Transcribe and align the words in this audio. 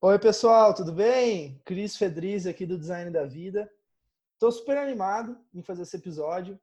Oi, 0.00 0.16
pessoal, 0.16 0.72
tudo 0.72 0.92
bem? 0.92 1.60
Cris 1.64 1.96
Fedriz 1.96 2.46
aqui 2.46 2.64
do 2.64 2.78
Design 2.78 3.10
da 3.10 3.24
Vida. 3.24 3.68
Estou 4.34 4.52
super 4.52 4.76
animado 4.78 5.36
em 5.52 5.60
fazer 5.60 5.82
esse 5.82 5.96
episódio, 5.96 6.56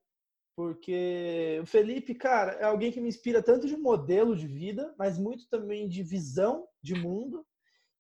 porque 0.56 1.60
o 1.62 1.66
Felipe, 1.66 2.16
cara, 2.16 2.54
é 2.54 2.64
alguém 2.64 2.94
que 2.94 3.02
me 3.02 3.10
inspira 3.10 3.44
tanto 3.44 3.68
de 3.68 3.76
modelo 3.76 4.38
de 4.38 4.48
vida, 4.48 4.96
mas 4.98 5.18
muito 5.18 5.50
também 5.50 5.86
de 5.86 6.02
visão 6.02 6.66
de 6.82 6.96
mundo 6.96 7.46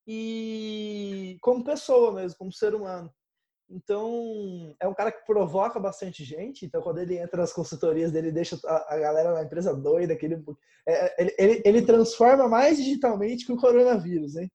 e 0.07 1.37
como 1.41 1.65
pessoa 1.65 2.13
mesmo, 2.13 2.37
como 2.37 2.53
ser 2.53 2.73
humano. 2.73 3.13
Então, 3.69 4.73
é 4.79 4.87
um 4.87 4.93
cara 4.93 5.11
que 5.11 5.25
provoca 5.25 5.77
bastante 5.81 6.23
gente. 6.23 6.65
Então, 6.65 6.81
quando 6.81 6.99
ele 6.99 7.17
entra 7.17 7.41
nas 7.41 7.51
consultorias 7.51 8.09
dele, 8.09 8.31
deixa 8.31 8.57
a, 8.63 8.97
galera 8.97 9.33
na 9.33 9.43
empresa 9.43 9.75
doida. 9.75 10.15
Que 10.15 10.27
ele, 10.27 10.45
é, 10.87 11.21
ele, 11.21 11.35
ele, 11.37 11.61
ele, 11.65 11.81
transforma 11.81 12.47
mais 12.47 12.77
digitalmente 12.77 13.45
que 13.45 13.51
o 13.51 13.57
coronavírus, 13.57 14.37
hein? 14.37 14.49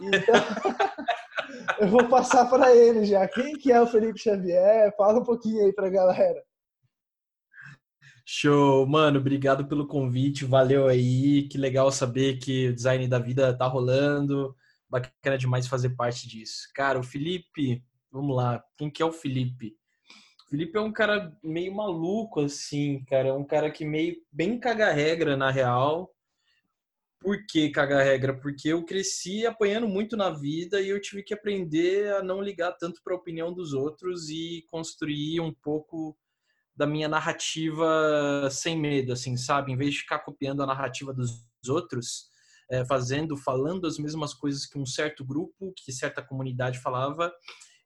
Então, 0.00 0.34
eu 1.80 1.88
vou 1.88 2.08
passar 2.08 2.46
para 2.48 2.74
ele 2.74 3.04
já. 3.04 3.26
Quem 3.28 3.54
que 3.54 3.70
é 3.70 3.80
o 3.80 3.86
Felipe 3.86 4.18
Xavier? 4.18 4.94
Fala 4.96 5.20
um 5.20 5.24
pouquinho 5.24 5.64
aí 5.64 5.72
para 5.72 5.86
a 5.86 5.90
galera. 5.90 6.42
Show, 8.24 8.86
mano, 8.86 9.18
obrigado 9.18 9.66
pelo 9.66 9.86
convite, 9.86 10.44
valeu 10.44 10.86
aí, 10.86 11.48
que 11.48 11.58
legal 11.58 11.90
saber 11.90 12.38
que 12.38 12.68
o 12.68 12.74
design 12.74 13.06
da 13.08 13.18
vida 13.18 13.52
tá 13.56 13.66
rolando, 13.66 14.56
bacana 14.88 15.36
demais 15.36 15.66
fazer 15.66 15.90
parte 15.90 16.28
disso. 16.28 16.68
Cara, 16.72 17.00
o 17.00 17.02
Felipe, 17.02 17.84
Vamos 18.12 18.36
lá. 18.36 18.62
Quem 18.76 18.90
que 18.90 19.02
é 19.02 19.06
o 19.06 19.12
Felipe? 19.12 19.74
O 20.46 20.50
Felipe 20.50 20.76
é 20.76 20.80
um 20.80 20.92
cara 20.92 21.34
meio 21.42 21.74
maluco, 21.74 22.40
assim, 22.40 23.02
cara. 23.06 23.30
É 23.30 23.32
um 23.32 23.44
cara 23.44 23.70
que 23.70 23.86
meio 23.86 24.16
bem 24.30 24.60
caga-regra, 24.60 25.34
na 25.34 25.50
real. 25.50 26.11
Por 27.22 27.46
que 27.46 27.70
caga-regra? 27.70 28.36
Porque 28.36 28.68
eu 28.68 28.84
cresci 28.84 29.46
apanhando 29.46 29.86
muito 29.86 30.16
na 30.16 30.30
vida 30.30 30.80
e 30.80 30.88
eu 30.88 31.00
tive 31.00 31.22
que 31.22 31.32
aprender 31.32 32.12
a 32.14 32.22
não 32.22 32.42
ligar 32.42 32.72
tanto 32.72 33.00
para 33.02 33.14
a 33.14 33.16
opinião 33.16 33.52
dos 33.52 33.72
outros 33.72 34.28
e 34.28 34.66
construir 34.70 35.40
um 35.40 35.52
pouco 35.52 36.16
da 36.74 36.86
minha 36.86 37.08
narrativa 37.08 38.48
sem 38.50 38.76
medo, 38.78 39.12
assim, 39.12 39.36
sabe? 39.36 39.72
Em 39.72 39.76
vez 39.76 39.94
de 39.94 40.00
ficar 40.00 40.18
copiando 40.20 40.62
a 40.62 40.66
narrativa 40.66 41.12
dos 41.12 41.44
outros, 41.68 42.28
é, 42.68 42.84
fazendo, 42.84 43.36
falando 43.36 43.86
as 43.86 43.98
mesmas 43.98 44.34
coisas 44.34 44.66
que 44.66 44.78
um 44.78 44.86
certo 44.86 45.24
grupo, 45.24 45.72
que 45.76 45.92
certa 45.92 46.22
comunidade 46.22 46.80
falava, 46.80 47.32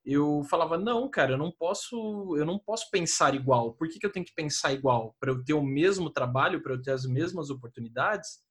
eu 0.03 0.45
falava 0.49 0.79
não, 0.79 1.11
cara, 1.11 1.33
eu 1.33 1.39
não 1.39 1.51
posso, 1.51 2.37
eu 2.39 2.47
não 2.47 2.59
posso 2.59 2.89
pensar 2.91 3.35
igual. 3.35 3.75
Por 3.75 3.89
que, 3.89 3.99
que 3.99 4.07
eu 4.07 4.13
tenho 4.13 4.25
que 4.25 4.35
pensar 4.35 4.73
igual? 4.73 5.17
Para 5.19 5.33
eu 5.33 5.45
ter 5.45 5.53
o 5.53 5.63
mesmo 5.63 6.09
trabalho, 6.09 6.63
para 6.63 6.73
eu 6.73 6.81
ter 6.81 6.93
as 6.93 7.05
mesmas 7.05 7.51
oportunidades, 7.51 8.46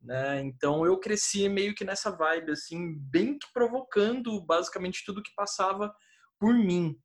né? 0.00 0.40
Então 0.42 0.84
eu 0.84 0.98
cresci 0.98 1.48
meio 1.48 1.74
que 1.74 1.84
nessa 1.84 2.10
vibe, 2.10 2.52
assim, 2.52 2.94
bem 2.98 3.38
que 3.38 3.46
provocando 3.52 4.40
basicamente 4.44 5.02
tudo 5.04 5.22
que 5.22 5.34
passava 5.34 5.92
por 6.38 6.54
mim, 6.54 6.96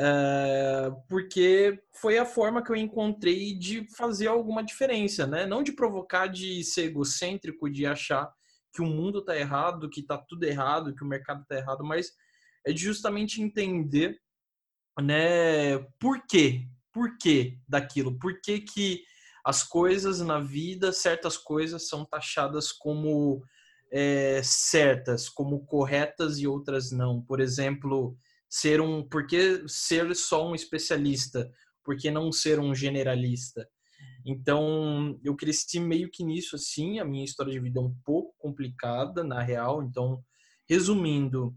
é, 0.00 0.90
porque 1.08 1.82
foi 2.00 2.18
a 2.18 2.24
forma 2.24 2.62
que 2.62 2.70
eu 2.70 2.76
encontrei 2.76 3.58
de 3.58 3.84
fazer 3.96 4.28
alguma 4.28 4.62
diferença, 4.62 5.26
né? 5.26 5.44
Não 5.44 5.62
de 5.62 5.72
provocar, 5.72 6.28
de 6.28 6.62
ser 6.62 6.84
egocêntrico, 6.84 7.68
de 7.68 7.84
achar 7.84 8.32
que 8.72 8.80
o 8.80 8.86
mundo 8.86 9.24
tá 9.24 9.36
errado, 9.36 9.90
que 9.90 10.02
tá 10.02 10.16
tudo 10.16 10.44
errado, 10.44 10.94
que 10.94 11.02
o 11.02 11.06
mercado 11.06 11.44
tá 11.48 11.56
errado, 11.56 11.84
mas 11.84 12.12
é 12.64 12.72
de 12.72 12.80
justamente 12.80 13.42
entender, 13.42 14.20
né, 15.00 15.78
por 15.98 16.24
quê? 16.28 16.68
Por 16.92 17.16
quê 17.18 17.58
daquilo? 17.68 18.16
Por 18.18 18.40
que 18.40 18.60
que 18.60 19.02
as 19.48 19.62
coisas 19.62 20.20
na 20.20 20.38
vida, 20.38 20.92
certas 20.92 21.38
coisas 21.38 21.88
são 21.88 22.04
taxadas 22.04 22.70
como 22.70 23.42
é, 23.90 24.42
certas, 24.44 25.26
como 25.26 25.64
corretas 25.64 26.38
e 26.38 26.46
outras 26.46 26.92
não. 26.92 27.22
Por 27.22 27.40
exemplo, 27.40 28.14
ser 28.46 28.78
um, 28.78 29.02
por 29.02 29.26
que 29.26 29.66
ser 29.66 30.14
só 30.14 30.46
um 30.46 30.54
especialista? 30.54 31.50
Por 31.82 31.96
que 31.96 32.10
não 32.10 32.30
ser 32.30 32.60
um 32.60 32.74
generalista? 32.74 33.66
Então, 34.22 35.18
eu 35.24 35.34
cresci 35.34 35.80
meio 35.80 36.10
que 36.10 36.22
nisso 36.22 36.56
assim, 36.56 36.98
a 36.98 37.04
minha 37.06 37.24
história 37.24 37.50
de 37.50 37.58
vida 37.58 37.80
é 37.80 37.82
um 37.82 37.94
pouco 38.04 38.34
complicada, 38.36 39.24
na 39.24 39.40
real. 39.40 39.82
Então, 39.82 40.22
resumindo, 40.68 41.56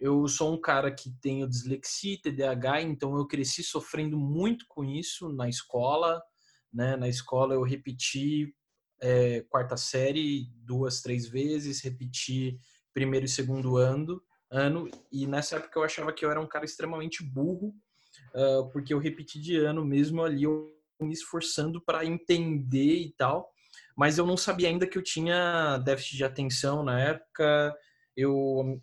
eu 0.00 0.26
sou 0.26 0.54
um 0.54 0.58
cara 0.58 0.90
que 0.90 1.10
tenho 1.20 1.46
dislexia 1.46 2.18
TDAH, 2.18 2.80
então 2.80 3.14
eu 3.14 3.26
cresci 3.26 3.62
sofrendo 3.62 4.16
muito 4.16 4.64
com 4.70 4.82
isso 4.86 5.28
na 5.28 5.50
escola. 5.50 6.18
Né? 6.72 6.96
Na 6.96 7.08
escola 7.08 7.54
eu 7.54 7.62
repeti 7.62 8.54
é, 9.00 9.40
quarta 9.48 9.76
série 9.76 10.50
duas, 10.64 11.00
três 11.00 11.26
vezes, 11.26 11.80
repeti 11.80 12.58
primeiro 12.92 13.26
e 13.26 13.28
segundo 13.28 13.76
ano, 13.76 14.22
ano 14.50 14.88
e 15.12 15.26
nessa 15.26 15.56
época 15.56 15.78
eu 15.78 15.84
achava 15.84 16.12
que 16.12 16.24
eu 16.24 16.30
era 16.30 16.40
um 16.40 16.46
cara 16.46 16.64
extremamente 16.64 17.22
burro, 17.22 17.74
uh, 18.34 18.70
porque 18.72 18.94
eu 18.94 18.98
repeti 18.98 19.40
de 19.40 19.56
ano 19.56 19.84
mesmo 19.84 20.22
ali, 20.22 20.44
eu 20.44 20.74
me 21.00 21.12
esforçando 21.12 21.80
para 21.80 22.06
entender 22.06 23.00
e 23.00 23.12
tal, 23.12 23.50
mas 23.94 24.16
eu 24.16 24.26
não 24.26 24.36
sabia 24.36 24.68
ainda 24.68 24.86
que 24.86 24.96
eu 24.96 25.02
tinha 25.02 25.78
déficit 25.78 26.16
de 26.16 26.24
atenção 26.24 26.82
na 26.82 26.98
época, 26.98 27.76
eu 28.16 28.80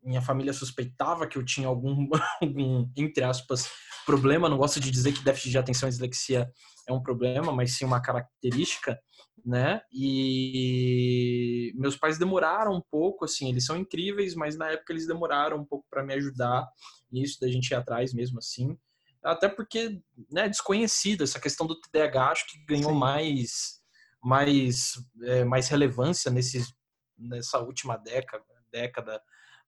minha 0.00 0.22
família 0.22 0.52
suspeitava 0.52 1.26
que 1.26 1.36
eu 1.36 1.44
tinha 1.44 1.66
algum, 1.66 2.08
algum, 2.40 2.88
entre 2.96 3.24
aspas 3.24 3.68
problema 4.06 4.48
não 4.48 4.56
gosto 4.56 4.78
de 4.78 4.88
dizer 4.88 5.12
que 5.12 5.24
déficit 5.24 5.50
de 5.50 5.58
atenção 5.58 5.88
e 5.88 5.90
dislexia 5.90 6.48
é 6.86 6.92
um 6.92 7.02
problema 7.02 7.52
mas 7.52 7.72
sim 7.72 7.84
uma 7.84 8.00
característica 8.00 8.98
né 9.44 9.80
e 9.92 11.72
meus 11.76 11.96
pais 11.96 12.18
demoraram 12.18 12.72
um 12.72 12.82
pouco 12.90 13.24
assim 13.24 13.48
eles 13.48 13.64
são 13.64 13.76
incríveis 13.76 14.34
mas 14.34 14.56
na 14.56 14.70
época 14.70 14.92
eles 14.92 15.06
demoraram 15.06 15.58
um 15.58 15.64
pouco 15.64 15.86
para 15.90 16.04
me 16.04 16.14
ajudar 16.14 16.68
nisso 17.10 17.38
da 17.40 17.48
gente 17.48 17.70
ir 17.70 17.74
atrás 17.74 18.12
mesmo 18.12 18.38
assim 18.38 18.76
até 19.22 19.48
porque 19.48 20.00
né 20.30 20.48
desconhecido 20.48 21.24
essa 21.24 21.40
questão 21.40 21.66
do 21.66 21.80
TDAH 21.80 22.30
acho 22.30 22.46
que 22.46 22.64
ganhou 22.66 22.92
sim. 22.92 22.98
mais 22.98 23.80
mais 24.22 24.94
é, 25.22 25.44
mais 25.44 25.68
relevância 25.68 26.30
nesses 26.30 26.74
nessa 27.18 27.58
última 27.60 27.96
década, 27.96 28.44
década 28.70 29.22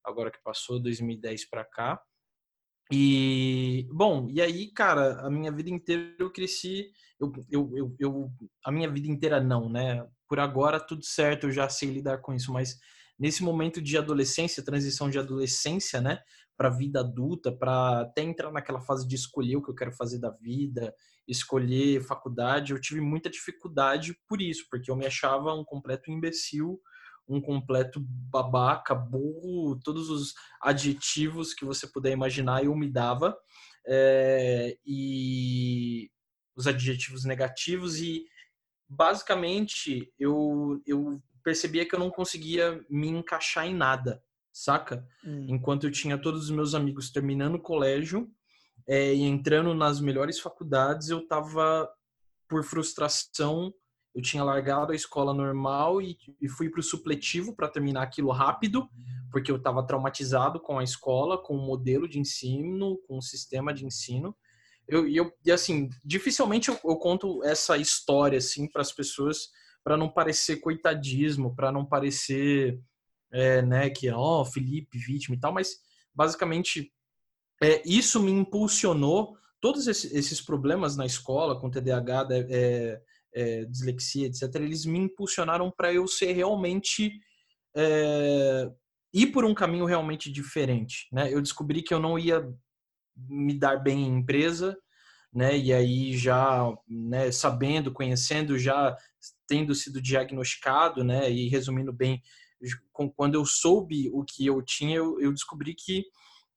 agora 0.04 0.30
que 0.30 0.42
passou, 0.42 0.80
2010 0.80 1.48
para 1.48 1.64
cá. 1.64 2.00
E, 2.91 3.87
bom, 3.93 4.28
e 4.31 4.41
aí, 4.41 4.72
cara, 4.72 5.21
a 5.21 5.31
minha 5.31 5.53
vida 5.53 5.69
inteira 5.69 6.15
eu 6.19 6.32
cresci, 6.32 6.91
eu, 7.21 7.32
eu, 7.50 7.71
eu, 7.76 7.97
eu, 7.99 8.32
a 8.65 8.72
minha 8.72 8.91
vida 8.91 9.09
inteira 9.09 9.41
não, 9.41 9.69
né? 9.69 10.06
Por 10.26 10.41
agora 10.41 10.81
tudo 10.81 11.04
certo, 11.04 11.47
eu 11.47 11.50
já 11.50 11.69
sei 11.69 11.91
lidar 11.91 12.19
com 12.19 12.32
isso, 12.32 12.53
mas 12.53 12.78
nesse 13.19 13.43
momento 13.43 13.82
de 13.82 13.98
adolescência, 13.98 14.65
transição 14.65 15.10
de 15.10 15.19
adolescência, 15.19 16.00
né, 16.00 16.21
para 16.56 16.71
vida 16.71 17.00
adulta, 17.00 17.53
para 17.53 18.03
até 18.03 18.22
entrar 18.22 18.50
naquela 18.50 18.81
fase 18.81 19.06
de 19.06 19.15
escolher 19.16 19.56
o 19.56 19.62
que 19.62 19.71
eu 19.71 19.75
quero 19.75 19.93
fazer 19.93 20.19
da 20.19 20.31
vida, 20.31 20.94
escolher 21.27 22.03
faculdade, 22.03 22.72
eu 22.72 22.81
tive 22.81 23.00
muita 23.00 23.28
dificuldade 23.28 24.19
por 24.27 24.41
isso, 24.41 24.66
porque 24.71 24.91
eu 24.91 24.97
me 24.97 25.06
achava 25.06 25.53
um 25.54 25.65
completo 25.65 26.10
imbecil 26.10 26.81
um 27.28 27.41
completo 27.41 28.00
babaca, 28.00 28.94
burro, 28.94 29.78
todos 29.84 30.09
os 30.09 30.34
adjetivos 30.61 31.53
que 31.53 31.65
você 31.65 31.87
puder 31.87 32.12
imaginar 32.12 32.65
eu 32.65 32.75
me 32.75 32.91
dava. 32.91 33.37
É, 33.87 34.77
e 34.84 36.11
os 36.56 36.66
adjetivos 36.66 37.25
negativos 37.25 38.00
e 38.00 38.25
basicamente 38.89 40.12
eu, 40.19 40.83
eu 40.87 41.22
percebia 41.43 41.87
que 41.87 41.94
eu 41.94 41.99
não 41.99 42.11
conseguia 42.11 42.84
me 42.91 43.09
encaixar 43.09 43.66
em 43.66 43.75
nada, 43.75 44.22
saca? 44.53 45.06
Hum. 45.25 45.47
Enquanto 45.49 45.84
eu 45.84 45.91
tinha 45.91 46.19
todos 46.19 46.45
os 46.45 46.50
meus 46.50 46.75
amigos 46.75 47.10
terminando 47.10 47.55
o 47.55 47.60
colégio 47.60 48.31
é, 48.87 49.15
e 49.15 49.22
entrando 49.22 49.75
nas 49.75 50.00
melhores 50.00 50.41
faculdades, 50.41 51.09
eu 51.09 51.27
tava 51.27 51.89
por 52.49 52.65
frustração 52.65 53.72
eu 54.18 54.22
tinha 54.22 54.42
largado 54.42 54.90
a 54.90 54.96
escola 54.96 55.32
normal 55.32 56.02
e, 56.02 56.18
e 56.40 56.48
fui 56.48 56.68
para 56.68 56.80
o 56.80 56.82
supletivo 56.82 57.54
para 57.54 57.68
terminar 57.68 58.02
aquilo 58.02 58.32
rápido, 58.32 58.90
porque 59.30 59.48
eu 59.48 59.56
estava 59.56 59.86
traumatizado 59.86 60.59
com 60.59 60.76
a 60.76 60.82
escola, 60.82 61.41
com 61.41 61.54
o 61.54 61.65
modelo 61.65 62.09
de 62.09 62.18
ensino, 62.18 62.98
com 63.06 63.18
o 63.18 63.22
sistema 63.22 63.72
de 63.72 63.86
ensino. 63.86 64.36
Eu, 64.88 65.06
eu, 65.06 65.32
e 65.47 65.53
assim, 65.53 65.88
dificilmente 66.04 66.68
eu, 66.68 66.76
eu 66.84 66.97
conto 66.97 67.44
essa 67.44 67.76
história 67.76 68.38
assim 68.38 68.68
para 68.68 68.82
as 68.82 68.91
pessoas 68.91 69.50
para 69.84 69.97
não 69.97 70.09
parecer 70.09 70.56
coitadismo, 70.56 71.54
para 71.54 71.71
não 71.71 71.86
parecer 71.86 72.80
é, 73.30 73.62
né, 73.62 73.88
que 73.88 74.10
ó, 74.10 74.41
oh, 74.41 74.44
Felipe 74.44 74.98
vítima 74.98 75.36
e 75.36 75.38
tal, 75.38 75.53
mas 75.53 75.76
basicamente 76.12 76.92
é, 77.62 77.82
isso 77.86 78.21
me 78.21 78.32
impulsionou 78.32 79.38
todos 79.60 79.86
esses, 79.86 80.41
problemas 80.41 80.97
na 80.97 81.06
escola 81.06 81.60
com 81.60 81.71
TDAH, 81.71 82.28
é, 82.50 83.00
é, 83.34 83.65
dislexia, 83.65 84.27
etc., 84.27 84.54
eles 84.57 84.84
me 84.84 84.98
impulsionaram 84.98 85.71
para 85.71 85.92
eu 85.92 86.07
ser 86.07 86.33
realmente. 86.33 87.13
É, 87.77 88.71
ir 89.13 89.28
por 89.28 89.45
um 89.45 89.54
caminho 89.54 89.84
realmente 89.84 90.30
diferente. 90.30 91.09
Né? 91.13 91.33
Eu 91.33 91.41
descobri 91.41 91.83
que 91.83 91.92
eu 91.92 92.01
não 92.01 92.19
ia 92.19 92.47
me 93.16 93.54
dar 93.54 93.77
bem 93.77 94.04
em 94.04 94.19
empresa, 94.19 94.77
né? 95.33 95.57
E 95.57 95.72
aí 95.72 96.16
já, 96.16 96.72
né, 96.89 97.30
sabendo, 97.33 97.92
conhecendo, 97.92 98.59
já 98.59 98.97
tendo 99.47 99.74
sido 99.74 100.01
diagnosticado, 100.01 101.03
né? 101.03 101.31
E 101.31 101.48
resumindo 101.48 101.92
bem, 101.92 102.22
quando 103.15 103.34
eu 103.34 103.45
soube 103.45 104.09
o 104.13 104.24
que 104.24 104.47
eu 104.47 104.63
tinha, 104.63 104.97
eu, 104.97 105.21
eu 105.21 105.33
descobri 105.33 105.74
que 105.74 106.04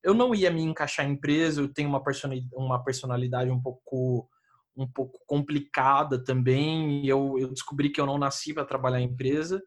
eu 0.04 0.14
não 0.14 0.34
ia 0.34 0.50
me 0.52 0.62
encaixar 0.62 1.06
em 1.06 1.14
empresa, 1.14 1.62
eu 1.62 1.72
tenho 1.72 1.90
uma 1.90 2.04
personalidade, 2.04 2.50
uma 2.54 2.84
personalidade 2.84 3.52
um 3.52 3.62
pouco 3.62 4.28
um 4.76 4.88
pouco 4.88 5.20
complicada 5.26 6.24
também. 6.24 7.06
Eu, 7.06 7.38
eu 7.38 7.50
descobri 7.50 7.90
que 7.90 8.00
eu 8.00 8.06
não 8.06 8.18
nasci 8.18 8.54
para 8.54 8.66
trabalhar 8.66 9.02
em 9.02 9.06
empresa. 9.06 9.62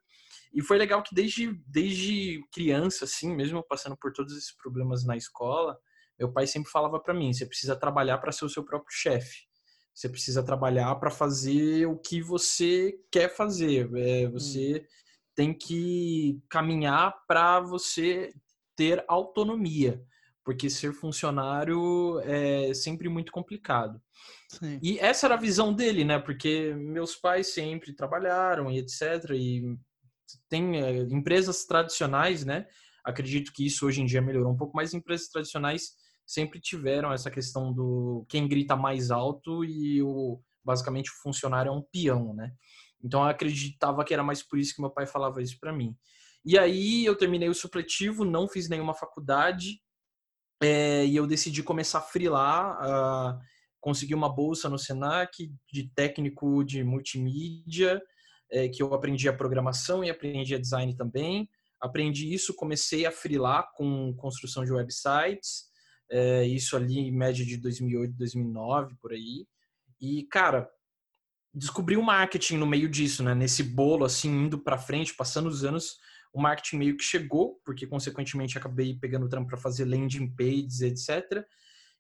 E 0.53 0.63
foi 0.63 0.79
legal 0.79 1.03
que 1.03 1.15
desde, 1.15 1.53
desde 1.67 2.41
criança, 2.53 3.05
assim, 3.05 3.35
mesmo 3.35 3.63
passando 3.67 3.97
por 3.97 4.13
todos 4.13 4.37
esses 4.37 4.57
problemas 4.57 5.05
na 5.05 5.17
escola, 5.17 5.77
meu 6.19 6.33
pai 6.33 6.47
sempre 6.47 6.71
falava 6.71 7.01
para 7.01 7.13
mim: 7.13 7.33
você 7.33 7.45
precisa 7.45 7.75
trabalhar 7.75 8.19
para 8.19 8.33
ser 8.33 8.45
o 8.45 8.49
seu 8.49 8.65
próprio 8.65 8.97
chefe. 8.97 9.47
Você 9.93 10.09
precisa 10.09 10.43
trabalhar 10.43 10.95
para 10.97 11.11
fazer 11.11 11.87
o 11.87 11.97
que 11.97 12.21
você 12.21 12.95
quer 13.13 13.29
fazer. 13.29 13.89
É, 13.97 14.29
você 14.29 14.81
hum. 14.81 14.87
tem 15.35 15.55
que 15.57 16.41
caminhar 16.49 17.15
para 17.27 17.61
você 17.61 18.33
ter 18.77 19.05
autonomia, 19.07 20.03
porque 20.45 20.69
ser 20.69 20.93
funcionário 20.93 22.21
é 22.21 22.75
sempre 22.75 23.09
muito 23.09 23.33
complicado. 23.33 24.01
Sim. 24.51 24.79
E 24.83 24.99
essa 24.99 25.27
era 25.27 25.35
a 25.35 25.41
visão 25.41 25.73
dele, 25.73 26.05
né? 26.05 26.19
Porque 26.19 26.75
meus 26.75 27.17
pais 27.17 27.55
sempre 27.55 27.95
trabalharam 27.95 28.71
e 28.71 28.79
etc. 28.79 29.31
E 29.31 29.77
tem 30.49 30.81
é, 30.81 30.99
empresas 31.05 31.65
tradicionais, 31.65 32.45
né? 32.45 32.67
Acredito 33.03 33.53
que 33.53 33.67
isso 33.67 33.87
hoje 33.87 34.03
em 34.03 34.07
dia 34.07 34.21
melhorou 34.21 34.53
um 34.53 34.57
pouco, 34.57 34.77
mas 34.77 34.93
empresas 34.93 35.29
tradicionais 35.29 35.93
sempre 36.27 36.61
tiveram 36.61 37.13
essa 37.13 37.31
questão 37.31 37.73
do 37.73 38.25
quem 38.29 38.47
grita 38.47 38.77
mais 38.77 39.11
alto 39.11 39.65
e 39.65 40.03
o 40.03 40.41
basicamente 40.65 41.11
o 41.11 41.23
funcionário 41.23 41.69
é 41.69 41.73
um 41.73 41.83
peão, 41.83 42.35
né? 42.35 42.53
Então 43.03 43.21
eu 43.23 43.29
acreditava 43.29 44.05
que 44.05 44.15
era 44.15 44.23
mais 44.23 44.43
por 44.43 44.59
isso 44.59 44.75
que 44.75 44.81
meu 44.81 44.91
pai 44.91 45.07
falava 45.07 45.43
isso 45.43 45.59
para 45.61 45.73
mim. 45.73 45.95
E 46.45 46.59
aí 46.59 47.05
eu 47.05 47.17
terminei 47.17 47.49
o 47.49 47.55
supletivo, 47.55 48.25
não 48.25 48.49
fiz 48.49 48.69
nenhuma 48.69 48.95
faculdade 48.95 49.79
é, 50.65 51.05
e 51.05 51.15
eu 51.15 51.27
decidi 51.27 51.63
começar 51.63 51.99
a 51.99 52.03
freelar, 52.03 52.79
uh, 52.81 53.39
consegui 53.81 54.15
uma 54.15 54.35
bolsa 54.35 54.67
no 54.67 54.79
Senac 54.79 55.31
de 55.71 55.91
técnico 55.95 56.65
de 56.65 56.83
multimídia, 56.83 58.03
é, 58.51 58.67
que 58.67 58.83
eu 58.83 58.95
aprendi 58.95 59.29
a 59.29 59.37
programação 59.37 60.03
e 60.03 60.09
aprendi 60.09 60.55
a 60.55 60.59
design 60.59 60.97
também. 60.97 61.47
Aprendi 61.79 62.33
isso, 62.33 62.55
comecei 62.55 63.05
a 63.05 63.13
freelar 63.13 63.71
com 63.75 64.15
construção 64.15 64.65
de 64.65 64.73
websites, 64.73 65.65
é, 66.11 66.47
isso 66.47 66.77
ali 66.77 66.99
em 66.99 67.13
média 67.13 67.45
de 67.45 67.59
2008, 67.59 68.15
2009, 68.17 68.95
por 69.03 69.13
aí. 69.13 69.47
E, 70.01 70.23
cara, 70.31 70.67
descobri 71.53 71.95
o 71.99 72.03
marketing 72.03 72.57
no 72.57 72.67
meio 72.67 72.89
disso, 72.89 73.23
né? 73.23 73.35
Nesse 73.35 73.63
bolo, 73.63 74.07
assim, 74.07 74.31
indo 74.31 74.59
para 74.59 74.79
frente, 74.79 75.15
passando 75.15 75.47
os 75.47 75.63
anos, 75.63 75.99
o 76.35 76.43
marketing 76.43 76.79
meio 76.79 76.97
que 76.97 77.05
chegou, 77.05 77.61
porque, 77.65 77.87
consequentemente, 77.87 78.59
acabei 78.59 78.99
pegando 78.99 79.27
o 79.27 79.29
trampo 79.29 79.49
para 79.49 79.57
fazer 79.57 79.85
landing 79.85 80.35
pages, 80.35 80.81
etc. 80.81 81.47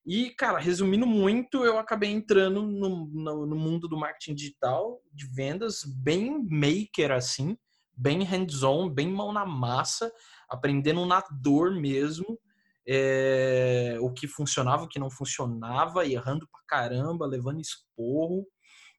E, 0.04 0.30
cara, 0.30 0.58
resumindo 0.58 1.06
muito, 1.06 1.64
eu 1.64 1.78
acabei 1.78 2.10
entrando 2.10 2.60
no, 2.60 3.06
no, 3.06 3.46
no 3.46 3.56
mundo 3.56 3.86
do 3.86 3.96
marketing 3.96 4.34
digital, 4.34 5.00
de 5.12 5.26
vendas, 5.26 5.84
bem 5.84 6.44
maker, 6.50 7.12
assim, 7.12 7.56
bem 7.96 8.24
hands-on, 8.24 8.90
bem 8.90 9.08
mão 9.08 9.32
na 9.32 9.46
massa, 9.46 10.12
aprendendo 10.48 11.06
na 11.06 11.22
dor 11.40 11.70
mesmo 11.70 12.38
é, 12.86 13.96
o 14.00 14.12
que 14.12 14.26
funcionava, 14.26 14.82
o 14.82 14.88
que 14.88 14.98
não 14.98 15.08
funcionava, 15.08 16.06
errando 16.06 16.46
pra 16.48 16.60
caramba, 16.66 17.24
levando 17.24 17.60
esporro, 17.60 18.44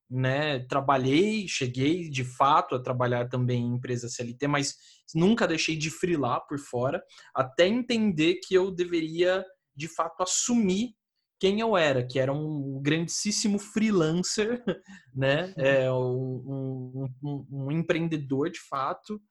né? 0.09 0.59
Trabalhei, 0.67 1.47
cheguei 1.47 2.09
de 2.09 2.23
fato 2.23 2.75
a 2.75 2.81
trabalhar 2.81 3.27
também 3.27 3.63
em 3.63 3.75
empresa 3.75 4.09
CLT, 4.09 4.47
mas 4.47 4.75
nunca 5.13 5.47
deixei 5.47 5.75
de 5.75 5.89
frilar 5.89 6.45
por 6.47 6.59
fora, 6.59 7.03
até 7.33 7.67
entender 7.67 8.39
que 8.43 8.53
eu 8.53 8.71
deveria 8.71 9.43
de 9.75 9.87
fato 9.87 10.23
assumir 10.23 10.93
quem 11.39 11.59
eu 11.59 11.75
era, 11.75 12.05
que 12.05 12.17
era 12.17 12.31
um 12.31 12.79
grandíssimo 12.81 13.59
freelancer, 13.59 14.63
né? 15.13 15.53
É, 15.57 15.91
um, 15.91 17.09
um, 17.21 17.45
um 17.51 17.71
empreendedor 17.71 18.49
de 18.49 18.59
fato, 18.59 19.21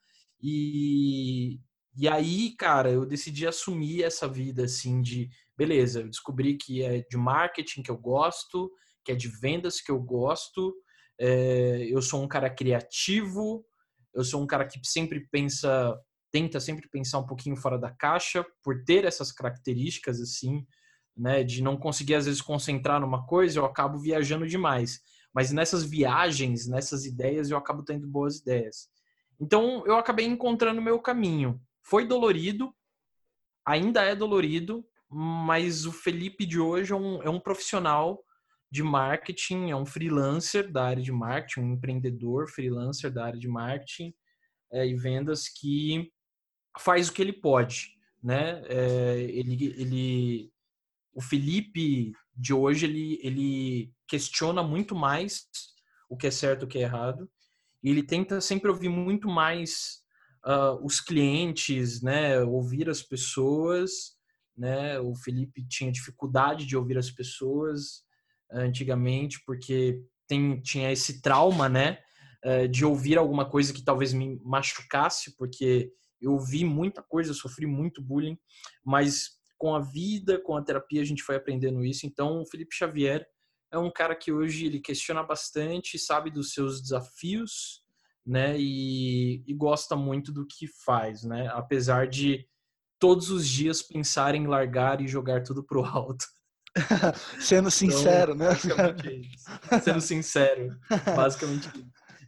e, 0.47 1.59
e 1.97 2.07
aí, 2.07 2.55
cara, 2.57 2.91
eu 2.91 3.07
decidi 3.07 3.47
assumir 3.47 4.03
essa 4.03 4.29
vida 4.29 4.65
assim 4.65 5.01
de, 5.01 5.31
beleza, 5.57 6.01
eu 6.01 6.09
descobri 6.09 6.59
que 6.59 6.83
é 6.83 7.01
de 7.09 7.17
marketing 7.17 7.83
que 7.83 7.91
eu 7.91 7.97
gosto, 7.97 8.71
que 9.05 9.13
é 9.13 9.15
de 9.15 9.29
vendas 9.29 9.81
que 9.81 9.91
eu 9.91 10.01
gosto, 10.01 10.75
é, 11.19 11.87
eu 11.91 12.01
sou 12.03 12.23
um 12.23 12.29
cara 12.29 12.51
criativo, 12.51 13.65
eu 14.15 14.25
sou 14.25 14.43
um 14.43 14.47
cara 14.47 14.67
que 14.67 14.81
sempre 14.85 15.29
pensa, 15.31 15.99
tenta 16.31 16.59
sempre 16.61 16.89
pensar 16.89 17.19
um 17.19 17.27
pouquinho 17.27 17.57
fora 17.57 17.79
da 17.79 17.91
caixa, 17.91 18.45
por 18.63 18.85
ter 18.85 19.05
essas 19.05 19.31
características 19.31 20.21
assim, 20.21 20.67
né, 21.17 21.45
de 21.45 21.63
não 21.63 21.77
conseguir 21.77 22.15
às 22.15 22.27
vezes 22.27 22.41
concentrar 22.41 23.01
numa 23.01 23.27
coisa, 23.27 23.59
eu 23.59 23.65
acabo 23.65 23.99
viajando 23.99 24.47
demais. 24.47 25.01
Mas 25.33 25.51
nessas 25.51 25.85
viagens, 25.85 26.67
nessas 26.69 27.05
ideias, 27.05 27.51
eu 27.51 27.57
acabo 27.57 27.85
tendo 27.85 28.07
boas 28.07 28.39
ideias. 28.39 28.89
Então, 29.41 29.85
eu 29.85 29.97
acabei 29.97 30.27
encontrando 30.27 30.81
o 30.81 30.85
meu 30.85 31.01
caminho. 31.01 31.61
Foi 31.83 32.07
dolorido, 32.07 32.73
ainda 33.65 34.03
é 34.03 34.15
dolorido, 34.15 34.87
mas 35.11 35.87
o 35.87 35.93
Felipe 35.93 36.47
de 36.47 36.59
hoje 36.59 36.93
é 36.93 36.97
um, 36.97 37.23
é 37.23 37.29
um 37.29 37.41
profissional 37.41 38.23
de 38.71 38.83
marketing, 38.83 39.71
é 39.71 39.77
um 39.77 39.87
freelancer 39.87 40.71
da 40.71 40.85
área 40.85 41.03
de 41.03 41.13
marketing, 41.13 41.61
um 41.61 41.73
empreendedor 41.75 42.49
freelancer 42.49 43.13
da 43.13 43.25
área 43.25 43.39
de 43.39 43.49
marketing 43.49 44.13
é, 44.73 44.87
e 44.87 44.95
vendas 44.95 45.49
que 45.49 46.13
faz 46.79 47.09
o 47.09 47.13
que 47.13 47.23
ele 47.23 47.33
pode, 47.33 47.97
né? 48.23 48.63
É, 48.67 49.21
ele, 49.21 49.75
ele, 49.77 50.53
o 51.15 51.21
Felipe 51.21 52.13
de 52.37 52.53
hoje 52.53 52.87
ele, 52.87 53.21
ele 53.23 53.93
questiona 54.09 54.63
muito 54.63 54.95
mais 54.95 55.47
o 56.09 56.17
que 56.17 56.27
é 56.27 56.31
certo, 56.31 56.65
o 56.65 56.67
que 56.67 56.79
é 56.79 56.83
errado, 56.83 57.31
e 57.83 57.91
ele 57.91 58.03
tenta 58.03 58.41
sempre 58.41 58.71
ouvir 58.71 58.89
muito 58.89 59.29
mais 59.29 60.03
uh, 60.45 60.85
os 60.85 61.01
clientes, 61.01 62.03
né, 62.03 62.41
ouvir 62.41 62.89
as 62.89 63.03
pessoas, 63.03 64.15
né? 64.57 64.99
O 65.01 65.15
Felipe 65.15 65.67
tinha 65.67 65.91
dificuldade 65.91 66.67
de 66.67 66.77
ouvir 66.77 66.97
as 66.97 67.11
pessoas 67.11 68.04
antigamente 68.51 69.43
porque 69.45 70.01
tem, 70.27 70.61
tinha 70.61 70.93
esse 70.93 71.21
trauma, 71.21 71.69
né, 71.69 71.99
uh, 72.45 72.69
de 72.69 72.85
ouvir 72.85 73.19
alguma 73.19 73.49
coisa 73.49 73.73
que 73.73 73.85
talvez 73.85 74.13
me 74.13 74.41
machucasse, 74.43 75.37
porque 75.37 75.91
eu 76.21 76.33
ouvi 76.33 76.65
muita 76.65 77.03
coisa, 77.03 77.35
sofri 77.35 77.67
muito 77.67 78.03
bullying, 78.03 78.39
mas 78.85 79.31
com 79.59 79.75
a 79.75 79.81
vida, 79.81 80.41
com 80.41 80.57
a 80.57 80.63
terapia 80.63 81.01
a 81.01 81.05
gente 81.05 81.23
foi 81.23 81.37
aprendendo 81.37 81.85
isso. 81.85 82.07
Então, 82.07 82.41
o 82.41 82.47
Felipe 82.47 82.75
Xavier 82.75 83.27
é 83.71 83.79
um 83.79 83.91
cara 83.91 84.15
que 84.15 84.33
hoje 84.33 84.67
ele 84.67 84.81
questiona 84.81 85.23
bastante, 85.23 85.99
sabe 85.99 86.31
dos 86.31 86.53
seus 86.53 86.81
desafios, 86.81 87.83
né? 88.25 88.59
E, 88.59 89.45
e 89.47 89.55
gosta 89.55 89.97
muito 89.97 90.33
do 90.33 90.47
que 90.47 90.67
faz, 90.85 91.25
né? 91.25 91.49
Apesar 91.49 92.07
de 92.09 92.47
todos 92.99 93.31
os 93.31 93.47
dias 93.47 93.83
pensar 93.83 94.35
em 94.35 94.47
largar 94.47 95.01
e 95.01 95.09
jogar 95.09 95.43
tudo 95.43 95.63
pro 95.63 95.85
alto. 95.85 96.25
Sendo 97.41 97.69
então, 97.69 97.71
sincero, 97.71 98.35
então, 98.35 98.49
né? 98.49 99.81
Sendo 99.83 100.01
sincero, 100.01 100.77
basicamente 101.15 101.71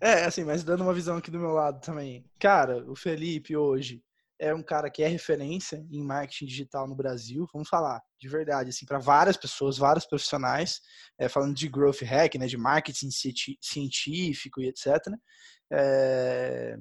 É, 0.01 0.25
assim, 0.25 0.45
mas 0.45 0.63
dando 0.63 0.83
uma 0.83 0.95
visão 0.95 1.17
aqui 1.17 1.31
do 1.31 1.39
meu 1.39 1.53
lado 1.53 1.81
também. 1.81 2.25
Cara, 2.39 2.85
o 2.91 2.95
Felipe 2.95 3.57
hoje 3.57 4.03
é 4.39 4.55
um 4.55 4.63
cara 4.63 4.91
que 4.91 5.03
é 5.03 5.09
referência 5.09 5.85
em 5.91 6.03
marketing 6.03 6.47
digital 6.47 6.87
no 6.87 6.95
Brasil. 6.95 7.49
Vamos 7.53 7.69
falar 7.69 8.01
de 8.21 8.29
verdade, 8.29 8.71
assim, 8.71 8.85
para 8.87 8.99
várias 8.99 9.37
pessoas, 9.37 9.79
vários 9.79 10.07
profissionais, 10.07 10.81
é, 11.19 11.29
falando 11.29 11.55
de 11.55 11.69
growth 11.69 12.03
hack, 12.03 12.35
né, 12.37 12.47
de 12.47 12.57
marketing 12.57 13.11
científico 13.61 14.61
e 14.61 14.69
etc. 14.69 14.87
É, 15.73 16.77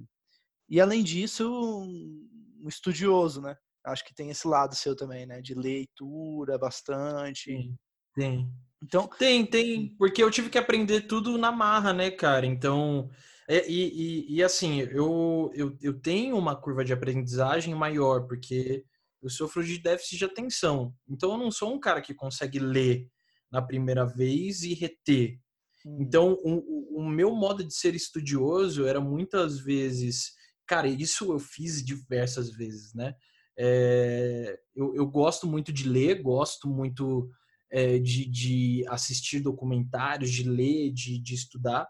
e 0.70 0.82
além 0.82 1.04
disso, 1.04 1.50
um 1.50 2.68
estudioso, 2.68 3.42
né? 3.42 3.56
Acho 3.86 4.04
que 4.04 4.16
tem 4.16 4.30
esse 4.30 4.48
lado 4.48 4.76
seu 4.76 4.96
também, 4.96 5.26
né? 5.26 5.42
De 5.42 5.54
leitura 5.54 6.58
bastante. 6.58 7.52
Sim, 7.52 7.78
tem. 8.16 8.52
Então, 8.84 9.08
tem, 9.08 9.46
tem, 9.46 9.96
porque 9.98 10.22
eu 10.22 10.30
tive 10.30 10.50
que 10.50 10.58
aprender 10.58 11.02
tudo 11.02 11.38
na 11.38 11.52
marra, 11.52 11.94
né, 11.94 12.12
cara? 12.12 12.46
Então, 12.46 13.10
é, 13.48 13.68
e, 13.70 14.26
e, 14.30 14.36
e, 14.36 14.44
assim, 14.44 14.82
eu, 14.82 15.52
eu, 15.56 15.78
eu 15.82 16.00
tenho 16.00 16.38
uma 16.38 16.56
curva 16.56 16.84
de 16.84 16.94
aprendizagem 16.94 17.74
maior, 17.74 18.28
porque 18.28 18.84
eu 19.22 19.30
sofro 19.30 19.64
de 19.64 19.80
déficit 19.80 20.18
de 20.18 20.26
atenção. 20.26 20.94
Então, 21.08 21.32
eu 21.32 21.38
não 21.38 21.52
sou 21.52 21.74
um 21.74 21.80
cara 21.80 22.02
que 22.02 22.14
consegue 22.14 22.60
ler 22.60 23.08
na 23.52 23.62
primeira 23.62 24.06
vez 24.06 24.64
e 24.64 24.74
reter. 24.74 25.40
Hum. 25.86 25.98
Então, 26.02 26.38
o, 26.44 27.00
o 27.00 27.10
meu 27.10 27.34
modo 27.34 27.64
de 27.64 27.74
ser 27.74 27.96
estudioso 27.96 28.86
era 28.86 29.00
muitas 29.00 29.60
vezes. 29.60 30.34
Cara, 30.68 30.88
isso 30.88 31.32
eu 31.32 31.40
fiz 31.40 31.84
diversas 31.84 32.52
vezes, 32.52 32.94
né? 32.94 33.16
É, 33.58 34.60
eu, 34.76 34.94
eu, 34.96 35.06
gosto 35.08 35.48
muito 35.48 35.72
de 35.72 35.88
ler, 35.88 36.22
gosto 36.22 36.68
muito 36.68 37.30
é, 37.72 37.98
de, 37.98 38.30
de, 38.30 38.86
assistir 38.90 39.40
documentários, 39.40 40.30
de 40.30 40.48
ler, 40.48 40.92
de, 40.92 41.22
de 41.22 41.34
estudar, 41.34 41.88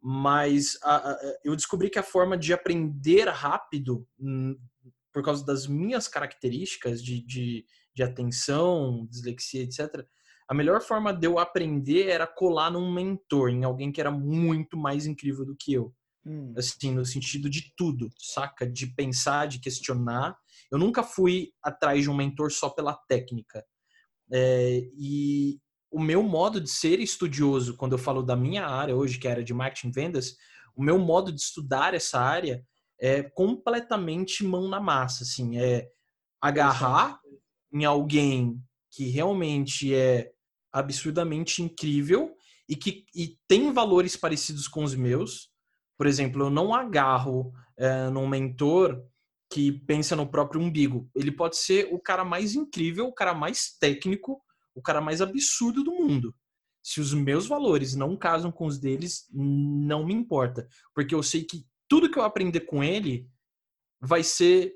mas 0.00 0.78
a, 0.82 1.10
a, 1.10 1.18
eu 1.44 1.56
descobri 1.56 1.90
que 1.90 1.98
a 1.98 2.04
forma 2.04 2.36
de 2.36 2.52
aprender 2.52 3.28
rápido, 3.28 4.06
hum, 4.18 4.56
por 5.12 5.22
causa 5.22 5.44
das 5.44 5.66
minhas 5.66 6.08
características 6.08 7.02
de, 7.02 7.20
de, 7.24 7.66
de 7.94 8.02
atenção, 8.02 9.06
dislexia, 9.10 9.62
etc., 9.62 10.06
a 10.48 10.54
melhor 10.54 10.82
forma 10.82 11.14
de 11.14 11.26
eu 11.26 11.38
aprender 11.38 12.08
era 12.08 12.26
colar 12.26 12.70
num 12.70 12.92
mentor, 12.92 13.50
em 13.50 13.64
alguém 13.64 13.90
que 13.90 14.00
era 14.00 14.10
muito 14.10 14.76
mais 14.76 15.06
incrível 15.06 15.46
do 15.46 15.56
que 15.56 15.72
eu. 15.72 15.94
Hum. 16.24 16.54
Assim, 16.56 16.92
no 16.92 17.04
sentido 17.04 17.50
de 17.50 17.72
tudo, 17.76 18.08
saca? 18.18 18.66
De 18.66 18.86
pensar, 18.86 19.46
de 19.46 19.60
questionar. 19.60 20.36
Eu 20.70 20.78
nunca 20.78 21.02
fui 21.02 21.52
atrás 21.62 22.02
de 22.02 22.10
um 22.10 22.14
mentor 22.14 22.50
só 22.50 22.70
pela 22.70 22.94
técnica. 23.08 23.64
É, 24.32 24.88
e 24.96 25.58
o 25.90 26.00
meu 26.00 26.22
modo 26.22 26.60
de 26.60 26.70
ser 26.70 27.00
estudioso, 27.00 27.76
quando 27.76 27.92
eu 27.92 27.98
falo 27.98 28.22
da 28.22 28.34
minha 28.34 28.66
área 28.66 28.96
hoje, 28.96 29.18
que 29.18 29.28
era 29.28 29.44
de 29.44 29.52
marketing 29.52 29.88
e 29.88 29.92
vendas, 29.92 30.36
o 30.74 30.82
meu 30.82 30.98
modo 30.98 31.30
de 31.32 31.40
estudar 31.40 31.92
essa 31.92 32.18
área 32.18 32.64
é 32.98 33.22
completamente 33.22 34.44
mão 34.44 34.68
na 34.68 34.80
massa, 34.80 35.24
assim, 35.24 35.58
é 35.58 35.88
agarrar 36.40 37.20
em 37.72 37.84
alguém 37.84 38.60
que 38.90 39.08
realmente 39.08 39.94
é 39.94 40.30
absurdamente 40.72 41.62
incrível 41.62 42.34
e 42.68 42.76
que 42.76 43.04
e 43.14 43.36
tem 43.46 43.72
valores 43.72 44.16
parecidos 44.16 44.66
com 44.66 44.84
os 44.84 44.94
meus. 44.94 45.50
Por 45.96 46.06
exemplo, 46.06 46.42
eu 46.42 46.50
não 46.50 46.74
agarro 46.74 47.52
é, 47.76 48.08
num 48.10 48.26
mentor 48.26 49.02
que 49.50 49.70
pensa 49.70 50.16
no 50.16 50.26
próprio 50.26 50.60
umbigo. 50.60 51.10
Ele 51.14 51.30
pode 51.30 51.56
ser 51.56 51.88
o 51.92 51.98
cara 51.98 52.24
mais 52.24 52.54
incrível, 52.54 53.06
o 53.06 53.12
cara 53.12 53.34
mais 53.34 53.76
técnico, 53.78 54.42
o 54.74 54.80
cara 54.80 55.00
mais 55.00 55.20
absurdo 55.20 55.84
do 55.84 55.92
mundo. 55.92 56.34
Se 56.82 57.00
os 57.00 57.12
meus 57.12 57.46
valores 57.46 57.94
não 57.94 58.16
casam 58.16 58.50
com 58.50 58.66
os 58.66 58.78
deles, 58.78 59.28
não 59.32 60.04
me 60.04 60.14
importa. 60.14 60.66
Porque 60.94 61.14
eu 61.14 61.22
sei 61.22 61.44
que 61.44 61.66
tudo 61.86 62.10
que 62.10 62.18
eu 62.18 62.24
aprender 62.24 62.60
com 62.60 62.82
ele 62.82 63.28
vai 64.00 64.22
ser 64.22 64.74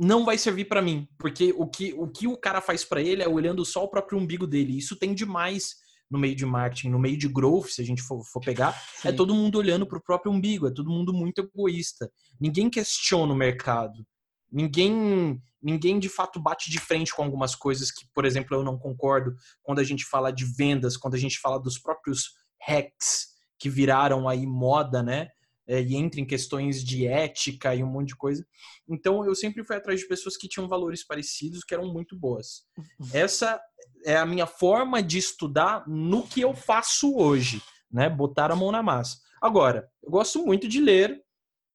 não 0.00 0.24
vai 0.24 0.38
servir 0.38 0.66
para 0.66 0.80
mim, 0.80 1.08
porque 1.18 1.52
o 1.56 1.66
que, 1.66 1.92
o 1.94 2.06
que 2.06 2.28
o 2.28 2.36
cara 2.36 2.60
faz 2.60 2.84
para 2.84 3.02
ele 3.02 3.20
é 3.20 3.28
olhando 3.28 3.64
só 3.64 3.82
o 3.82 3.88
próprio 3.88 4.16
umbigo 4.16 4.46
dele. 4.46 4.78
Isso 4.78 4.94
tem 4.94 5.12
demais 5.12 5.74
no 6.10 6.18
meio 6.18 6.34
de 6.34 6.46
marketing, 6.46 6.90
no 6.90 6.98
meio 6.98 7.16
de 7.16 7.28
growth, 7.28 7.68
se 7.68 7.82
a 7.82 7.84
gente 7.84 8.02
for, 8.02 8.24
for 8.24 8.40
pegar, 8.40 8.70
é 8.70 9.02
Sim. 9.02 9.08
é 9.08 9.12
todo 9.12 9.34
mundo 9.34 9.58
olhando 9.58 9.86
para 9.86 9.98
o 9.98 10.02
próprio 10.02 10.32
umbigo, 10.32 10.66
é 10.66 10.70
todo 10.70 10.90
mundo 10.90 11.12
muito 11.12 11.40
egoísta. 11.40 12.10
Ninguém 12.40 12.70
questiona 12.70 13.32
o 13.32 13.36
mercado. 13.36 14.06
Ninguém, 14.50 15.42
ninguém 15.62 15.98
de 15.98 16.08
fato 16.08 16.40
bate 16.40 16.70
de 16.70 16.78
frente 16.78 17.14
com 17.14 17.22
algumas 17.22 17.54
coisas 17.54 17.90
que, 17.90 18.06
por 18.14 18.24
exemplo, 18.24 18.56
eu 18.56 18.64
não 18.64 18.78
concordo 18.78 19.34
quando 19.62 19.80
a 19.80 19.84
gente 19.84 20.04
fala 20.04 20.30
de 20.30 20.44
vendas, 20.44 20.96
quando 20.96 21.14
a 21.14 21.18
gente 21.18 21.38
fala 21.38 21.60
dos 21.60 21.78
próprios 21.78 22.30
hacks 22.66 23.28
que 23.58 23.68
viraram 23.68 24.28
aí 24.28 24.46
moda, 24.46 25.02
né? 25.02 25.28
é, 25.68 25.82
e 25.82 25.94
entra 25.94 26.18
em 26.18 26.24
questões 26.24 26.82
de 26.82 27.06
ética 27.06 27.74
e 27.74 27.84
um 27.84 27.86
monte 27.86 28.08
de 28.08 28.16
coisa. 28.16 28.44
Então 28.88 29.24
eu 29.24 29.34
sempre 29.34 29.62
fui 29.62 29.76
atrás 29.76 30.00
de 30.00 30.08
pessoas 30.08 30.36
que 30.36 30.48
tinham 30.48 30.66
valores 30.66 31.06
parecidos, 31.06 31.62
que 31.62 31.74
eram 31.74 31.92
muito 31.92 32.16
boas. 32.16 32.64
Uhum. 32.76 33.08
Essa 33.12 33.60
é 34.04 34.16
a 34.16 34.26
minha 34.26 34.46
forma 34.46 35.02
de 35.02 35.18
estudar 35.18 35.84
no 35.86 36.22
que 36.26 36.40
eu 36.40 36.54
faço 36.54 37.16
hoje, 37.16 37.62
né? 37.90 38.08
Botar 38.08 38.50
a 38.50 38.56
mão 38.56 38.70
na 38.70 38.82
massa. 38.82 39.18
Agora, 39.40 39.88
eu 40.02 40.10
gosto 40.10 40.44
muito 40.44 40.68
de 40.68 40.80
ler 40.80 41.22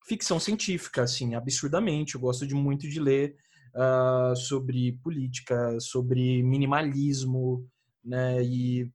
ficção 0.06 0.39
científica, 0.39 1.03
assim, 1.03 1.36
absurdamente. 1.36 2.15
Eu 2.15 2.22
gosto 2.22 2.46
de 2.46 2.53
muito 2.53 2.89
de 2.89 3.00
ler 3.00 3.36
uh, 3.75 4.36
sobre 4.36 4.94
política, 5.03 5.80
sobre 5.80 6.44
minimalismo, 6.44 7.68
né? 8.03 8.44
E 8.44 8.92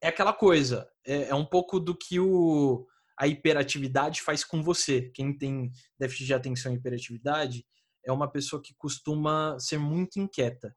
é 0.00 0.08
aquela 0.08 0.32
coisa, 0.32 0.88
é, 1.06 1.28
é 1.28 1.34
um 1.34 1.44
pouco 1.44 1.80
do 1.80 1.96
que 1.96 2.20
o 2.20 2.86
a 3.18 3.26
hiperatividade 3.26 4.22
faz 4.22 4.44
com 4.44 4.62
você. 4.62 5.10
Quem 5.12 5.36
tem 5.36 5.72
déficit 5.98 6.26
de 6.26 6.34
atenção 6.34 6.72
e 6.72 6.76
hiperatividade 6.76 7.66
é 8.06 8.12
uma 8.12 8.30
pessoa 8.30 8.62
que 8.62 8.72
costuma 8.78 9.58
ser 9.58 9.78
muito 9.78 10.20
inquieta. 10.20 10.72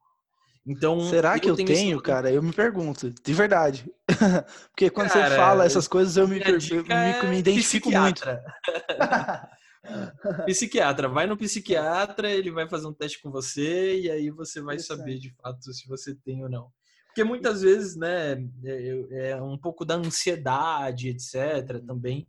Então, 0.64 1.00
será 1.10 1.38
que 1.40 1.50
eu, 1.50 1.56
tenho, 1.56 1.66
tenho 1.66 1.96
esse... 1.96 2.04
cara? 2.04 2.30
Eu 2.30 2.42
me 2.42 2.52
pergunto, 2.52 3.10
de 3.10 3.34
verdade. 3.34 3.90
Porque 4.70 4.90
quando 4.90 5.08
cara, 5.08 5.30
você 5.30 5.36
fala 5.36 5.64
essas 5.64 5.88
coisas, 5.88 6.16
eu 6.16 6.28
me, 6.28 6.38
eu 6.38 6.84
me, 6.84 7.30
me 7.30 7.38
identifico 7.38 7.90
psiquiatra. 7.90 8.44
muito. 8.44 9.62
psiquiatra, 10.46 11.08
vai 11.08 11.26
no 11.26 11.36
psiquiatra, 11.36 12.30
ele 12.30 12.52
vai 12.52 12.68
fazer 12.68 12.86
um 12.86 12.94
teste 12.94 13.20
com 13.20 13.30
você 13.30 14.00
e 14.00 14.10
aí 14.10 14.30
você 14.30 14.60
vai 14.60 14.78
saber 14.78 15.18
de 15.18 15.34
fato 15.34 15.72
se 15.72 15.88
você 15.88 16.14
tem 16.14 16.44
ou 16.44 16.48
não. 16.48 16.70
Porque 17.06 17.24
muitas 17.24 17.62
vezes, 17.62 17.96
né, 17.96 18.34
é, 18.64 19.30
é 19.30 19.42
um 19.42 19.58
pouco 19.58 19.84
da 19.84 19.96
ansiedade, 19.96 21.08
etc., 21.08 21.84
também 21.84 22.26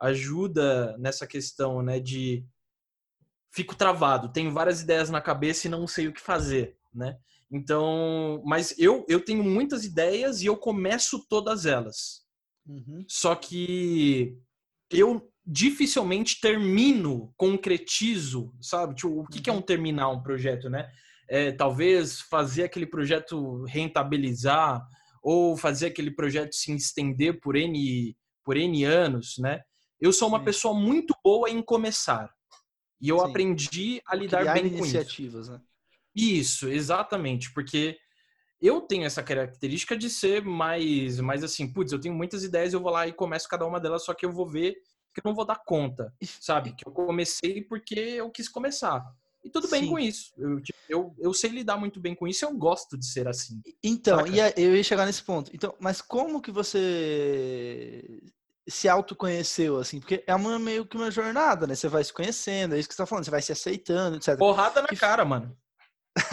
ajuda 0.00 0.96
nessa 0.98 1.26
questão, 1.26 1.82
né, 1.82 2.00
de 2.00 2.44
fico 3.52 3.74
travado, 3.74 4.32
tenho 4.32 4.50
várias 4.50 4.80
ideias 4.80 5.10
na 5.10 5.20
cabeça 5.20 5.66
e 5.66 5.70
não 5.70 5.86
sei 5.86 6.08
o 6.08 6.12
que 6.12 6.20
fazer, 6.20 6.78
né? 6.94 7.18
Então, 7.52 8.42
mas 8.46 8.74
eu 8.78 9.04
eu 9.08 9.22
tenho 9.24 9.44
muitas 9.44 9.84
ideias 9.84 10.40
e 10.40 10.46
eu 10.46 10.56
começo 10.56 11.26
todas 11.28 11.66
elas. 11.66 12.22
Uhum. 12.66 13.04
Só 13.06 13.34
que 13.34 14.38
eu 14.90 15.30
dificilmente 15.44 16.40
termino, 16.40 17.32
concretizo, 17.36 18.54
sabe? 18.60 18.94
Tipo, 18.94 19.20
o 19.20 19.26
que, 19.26 19.40
que 19.40 19.50
é 19.50 19.52
um 19.52 19.56
uhum. 19.56 19.62
terminar 19.62 20.08
um 20.08 20.22
projeto, 20.22 20.70
né? 20.70 20.88
é, 21.32 21.50
talvez 21.50 22.20
fazer 22.20 22.64
aquele 22.64 22.84
projeto 22.84 23.64
rentabilizar 23.64 24.86
ou 25.22 25.56
fazer 25.56 25.86
aquele 25.86 26.10
projeto 26.10 26.54
se 26.54 26.70
estender 26.74 27.40
por 27.40 27.56
N, 27.56 28.14
por 28.44 28.54
N 28.54 28.84
anos, 28.84 29.38
né? 29.38 29.62
Eu 29.98 30.12
sou 30.12 30.28
uma 30.28 30.40
Sim. 30.40 30.44
pessoa 30.44 30.74
muito 30.74 31.14
boa 31.24 31.48
em 31.48 31.62
começar. 31.62 32.30
E 33.00 33.08
eu 33.08 33.18
Sim. 33.18 33.24
aprendi 33.24 34.02
a 34.06 34.14
lidar 34.14 34.40
Criar 34.40 34.54
bem 34.54 34.68
com 34.68 34.78
iniciativas, 34.78 35.46
isso. 35.46 35.52
Né? 35.52 35.60
Isso, 36.14 36.68
exatamente, 36.68 37.52
porque 37.52 37.98
eu 38.60 38.80
tenho 38.80 39.04
essa 39.04 39.22
característica 39.22 39.96
de 39.96 40.08
ser 40.08 40.44
mais, 40.44 41.18
mais 41.20 41.42
assim, 41.42 41.70
putz, 41.70 41.92
eu 41.92 42.00
tenho 42.00 42.14
muitas 42.14 42.44
ideias, 42.44 42.72
eu 42.72 42.80
vou 42.80 42.92
lá 42.92 43.06
e 43.06 43.12
começo 43.12 43.48
cada 43.48 43.66
uma 43.66 43.80
delas, 43.80 44.04
só 44.04 44.14
que 44.14 44.24
eu 44.24 44.32
vou 44.32 44.46
ver 44.46 44.76
que 45.14 45.20
eu 45.20 45.28
não 45.28 45.34
vou 45.34 45.44
dar 45.44 45.60
conta, 45.64 46.12
sabe? 46.40 46.74
Que 46.74 46.86
eu 46.86 46.92
comecei 46.92 47.62
porque 47.62 47.94
eu 47.94 48.30
quis 48.30 48.48
começar. 48.48 49.04
E 49.44 49.50
tudo 49.50 49.68
bem 49.68 49.82
Sim. 49.82 49.88
com 49.90 49.98
isso. 49.98 50.32
Eu, 50.38 50.60
tipo, 50.60 50.78
eu, 50.88 51.14
eu 51.18 51.34
sei 51.34 51.50
lidar 51.50 51.76
muito 51.76 52.00
bem 52.00 52.14
com 52.14 52.28
isso 52.28 52.44
eu 52.44 52.56
gosto 52.56 52.96
de 52.96 53.04
ser 53.04 53.26
assim. 53.26 53.60
Então, 53.82 54.18
saca? 54.18 54.30
e 54.30 54.64
eu 54.64 54.76
ia 54.76 54.84
chegar 54.84 55.04
nesse 55.04 55.22
ponto. 55.22 55.50
Então, 55.52 55.74
mas 55.80 56.00
como 56.00 56.40
que 56.40 56.52
você 56.52 58.20
se 58.68 58.88
autoconheceu, 58.88 59.78
assim? 59.78 59.98
Porque 59.98 60.22
é 60.26 60.34
uma, 60.34 60.58
meio 60.58 60.86
que 60.86 60.96
uma 60.96 61.10
jornada, 61.10 61.66
né? 61.66 61.74
Você 61.74 61.88
vai 61.88 62.04
se 62.04 62.12
conhecendo, 62.12 62.76
é 62.76 62.78
isso 62.78 62.88
que 62.88 62.94
você 62.94 63.02
tá 63.02 63.06
falando, 63.06 63.24
você 63.24 63.30
vai 63.30 63.42
se 63.42 63.50
aceitando, 63.50 64.16
etc. 64.16 64.38
Porrada 64.38 64.80
na 64.80 64.88
cara, 64.88 65.24
mano. 65.24 65.56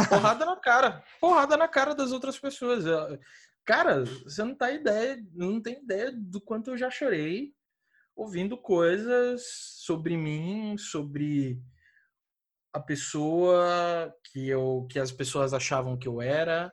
Porrada 0.09 0.45
na 0.45 0.55
cara. 0.55 1.03
Porrada 1.19 1.57
na 1.57 1.67
cara 1.67 1.95
das 1.95 2.11
outras 2.11 2.37
pessoas. 2.39 2.83
Cara, 3.65 4.03
você 4.03 4.43
não 4.43 4.55
tá 4.55 4.71
ideia, 4.71 5.17
não 5.33 5.61
tem 5.61 5.81
ideia 5.81 6.11
do 6.11 6.41
quanto 6.41 6.71
eu 6.71 6.77
já 6.77 6.89
chorei 6.89 7.53
ouvindo 8.15 8.57
coisas 8.57 9.43
sobre 9.77 10.17
mim, 10.17 10.77
sobre 10.77 11.61
a 12.73 12.79
pessoa 12.79 14.13
que 14.25 14.49
eu 14.49 14.85
que 14.89 14.99
as 14.99 15.11
pessoas 15.11 15.53
achavam 15.53 15.97
que 15.97 16.07
eu 16.07 16.21
era, 16.21 16.71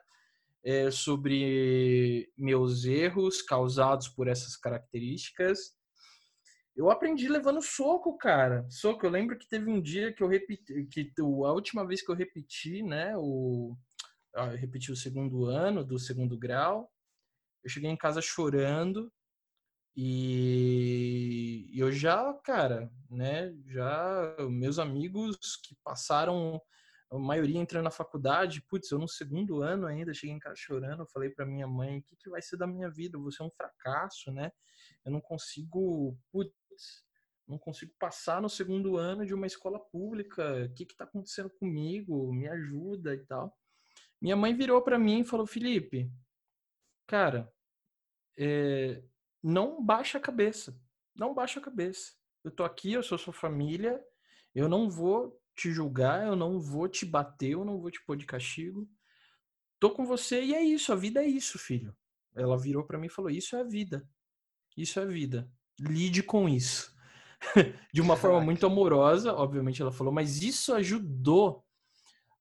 é, 0.63 0.91
sobre 0.91 2.29
meus 2.37 2.83
erros 2.83 3.41
causados 3.41 4.09
por 4.09 4.27
essas 4.27 4.57
características. 4.57 5.76
Eu 6.77 6.91
aprendi 6.91 7.27
levando 7.27 7.59
soco, 7.59 8.15
cara. 8.17 8.63
Soco. 8.69 9.03
Eu 9.03 9.09
lembro 9.09 9.35
que 9.35 9.49
teve 9.49 9.67
um 9.67 9.81
dia 9.81 10.13
que 10.13 10.21
eu 10.21 10.27
repeti, 10.27 10.85
que 10.85 11.11
a 11.19 11.51
última 11.51 11.85
vez 11.85 12.03
que 12.03 12.11
eu 12.11 12.15
repeti, 12.15 12.83
né, 12.83 13.17
o 13.17 13.75
eu 14.35 14.55
repeti 14.55 14.91
o 14.91 14.95
segundo 14.95 15.45
ano 15.45 15.83
do 15.83 15.97
segundo 15.97 16.37
grau. 16.37 16.91
Eu 17.63 17.69
cheguei 17.71 17.89
em 17.89 17.97
casa 17.97 18.21
chorando 18.21 19.11
e 19.95 21.73
eu 21.75 21.91
já, 21.91 22.31
cara, 22.43 22.91
né, 23.09 23.51
já 23.65 24.35
meus 24.47 24.77
amigos 24.77 25.35
que 25.63 25.75
passaram 25.83 26.61
a 27.09 27.17
maioria 27.17 27.59
entrando 27.59 27.85
na 27.85 27.91
faculdade, 27.91 28.61
putz, 28.69 28.91
eu 28.91 28.99
no 28.99 29.07
segundo 29.07 29.63
ano 29.63 29.87
ainda 29.87 30.13
cheguei 30.13 30.35
em 30.35 30.39
casa 30.39 30.55
chorando, 30.57 31.01
eu 31.01 31.07
falei 31.07 31.29
para 31.31 31.45
minha 31.45 31.65
mãe, 31.65 31.97
o 31.97 32.03
que, 32.03 32.15
que 32.17 32.29
vai 32.29 32.41
ser 32.41 32.57
da 32.57 32.67
minha 32.67 32.91
vida? 32.91 33.17
Eu 33.17 33.21
vou 33.21 33.31
ser 33.31 33.43
um 33.43 33.49
fracasso, 33.49 34.31
né? 34.31 34.51
Eu 35.03 35.11
não 35.11 35.21
consigo, 35.21 36.15
putz, 36.31 36.53
não 37.47 37.57
consigo 37.57 37.93
passar 37.97 38.41
no 38.41 38.49
segundo 38.49 38.97
ano 38.97 39.25
de 39.25 39.33
uma 39.33 39.47
escola 39.47 39.79
pública. 39.79 40.65
O 40.65 40.73
que 40.73 40.85
que 40.85 40.95
tá 40.95 41.05
acontecendo 41.05 41.49
comigo? 41.49 42.33
Me 42.33 42.47
ajuda 42.47 43.13
e 43.13 43.25
tal. 43.25 43.57
Minha 44.21 44.35
mãe 44.35 44.53
virou 44.55 44.81
para 44.81 44.99
mim 44.99 45.21
e 45.21 45.25
falou: 45.25 45.47
"Felipe, 45.47 46.11
cara, 47.07 47.51
é, 48.37 49.03
não 49.41 49.83
baixa 49.83 50.17
a 50.17 50.21
cabeça. 50.21 50.79
Não 51.15 51.33
baixa 51.33 51.59
a 51.59 51.63
cabeça. 51.63 52.13
Eu 52.43 52.51
tô 52.51 52.63
aqui, 52.63 52.93
eu 52.93 53.03
sou 53.03 53.17
sua 53.17 53.33
família, 53.33 54.03
eu 54.53 54.69
não 54.69 54.89
vou 54.89 55.41
te 55.55 55.71
julgar, 55.71 56.27
eu 56.27 56.35
não 56.35 56.59
vou 56.59 56.87
te 56.87 57.05
bater, 57.05 57.51
eu 57.51 57.65
não 57.65 57.79
vou 57.79 57.89
te 57.89 58.03
pôr 58.05 58.15
de 58.17 58.25
castigo. 58.25 58.87
Tô 59.79 59.91
com 59.91 60.05
você 60.05 60.43
e 60.43 60.53
é 60.53 60.61
isso, 60.63 60.91
a 60.91 60.95
vida 60.95 61.23
é 61.23 61.27
isso, 61.27 61.57
filho. 61.57 61.95
Ela 62.35 62.57
virou 62.57 62.85
para 62.85 62.97
mim 62.97 63.07
e 63.07 63.09
falou: 63.09 63.31
"Isso 63.31 63.55
é 63.55 63.61
a 63.61 63.63
vida. 63.63 64.07
Isso 64.75 64.99
é 64.99 65.03
a 65.03 65.05
vida. 65.05 65.51
Lide 65.79 66.23
com 66.23 66.47
isso. 66.47 66.95
de 67.93 68.01
uma 68.01 68.15
forma 68.15 68.41
muito 68.41 68.65
amorosa, 68.65 69.33
obviamente 69.33 69.81
ela 69.81 69.91
falou, 69.91 70.11
mas 70.11 70.41
isso 70.41 70.73
ajudou 70.73 71.63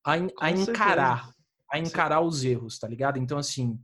a, 0.05 0.15
a 0.41 0.51
encarar, 0.51 1.31
a 1.71 1.79
encarar 1.79 2.21
os 2.21 2.45
erros, 2.45 2.79
tá 2.79 2.89
ligado? 2.89 3.19
Então, 3.19 3.39
assim, 3.39 3.79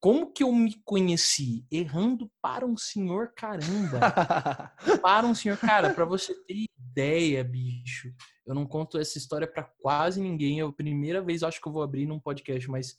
como 0.00 0.32
que 0.32 0.44
eu 0.44 0.52
me 0.52 0.74
conheci? 0.84 1.66
Errando 1.70 2.30
para 2.40 2.64
um 2.66 2.76
senhor 2.76 3.32
caramba. 3.34 3.98
para 5.02 5.26
um 5.26 5.34
senhor, 5.34 5.56
cara, 5.58 5.92
para 5.92 6.04
você 6.04 6.34
ter 6.44 6.66
ideia, 6.78 7.42
bicho. 7.42 8.12
Eu 8.46 8.54
não 8.54 8.64
conto 8.64 8.98
essa 8.98 9.18
história 9.18 9.46
para 9.46 9.64
quase 9.80 10.20
ninguém. 10.20 10.60
É 10.60 10.64
a 10.64 10.72
primeira 10.72 11.20
vez, 11.20 11.42
acho 11.42 11.60
que 11.60 11.68
eu 11.68 11.72
vou 11.72 11.82
abrir 11.82 12.06
num 12.06 12.20
podcast, 12.20 12.70
mas 12.70 12.96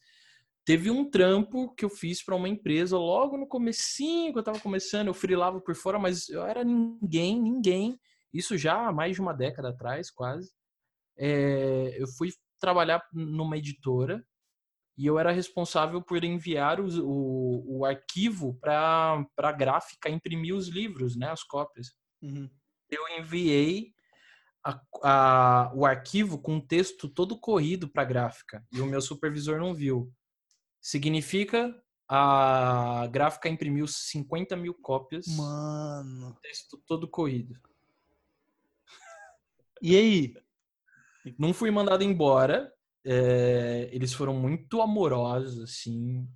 teve 0.70 0.92
um 0.92 1.10
trampo 1.10 1.74
que 1.74 1.84
eu 1.84 1.90
fiz 1.90 2.24
para 2.24 2.36
uma 2.36 2.48
empresa 2.48 2.96
logo 2.96 3.36
no 3.36 3.48
comecinho 3.48 4.32
que 4.32 4.38
eu 4.38 4.44
tava 4.44 4.60
começando, 4.60 5.08
eu 5.08 5.16
frilava 5.16 5.60
por 5.60 5.74
fora, 5.74 5.98
mas 5.98 6.30
eu 6.30 6.46
era 6.46 6.64
ninguém, 6.64 7.42
ninguém. 7.42 8.00
Isso 8.32 8.56
já 8.56 8.86
há 8.86 8.94
mais 8.94 9.16
de 9.16 9.22
uma 9.22 9.34
década 9.34 9.70
atrás, 9.70 10.12
quase. 10.12 10.54
É, 11.18 12.00
eu 12.00 12.08
fui 12.10 12.30
trabalhar 12.60 13.04
numa 13.12 13.58
editora 13.58 14.24
e 14.96 15.08
eu 15.08 15.18
era 15.18 15.32
responsável 15.32 16.04
por 16.04 16.24
enviar 16.24 16.80
o, 16.80 16.86
o, 17.04 17.80
o 17.80 17.86
arquivo 17.86 18.54
para 18.62 19.26
a 19.40 19.52
gráfica 19.52 20.08
imprimir 20.08 20.54
os 20.54 20.68
livros, 20.68 21.18
né, 21.18 21.32
as 21.32 21.42
cópias. 21.42 21.96
Uhum. 22.22 22.48
Eu 22.92 23.02
enviei 23.18 23.92
a, 24.64 24.80
a, 25.02 25.72
o 25.74 25.84
arquivo 25.84 26.40
com 26.40 26.58
o 26.58 26.68
texto 26.68 27.10
todo 27.10 27.40
corrido 27.40 27.90
para 27.90 28.04
a 28.04 28.06
gráfica 28.06 28.64
e 28.72 28.80
o 28.80 28.86
meu 28.86 29.02
supervisor 29.02 29.58
não 29.58 29.74
viu. 29.74 30.14
Significa 30.82 31.76
a 32.08 33.08
gráfica 33.12 33.48
imprimiu 33.48 33.86
50 33.88 34.56
mil 34.56 34.74
cópias. 34.74 35.28
Mano. 35.28 36.36
Texto 36.42 36.82
todo 36.88 37.08
corrido. 37.08 37.56
E 39.82 39.96
aí? 39.96 40.34
Não 41.38 41.54
fui 41.54 41.70
mandado 41.70 42.04
embora. 42.04 42.74
É, 43.06 43.90
eles 43.92 44.14
foram 44.14 44.34
muito 44.34 44.82
amorosos, 44.82 45.62
assim. 45.62 46.28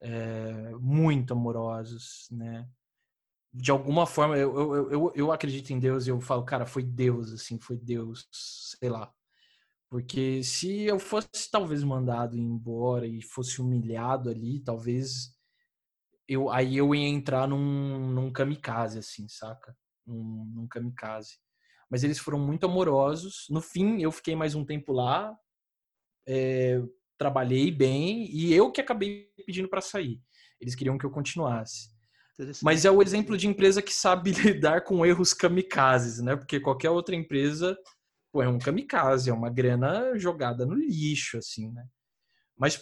É, 0.00 0.70
muito 0.78 1.32
amorosos, 1.32 2.28
né? 2.30 2.68
De 3.52 3.70
alguma 3.70 4.06
forma, 4.06 4.36
eu, 4.36 4.56
eu, 4.60 4.90
eu, 4.90 5.12
eu 5.14 5.32
acredito 5.32 5.70
em 5.70 5.78
Deus 5.78 6.06
e 6.06 6.10
eu 6.10 6.20
falo, 6.20 6.44
cara, 6.44 6.66
foi 6.66 6.82
Deus, 6.82 7.32
assim, 7.32 7.58
foi 7.58 7.76
Deus, 7.76 8.28
sei 8.30 8.90
lá. 8.90 9.12
Porque 9.90 10.42
se 10.42 10.82
eu 10.82 10.98
fosse 10.98 11.50
talvez 11.50 11.82
mandado 11.82 12.36
embora 12.36 13.06
e 13.06 13.22
fosse 13.22 13.60
humilhado 13.60 14.28
ali, 14.28 14.60
talvez 14.60 15.34
eu 16.28 16.50
aí 16.50 16.76
eu 16.76 16.94
ia 16.94 17.08
entrar 17.08 17.48
num, 17.48 18.10
num 18.10 18.30
kamikaze, 18.30 18.98
assim, 18.98 19.26
saca? 19.28 19.74
Num, 20.06 20.44
num 20.54 20.68
kamikaze 20.68 21.38
mas 21.90 22.04
eles 22.04 22.18
foram 22.18 22.38
muito 22.38 22.66
amorosos. 22.66 23.46
No 23.50 23.60
fim, 23.60 24.02
eu 24.02 24.12
fiquei 24.12 24.36
mais 24.36 24.54
um 24.54 24.64
tempo 24.64 24.92
lá, 24.92 25.36
é, 26.26 26.82
trabalhei 27.16 27.70
bem 27.70 28.30
e 28.30 28.52
eu 28.52 28.70
que 28.70 28.80
acabei 28.80 29.30
pedindo 29.46 29.68
para 29.68 29.80
sair. 29.80 30.20
Eles 30.60 30.74
queriam 30.74 30.98
que 30.98 31.06
eu 31.06 31.10
continuasse. 31.10 31.88
Mas 32.62 32.84
é 32.84 32.90
o 32.90 33.02
exemplo 33.02 33.36
de 33.36 33.48
empresa 33.48 33.82
que 33.82 33.92
sabe 33.92 34.30
lidar 34.32 34.84
com 34.84 35.04
erros 35.04 35.32
kamikazes, 35.32 36.20
né? 36.20 36.36
Porque 36.36 36.60
qualquer 36.60 36.90
outra 36.90 37.16
empresa 37.16 37.76
pô, 38.38 38.42
é 38.42 38.48
um 38.48 38.58
kamikaze, 38.58 39.30
é 39.30 39.32
uma 39.32 39.50
grana 39.50 40.16
jogada 40.16 40.64
no 40.64 40.74
lixo, 40.74 41.38
assim, 41.38 41.72
né? 41.72 41.84
Mas, 42.56 42.80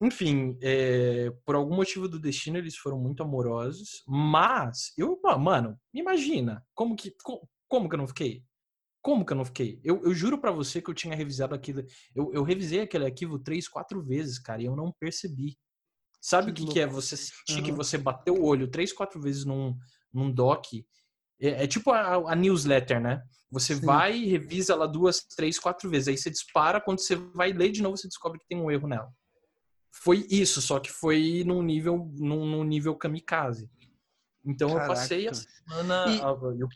enfim, 0.00 0.56
é, 0.62 1.30
por 1.44 1.56
algum 1.56 1.74
motivo 1.74 2.08
do 2.08 2.20
destino 2.20 2.56
eles 2.56 2.76
foram 2.76 3.00
muito 3.00 3.20
amorosos. 3.20 4.04
Mas, 4.06 4.92
eu, 4.96 5.20
mano, 5.40 5.76
imagina 5.92 6.64
como 6.72 6.94
que, 6.94 7.12
como 7.68 7.88
que 7.88 7.94
eu 7.96 7.98
não 7.98 8.06
fiquei? 8.06 8.44
Como 9.00 9.26
que 9.26 9.32
eu 9.32 9.36
não 9.36 9.44
fiquei? 9.44 9.80
Eu, 9.82 10.04
eu 10.04 10.14
juro 10.14 10.38
para 10.38 10.52
você 10.52 10.80
que 10.80 10.88
eu 10.88 10.94
tinha 10.94 11.16
revisado 11.16 11.52
aquilo. 11.52 11.84
Eu, 12.14 12.32
eu 12.32 12.44
revisei 12.44 12.82
aquele 12.82 13.06
arquivo 13.06 13.40
três, 13.40 13.66
quatro 13.66 14.00
vezes, 14.04 14.38
cara, 14.38 14.62
e 14.62 14.66
eu 14.66 14.76
não 14.76 14.92
percebi. 15.00 15.58
Sabe 16.20 16.52
que 16.52 16.62
o 16.62 16.66
que, 16.66 16.74
que, 16.74 16.80
é 16.80 16.86
você 16.86 17.16
sentir 17.16 17.58
uhum. 17.58 17.64
que 17.64 17.72
você 17.72 17.98
bateu 17.98 18.34
o 18.34 18.44
olho 18.44 18.70
três, 18.70 18.92
quatro 18.92 19.20
vezes 19.20 19.44
num, 19.44 19.76
num 20.12 20.30
doc? 20.30 20.66
É, 21.42 21.64
é 21.64 21.66
tipo 21.66 21.90
a, 21.90 22.32
a, 22.32 22.36
newsletter, 22.36 23.00
né? 23.00 23.20
Você 23.50 23.74
Sim. 23.74 23.84
vai 23.84 24.16
e 24.16 24.28
revisa 24.28 24.72
ela 24.72 24.86
duas, 24.86 25.20
três, 25.36 25.58
quatro 25.58 25.90
vezes. 25.90 26.08
Aí 26.08 26.16
você 26.16 26.30
dispara, 26.30 26.80
quando 26.80 27.00
você 27.00 27.16
vai 27.16 27.52
ler 27.52 27.72
de 27.72 27.82
novo, 27.82 27.96
você 27.96 28.06
descobre 28.06 28.38
que 28.38 28.46
tem 28.46 28.58
um 28.58 28.70
erro 28.70 28.86
nela. 28.86 29.12
Foi 29.92 30.26
isso, 30.30 30.62
só 30.62 30.78
que 30.78 30.90
foi 30.90 31.42
num 31.44 31.62
nível, 31.62 32.10
num, 32.14 32.46
num 32.46 32.64
nível 32.64 32.94
kamikaze. 32.96 33.68
Então 34.44 34.68
Caraca. 34.68 34.84
eu 34.84 34.88
passei 34.88 35.28
a 35.28 35.34
semana. 35.34 36.04
E... 36.08 36.60
Eu 36.60 36.68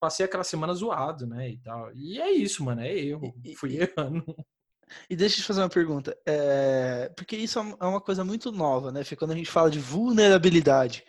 passei 0.00 0.26
aquela 0.26 0.44
semana 0.44 0.74
zoado, 0.74 1.26
né? 1.26 1.50
E 1.50 1.58
tal. 1.58 1.92
E 1.94 2.20
é 2.20 2.32
isso, 2.32 2.64
mano, 2.64 2.80
é 2.80 2.92
erro. 2.92 3.34
E, 3.44 3.54
Fui 3.54 3.72
e, 3.72 3.80
errando. 3.82 4.24
E 5.08 5.16
deixa 5.16 5.36
eu 5.36 5.40
te 5.40 5.46
fazer 5.46 5.62
uma 5.62 5.68
pergunta. 5.68 6.16
É... 6.26 7.10
Porque 7.16 7.34
isso 7.34 7.58
é, 7.58 7.62
é 7.62 7.86
uma 7.86 8.02
coisa 8.02 8.22
muito 8.22 8.52
nova, 8.52 8.92
né? 8.92 9.00
Quando 9.18 9.30
a 9.30 9.34
gente 9.34 9.50
fala 9.50 9.70
de 9.70 9.78
vulnerabilidade. 9.78 11.02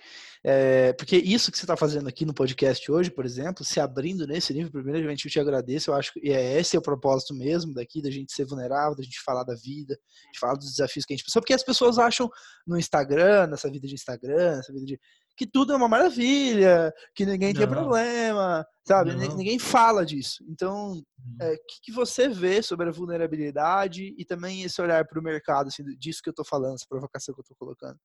É... 0.47 0.93
Porque 0.93 1.17
isso 1.17 1.51
que 1.51 1.58
você 1.58 1.63
está 1.63 1.75
fazendo 1.75 2.08
aqui 2.08 2.23
no 2.23 2.34
podcast 2.34 2.91
hoje, 2.91 3.10
por 3.10 3.25
exemplo, 3.25 3.65
se 3.65 3.79
abrindo 3.79 4.27
nesse 4.27 4.53
nível, 4.53 4.71
primeiramente 4.71 5.25
eu 5.25 5.31
te 5.31 5.39
agradeço. 5.39 5.89
Eu 5.89 5.95
acho 5.95 6.13
que 6.13 6.31
é 6.31 6.60
esse 6.60 6.75
é 6.75 6.79
o 6.79 6.84
propósito 6.84 7.34
mesmo 7.34 7.73
daqui, 7.73 7.99
da 7.99 8.12
gente 8.12 8.31
ser 8.31 8.45
vulnerável, 8.45 8.95
da 8.95 9.01
gente 9.01 9.19
falar 9.23 9.43
da 9.43 9.55
vida, 9.55 9.97
de 10.31 10.39
falar 10.39 10.53
dos 10.53 10.69
desafios 10.69 11.03
que 11.03 11.13
a 11.13 11.17
gente 11.17 11.25
passou. 11.25 11.41
Porque 11.41 11.53
as 11.53 11.63
pessoas 11.63 11.97
acham 11.97 12.29
no 12.67 12.77
Instagram, 12.77 13.47
nessa 13.47 13.71
vida 13.71 13.88
de 13.88 13.95
Instagram, 13.95 14.58
nessa 14.58 14.71
vida 14.71 14.86
de 14.86 14.99
que 15.36 15.45
tudo 15.45 15.73
é 15.73 15.75
uma 15.75 15.88
maravilha, 15.88 16.93
que 17.13 17.25
ninguém 17.25 17.51
não. 17.51 17.60
tem 17.60 17.67
problema, 17.67 18.65
sabe? 18.88 19.13
Não. 19.13 19.36
Ninguém 19.36 19.60
fala 19.60 20.05
disso. 20.05 20.43
Então, 20.47 20.93
o 20.93 21.03
é, 21.43 21.58
que, 21.58 21.81
que, 21.84 21.91
você 21.91 22.29
vê 22.29 22.62
sobre 22.62 22.88
a 22.88 22.91
vulnerabilidade 22.91 24.13
e 24.17 24.23
também 24.23 24.63
esse 24.63 24.81
olhar 24.81 25.05
para 25.05 25.19
o 25.19 25.23
mercado, 25.23 25.67
assim, 25.67 25.84
disso 25.97 26.21
que 26.23 26.29
eu 26.29 26.31
estou 26.31 26.45
falando, 26.45 26.75
essa 26.75 26.86
provocação 26.88 27.34
que 27.34 27.41
eu 27.41 27.43
estou 27.43 27.58
colocando? 27.58 27.99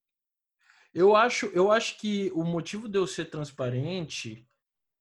Eu 0.92 1.14
acho, 1.14 1.46
eu 1.46 1.70
acho 1.70 1.98
que 1.98 2.30
o 2.34 2.42
motivo 2.42 2.88
de 2.88 2.98
eu 2.98 3.06
ser 3.06 3.26
transparente 3.26 4.46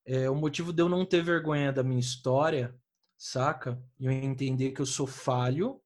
é 0.06 0.30
o 0.30 0.36
motivo 0.36 0.72
de 0.72 0.82
eu 0.82 0.90
não 0.90 1.06
ter 1.06 1.24
vergonha 1.24 1.72
da 1.72 1.84
minha 1.84 2.00
história, 2.00 2.76
saca? 3.18 3.82
E 4.00 4.06
eu 4.06 4.12
entender 4.12 4.72
que 4.72 4.82
eu 4.82 4.86
sou 4.86 5.08
falho 5.08 5.82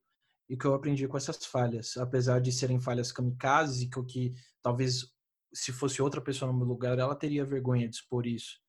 e 0.49 0.57
que 0.57 0.65
eu 0.65 0.73
aprendi 0.73 1.07
com 1.07 1.17
essas 1.17 1.45
falhas, 1.45 1.95
apesar 1.97 2.39
de 2.39 2.51
serem 2.51 2.79
falhas 2.79 3.11
kamikazes 3.11 3.81
e 3.81 3.89
que, 3.89 4.03
que 4.03 4.33
talvez 4.61 5.07
se 5.53 5.71
fosse 5.71 6.01
outra 6.01 6.21
pessoa 6.21 6.51
no 6.51 6.57
meu 6.57 6.67
lugar, 6.67 6.97
ela 6.99 7.15
teria 7.15 7.45
vergonha 7.45 7.87
de 7.87 7.95
expor 7.95 8.27
isso, 8.27 8.59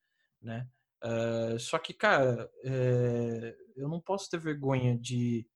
né? 0.40 0.68
Uh, 1.02 1.58
só 1.58 1.78
que, 1.78 1.92
cara, 1.92 2.50
é, 2.64 3.54
eu 3.76 3.88
não 3.88 4.00
posso 4.00 4.30
ter 4.30 4.38
vergonha 4.38 4.96
de, 4.96 5.46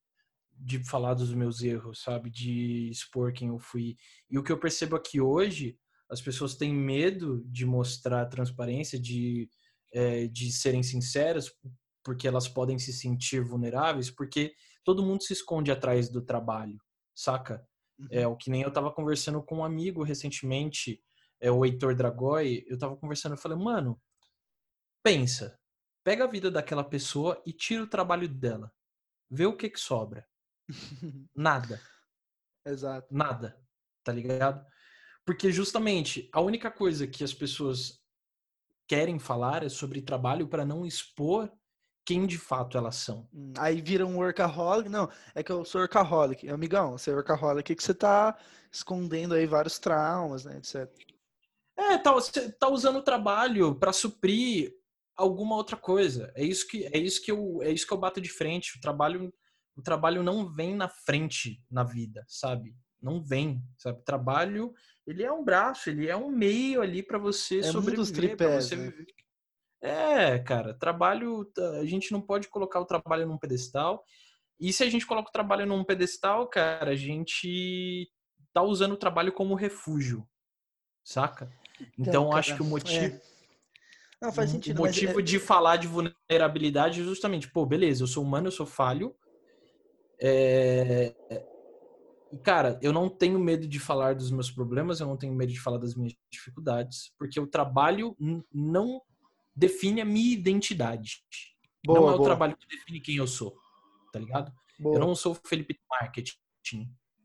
de 0.58 0.84
falar 0.84 1.14
dos 1.14 1.32
meus 1.32 1.62
erros, 1.62 2.02
sabe? 2.02 2.30
De 2.30 2.90
expor 2.90 3.32
quem 3.32 3.48
eu 3.48 3.58
fui. 3.58 3.96
E 4.28 4.38
o 4.38 4.42
que 4.42 4.50
eu 4.50 4.58
percebo 4.58 4.96
aqui 4.96 5.20
hoje, 5.20 5.78
as 6.10 6.20
pessoas 6.20 6.56
têm 6.56 6.74
medo 6.74 7.42
de 7.46 7.64
mostrar 7.64 8.26
transparência, 8.26 8.98
de, 8.98 9.48
é, 9.92 10.26
de 10.26 10.50
serem 10.50 10.82
sinceras, 10.82 11.52
porque 12.04 12.26
elas 12.26 12.48
podem 12.48 12.78
se 12.78 12.92
sentir 12.92 13.42
vulneráveis, 13.42 14.10
porque 14.10 14.54
todo 14.84 15.04
mundo 15.04 15.22
se 15.22 15.32
esconde 15.32 15.70
atrás 15.70 16.08
do 16.08 16.22
trabalho, 16.22 16.78
saca? 17.14 17.66
É 18.10 18.26
uhum. 18.26 18.32
o 18.32 18.36
que 18.36 18.50
nem 18.50 18.62
eu 18.62 18.72
tava 18.72 18.92
conversando 18.92 19.42
com 19.42 19.58
um 19.58 19.64
amigo 19.64 20.02
recentemente, 20.02 21.02
é 21.40 21.50
o 21.50 21.64
Heitor 21.64 21.94
Dragoi, 21.94 22.64
eu 22.68 22.78
tava 22.78 22.96
conversando, 22.96 23.32
eu 23.32 23.38
falei, 23.38 23.58
mano, 23.58 24.00
pensa, 25.02 25.58
pega 26.04 26.24
a 26.24 26.28
vida 26.28 26.50
daquela 26.50 26.84
pessoa 26.84 27.40
e 27.46 27.52
tira 27.52 27.82
o 27.82 27.88
trabalho 27.88 28.28
dela. 28.28 28.72
Vê 29.30 29.46
o 29.46 29.56
que 29.56 29.70
que 29.70 29.80
sobra. 29.80 30.26
Nada. 31.34 31.80
Exato. 32.66 33.08
Nada. 33.10 33.60
Tá 34.04 34.12
ligado? 34.12 34.64
Porque 35.24 35.52
justamente 35.52 36.28
a 36.32 36.40
única 36.40 36.70
coisa 36.70 37.06
que 37.06 37.22
as 37.22 37.34
pessoas 37.34 38.00
querem 38.86 39.18
falar 39.18 39.62
é 39.62 39.68
sobre 39.68 40.00
trabalho 40.00 40.48
para 40.48 40.64
não 40.64 40.86
expor 40.86 41.52
quem 42.06 42.26
de 42.26 42.38
fato 42.38 42.78
elas 42.78 42.96
são. 42.96 43.28
Hum, 43.34 43.52
aí 43.58 43.82
vira 43.82 44.06
um 44.06 44.16
workaholic. 44.16 44.88
Não, 44.88 45.10
é 45.34 45.42
que 45.42 45.52
eu 45.52 45.62
sou 45.62 45.82
workaholic. 45.82 46.48
Amigão, 46.48 46.96
você 46.96 47.10
é 47.10 47.14
workaholic 47.14 47.74
que 47.74 47.82
você 47.82 47.92
tá 47.92 48.34
escondendo 48.72 49.34
aí 49.34 49.46
vários 49.46 49.78
traumas, 49.78 50.46
né, 50.46 50.56
etc. 50.56 50.90
É, 51.76 51.98
tá, 51.98 52.10
você 52.12 52.50
tá 52.50 52.68
usando 52.68 52.96
o 52.96 53.02
trabalho 53.02 53.74
para 53.74 53.92
suprir 53.92 54.72
alguma 55.14 55.54
outra 55.54 55.76
coisa. 55.76 56.32
É 56.34 56.42
isso 56.42 56.66
que 56.66 56.86
é 56.86 56.96
isso 56.96 57.22
que 57.22 57.30
eu 57.30 57.62
é 57.62 57.70
isso 57.70 57.86
que 57.86 57.92
eu 57.92 57.98
bato 57.98 58.22
de 58.22 58.30
frente. 58.30 58.78
O 58.78 58.80
trabalho 58.80 59.30
o 59.78 59.82
trabalho 59.82 60.24
não 60.24 60.52
vem 60.52 60.74
na 60.74 60.88
frente 60.88 61.62
na 61.70 61.84
vida, 61.84 62.24
sabe? 62.26 62.76
Não 63.00 63.22
vem, 63.22 63.62
sabe? 63.78 64.02
Trabalho, 64.02 64.74
ele 65.06 65.22
é 65.22 65.30
um 65.30 65.44
braço, 65.44 65.88
ele 65.88 66.08
é 66.08 66.16
um 66.16 66.28
meio 66.28 66.82
ali 66.82 67.00
para 67.00 67.16
você 67.16 67.60
é 67.60 67.62
sobreviver, 67.62 68.36
para 68.36 68.60
você 68.60 68.74
né? 68.74 68.90
viver. 68.90 69.06
É, 69.80 70.40
cara, 70.40 70.74
trabalho, 70.74 71.48
a 71.80 71.84
gente 71.84 72.10
não 72.10 72.20
pode 72.20 72.48
colocar 72.48 72.80
o 72.80 72.84
trabalho 72.84 73.24
num 73.24 73.38
pedestal. 73.38 74.04
E 74.58 74.72
se 74.72 74.82
a 74.82 74.90
gente 74.90 75.06
coloca 75.06 75.28
o 75.28 75.32
trabalho 75.32 75.64
num 75.64 75.84
pedestal, 75.84 76.48
cara, 76.48 76.90
a 76.90 76.96
gente 76.96 78.10
tá 78.52 78.60
usando 78.60 78.92
o 78.92 78.98
trabalho 78.98 79.32
como 79.32 79.54
refúgio, 79.54 80.28
saca? 81.04 81.48
Então, 81.96 82.08
então 82.08 82.28
cara, 82.30 82.40
acho 82.40 82.56
que 82.56 82.62
o 82.62 82.64
motivo. 82.64 83.14
É. 83.14 83.20
Não, 84.20 84.32
faz 84.32 84.50
sentido. 84.50 84.76
O 84.76 84.84
motivo 84.84 85.20
é... 85.20 85.22
de 85.22 85.38
falar 85.38 85.76
de 85.76 85.86
vulnerabilidade 85.86 87.00
é 87.00 87.04
justamente, 87.04 87.48
pô, 87.48 87.64
beleza, 87.64 88.02
eu 88.02 88.08
sou 88.08 88.24
humano, 88.24 88.48
eu 88.48 88.52
sou 88.52 88.66
falho. 88.66 89.14
É... 90.20 91.14
Cara, 92.42 92.78
eu 92.82 92.92
não 92.92 93.08
tenho 93.08 93.38
medo 93.38 93.66
de 93.66 93.78
falar 93.78 94.14
dos 94.14 94.30
meus 94.30 94.50
problemas, 94.50 95.00
eu 95.00 95.06
não 95.06 95.16
tenho 95.16 95.34
medo 95.34 95.52
de 95.52 95.60
falar 95.60 95.78
das 95.78 95.94
minhas 95.94 96.14
dificuldades, 96.30 97.12
porque 97.18 97.40
o 97.40 97.46
trabalho 97.46 98.16
não 98.52 99.00
define 99.56 100.00
a 100.00 100.04
minha 100.04 100.34
identidade. 100.34 101.24
Boa, 101.84 102.00
não 102.00 102.08
é 102.08 102.10
boa. 102.12 102.20
o 102.20 102.24
trabalho 102.24 102.56
que 102.56 102.66
define 102.66 103.00
quem 103.00 103.16
eu 103.16 103.26
sou, 103.26 103.56
tá 104.12 104.18
ligado? 104.18 104.52
Boa. 104.78 104.96
Eu 104.96 105.00
não 105.00 105.14
sou 105.14 105.32
o 105.32 105.48
Felipe 105.48 105.74
de 105.74 105.80
marketing, 105.88 106.36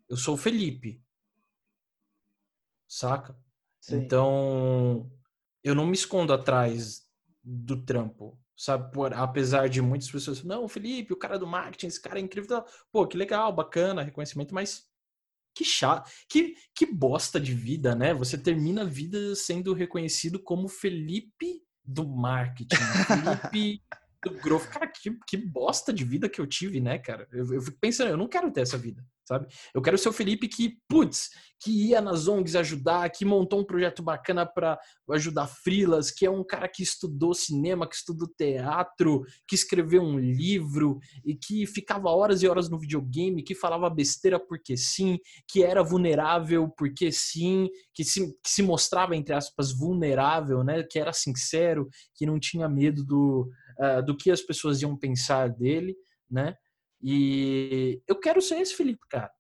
eu 0.10 0.16
sou 0.16 0.36
o 0.36 0.38
Felipe. 0.38 1.04
Saca? 2.88 3.38
Sim. 3.82 3.98
Então, 3.98 5.12
eu 5.64 5.76
não 5.76 5.86
me 5.86 5.94
escondo 5.94 6.32
atrás 6.32 7.06
do 7.44 7.84
trampo, 7.84 8.40
sabe? 8.56 8.92
Por, 8.92 9.14
apesar 9.14 9.70
de 9.70 9.82
muitas 9.82 10.10
pessoas, 10.10 10.44
não, 10.44 10.68
Felipe, 10.68 11.14
o 11.14 11.18
cara 11.18 11.38
do 11.38 11.48
marketing, 11.48 11.88
esse 11.88 12.02
cara 12.02 12.20
é 12.20 12.22
incrível. 12.22 12.64
Pô, 12.92 13.08
que 13.08 13.18
legal, 13.18 13.54
bacana, 13.54 14.04
reconhecimento, 14.04 14.54
mas 14.54 14.88
que 15.56 15.64
chato, 15.64 16.10
que, 16.28 16.56
que 16.76 16.86
bosta 16.86 17.40
de 17.40 17.54
vida, 17.54 17.96
né? 17.96 18.14
Você 18.14 18.38
termina 18.38 18.82
a 18.82 18.86
vida 18.86 19.36
sendo 19.36 19.74
reconhecido 19.74 20.42
como 20.42 20.68
Felipe 20.68 21.62
do 21.86 22.08
marketing, 22.08 22.76
Felipe 23.08 23.84
do 24.24 24.32
growth. 24.40 24.68
Cara, 24.68 24.88
que, 24.88 25.12
que 25.28 25.38
bosta 25.38 25.94
de 25.94 26.04
vida 26.04 26.30
que 26.30 26.40
eu 26.40 26.48
tive, 26.48 26.80
né, 26.80 26.98
cara? 26.98 27.28
Eu, 27.32 27.54
eu 27.54 27.62
fico 27.62 27.78
pensando, 27.80 28.10
eu 28.10 28.18
não 28.18 28.28
quero 28.28 28.52
ter 28.52 28.62
essa 28.62 28.78
vida 28.78 29.04
sabe? 29.26 29.48
Eu 29.74 29.82
quero 29.82 29.98
ser 29.98 30.10
o 30.10 30.14
Felipe 30.14 30.48
que, 30.48 30.78
putz, 30.88 31.30
que 31.62 31.90
ia 31.90 32.02
nas 32.02 32.28
ONGs 32.28 32.56
ajudar, 32.58 33.10
que 33.10 33.24
montou 33.24 33.62
um 33.62 33.66
projeto 33.66 34.04
bacana 34.04 34.46
para 34.46 34.78
ajudar 35.12 35.48
frilas, 35.48 36.12
que 36.12 36.26
é 36.26 36.30
um 36.30 36.44
cara 36.44 36.68
que 36.68 36.84
estudou 36.84 37.34
cinema, 37.34 37.88
que 37.88 37.96
estudou 37.96 38.28
teatro, 38.38 39.24
que 39.48 39.56
escreveu 39.56 40.02
um 40.02 40.20
livro 40.20 41.00
e 41.26 41.36
que 41.36 41.66
ficava 41.66 42.10
horas 42.10 42.44
e 42.44 42.48
horas 42.48 42.70
no 42.70 42.78
videogame, 42.78 43.44
que 43.44 43.56
falava 43.56 43.90
besteira 43.90 44.38
porque 44.38 44.76
sim, 44.76 45.18
que 45.48 45.64
era 45.64 45.82
vulnerável 45.82 46.70
porque 46.78 47.12
sim, 47.12 47.70
que 47.94 48.04
se, 48.04 48.28
que 48.44 48.50
se 48.50 48.62
mostrava, 48.62 49.16
entre 49.16 49.34
aspas, 49.34 49.72
vulnerável, 49.72 50.64
né? 50.64 50.84
Que 50.84 51.00
era 51.00 51.14
sincero, 51.14 51.88
que 52.14 52.26
não 52.26 52.40
tinha 52.40 52.68
medo 52.68 53.06
do, 53.06 53.50
uh, 53.80 54.04
do 54.06 54.16
que 54.16 54.32
as 54.32 54.42
pessoas 54.42 54.82
iam 54.82 54.98
pensar 54.98 55.50
dele, 55.50 55.96
né? 56.30 56.56
E 57.02 58.02
eu 58.08 58.20
quero 58.20 58.42
ser 58.42 58.56
esse 58.60 58.76
Felipe, 58.76 59.06
cara. 59.10 59.32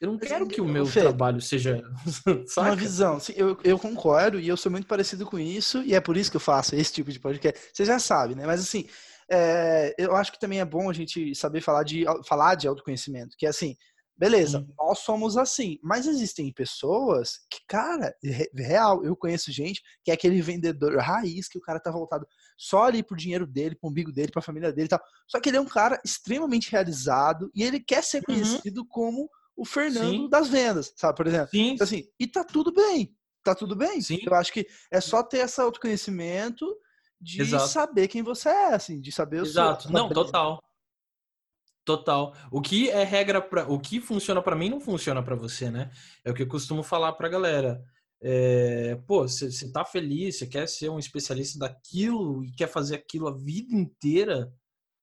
Eu 0.00 0.10
não 0.10 0.18
quero 0.18 0.48
que 0.48 0.60
o 0.60 0.64
meu 0.64 0.84
Fê, 0.84 1.00
trabalho 1.00 1.40
seja. 1.40 1.80
uma 2.58 2.74
visão. 2.74 3.20
Sim, 3.20 3.34
eu, 3.36 3.56
eu 3.62 3.78
concordo 3.78 4.40
e 4.40 4.48
eu 4.48 4.56
sou 4.56 4.70
muito 4.70 4.86
parecido 4.86 5.24
com 5.24 5.38
isso, 5.38 5.80
e 5.84 5.94
é 5.94 6.00
por 6.00 6.16
isso 6.16 6.28
que 6.28 6.36
eu 6.36 6.40
faço 6.40 6.74
esse 6.74 6.92
tipo 6.92 7.12
de 7.12 7.20
podcast. 7.20 7.70
Você 7.72 7.84
já 7.84 8.00
sabe, 8.00 8.34
né? 8.34 8.44
Mas 8.44 8.60
assim, 8.60 8.88
é, 9.30 9.94
eu 9.96 10.16
acho 10.16 10.32
que 10.32 10.40
também 10.40 10.60
é 10.60 10.64
bom 10.64 10.90
a 10.90 10.92
gente 10.92 11.34
saber 11.36 11.60
falar 11.60 11.84
de, 11.84 12.04
falar 12.26 12.56
de 12.56 12.66
autoconhecimento, 12.66 13.36
que 13.38 13.46
é 13.46 13.48
assim, 13.48 13.76
beleza, 14.22 14.60
hum. 14.60 14.72
nós 14.78 15.00
somos 15.00 15.36
assim, 15.36 15.80
mas 15.82 16.06
existem 16.06 16.52
pessoas 16.52 17.40
que, 17.50 17.58
cara, 17.66 18.14
real, 18.54 19.04
eu 19.04 19.16
conheço 19.16 19.50
gente 19.50 19.82
que 20.04 20.12
é 20.12 20.14
aquele 20.14 20.40
vendedor 20.40 20.96
raiz 20.98 21.48
que 21.48 21.58
o 21.58 21.60
cara 21.60 21.80
tá 21.80 21.90
voltado 21.90 22.24
só 22.56 22.84
ali 22.84 23.02
pro 23.02 23.16
dinheiro 23.16 23.44
dele, 23.44 23.74
pro 23.74 23.90
umbigo 23.90 24.12
dele, 24.12 24.30
pra 24.30 24.40
família 24.40 24.72
dele 24.72 24.86
e 24.86 24.90
tal. 24.90 25.00
Só 25.26 25.40
que 25.40 25.48
ele 25.48 25.56
é 25.56 25.60
um 25.60 25.66
cara 25.66 26.00
extremamente 26.04 26.70
realizado 26.70 27.50
e 27.52 27.64
ele 27.64 27.80
quer 27.80 28.00
ser 28.04 28.18
uhum. 28.18 28.34
conhecido 28.36 28.82
uhum. 28.82 28.86
como 28.88 29.28
o 29.56 29.64
Fernando 29.64 30.22
Sim. 30.22 30.28
das 30.28 30.48
vendas, 30.48 30.92
sabe, 30.96 31.16
por 31.16 31.26
exemplo? 31.26 31.48
Sim. 31.48 31.72
Então, 31.72 31.84
assim, 31.84 32.04
e 32.20 32.28
tá 32.28 32.44
tudo 32.44 32.72
bem. 32.72 33.12
Tá 33.42 33.56
tudo 33.56 33.74
bem. 33.74 34.00
Sim. 34.00 34.20
Eu 34.24 34.34
acho 34.36 34.52
que 34.52 34.64
é 34.92 35.00
só 35.00 35.24
ter 35.24 35.38
esse 35.38 35.60
autoconhecimento 35.60 36.64
de 37.20 37.42
Exato. 37.42 37.66
saber 37.66 38.06
quem 38.06 38.22
você 38.22 38.48
é, 38.50 38.74
assim, 38.74 39.00
de 39.00 39.10
saber 39.10 39.42
o 39.42 39.46
Exato. 39.46 39.82
Seu, 39.82 39.92
Não, 39.92 40.08
total. 40.08 40.62
Total. 41.84 42.34
O 42.50 42.60
que 42.60 42.90
é 42.90 43.02
regra 43.02 43.40
para 43.40 43.70
o 43.70 43.78
que 43.78 44.00
funciona 44.00 44.40
para 44.40 44.54
mim 44.54 44.68
não 44.68 44.80
funciona 44.80 45.22
para 45.22 45.34
você, 45.34 45.70
né? 45.70 45.90
É 46.24 46.30
o 46.30 46.34
que 46.34 46.42
eu 46.42 46.48
costumo 46.48 46.82
falar 46.82 47.12
para 47.14 47.28
galera. 47.28 47.82
É, 48.24 48.94
pô, 49.04 49.22
você 49.26 49.72
tá 49.72 49.84
feliz, 49.84 50.38
você 50.38 50.46
quer 50.46 50.68
ser 50.68 50.88
um 50.88 50.98
especialista 50.98 51.58
daquilo 51.58 52.44
e 52.44 52.52
quer 52.52 52.68
fazer 52.68 52.94
aquilo 52.94 53.26
a 53.26 53.36
vida 53.36 53.74
inteira, 53.74 54.52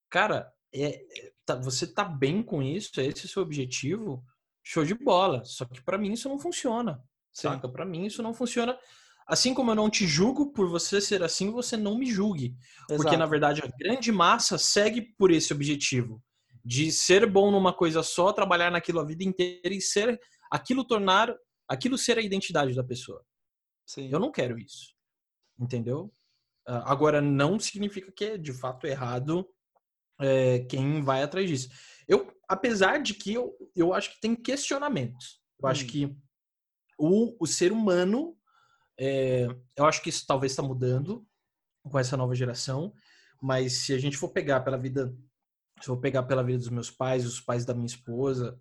cara, 0.10 0.50
é, 0.74 1.04
tá, 1.46 1.56
você 1.56 1.86
tá 1.86 2.06
bem 2.06 2.42
com 2.42 2.64
isso, 2.64 2.98
é 3.02 3.06
esse 3.06 3.26
o 3.26 3.28
seu 3.28 3.42
objetivo, 3.44 4.24
show 4.64 4.86
de 4.86 4.94
bola. 4.94 5.44
Só 5.44 5.66
que 5.66 5.84
para 5.84 5.98
mim 5.98 6.14
isso 6.14 6.30
não 6.30 6.40
funciona, 6.40 7.04
Sim. 7.34 7.50
saca? 7.50 7.68
Para 7.68 7.86
mim 7.86 8.06
isso 8.06 8.24
não 8.24 8.34
funciona. 8.34 8.78
Assim 9.28 9.54
como 9.54 9.72
eu 9.72 9.76
não 9.76 9.90
te 9.90 10.08
julgo 10.08 10.54
por 10.54 10.70
você 10.70 11.02
ser 11.02 11.22
assim, 11.22 11.52
você 11.52 11.76
não 11.76 11.98
me 11.98 12.06
julgue. 12.10 12.56
Exato. 12.90 13.04
Porque 13.04 13.18
na 13.18 13.26
verdade 13.26 13.62
a 13.62 13.78
grande 13.78 14.14
massa 14.14 14.58
segue 14.58 15.02
por 15.02 15.30
esse 15.30 15.52
objetivo 15.52 16.24
de 16.64 16.92
ser 16.92 17.26
bom 17.26 17.52
numa 17.52 17.74
coisa 17.74 18.04
só, 18.04 18.34
trabalhar 18.34 18.72
naquilo 18.72 19.00
a 19.00 19.06
vida 19.06 19.24
inteira 19.24 19.74
e 19.74 19.82
ser 19.82 20.20
aquilo 20.52 20.84
tornar 20.84 21.34
aquilo 21.68 21.98
ser 21.98 22.18
a 22.18 22.22
identidade 22.22 22.74
da 22.74 22.84
pessoa. 22.84 23.24
Sim. 23.86 24.10
Eu 24.12 24.20
não 24.20 24.32
quero 24.32 24.58
isso. 24.58 24.94
Entendeu? 25.60 26.14
Ah, 26.68 26.92
agora, 26.92 27.22
não 27.22 27.60
significa 27.60 28.12
que 28.12 28.26
é 28.26 28.38
de 28.38 28.54
fato 28.54 28.86
errado 28.86 29.48
é, 30.20 30.60
quem 30.60 31.02
vai 31.02 31.24
atrás 31.24 31.50
disso. 31.50 31.70
Eu, 32.08 32.32
apesar 32.48 33.02
de 33.02 33.14
que 33.14 33.34
eu, 33.34 33.56
eu 33.76 33.94
acho 33.94 34.14
que 34.14 34.20
tem 34.20 34.36
questionamentos. 34.36 35.42
Eu 35.62 35.68
hum. 35.68 35.72
acho 35.72 35.86
que 35.86 36.16
o, 36.98 37.36
o 37.40 37.48
ser 37.48 37.72
humano, 37.72 38.36
é, 39.00 39.48
eu 39.76 39.86
acho 39.86 40.02
que 40.02 40.10
isso 40.10 40.26
talvez 40.28 40.52
está 40.52 40.62
mudando 40.62 41.26
com 41.84 41.98
essa 41.98 42.18
nova 42.18 42.36
geração, 42.36 42.94
mas 43.42 43.74
se 43.74 43.94
a 43.94 43.98
gente 43.98 44.18
for 44.18 44.30
pegar 44.30 44.60
pela 44.62 44.78
vida, 44.78 45.16
se 45.82 45.90
eu 45.90 45.96
for 45.96 46.02
pegar 46.02 46.24
pela 46.24 46.44
vida 46.44 46.60
dos 46.60 46.70
meus 46.70 46.92
pais, 46.92 47.26
os 47.26 47.40
pais 47.40 47.66
da 47.66 47.74
minha 47.74 47.86
esposa, 47.86 48.60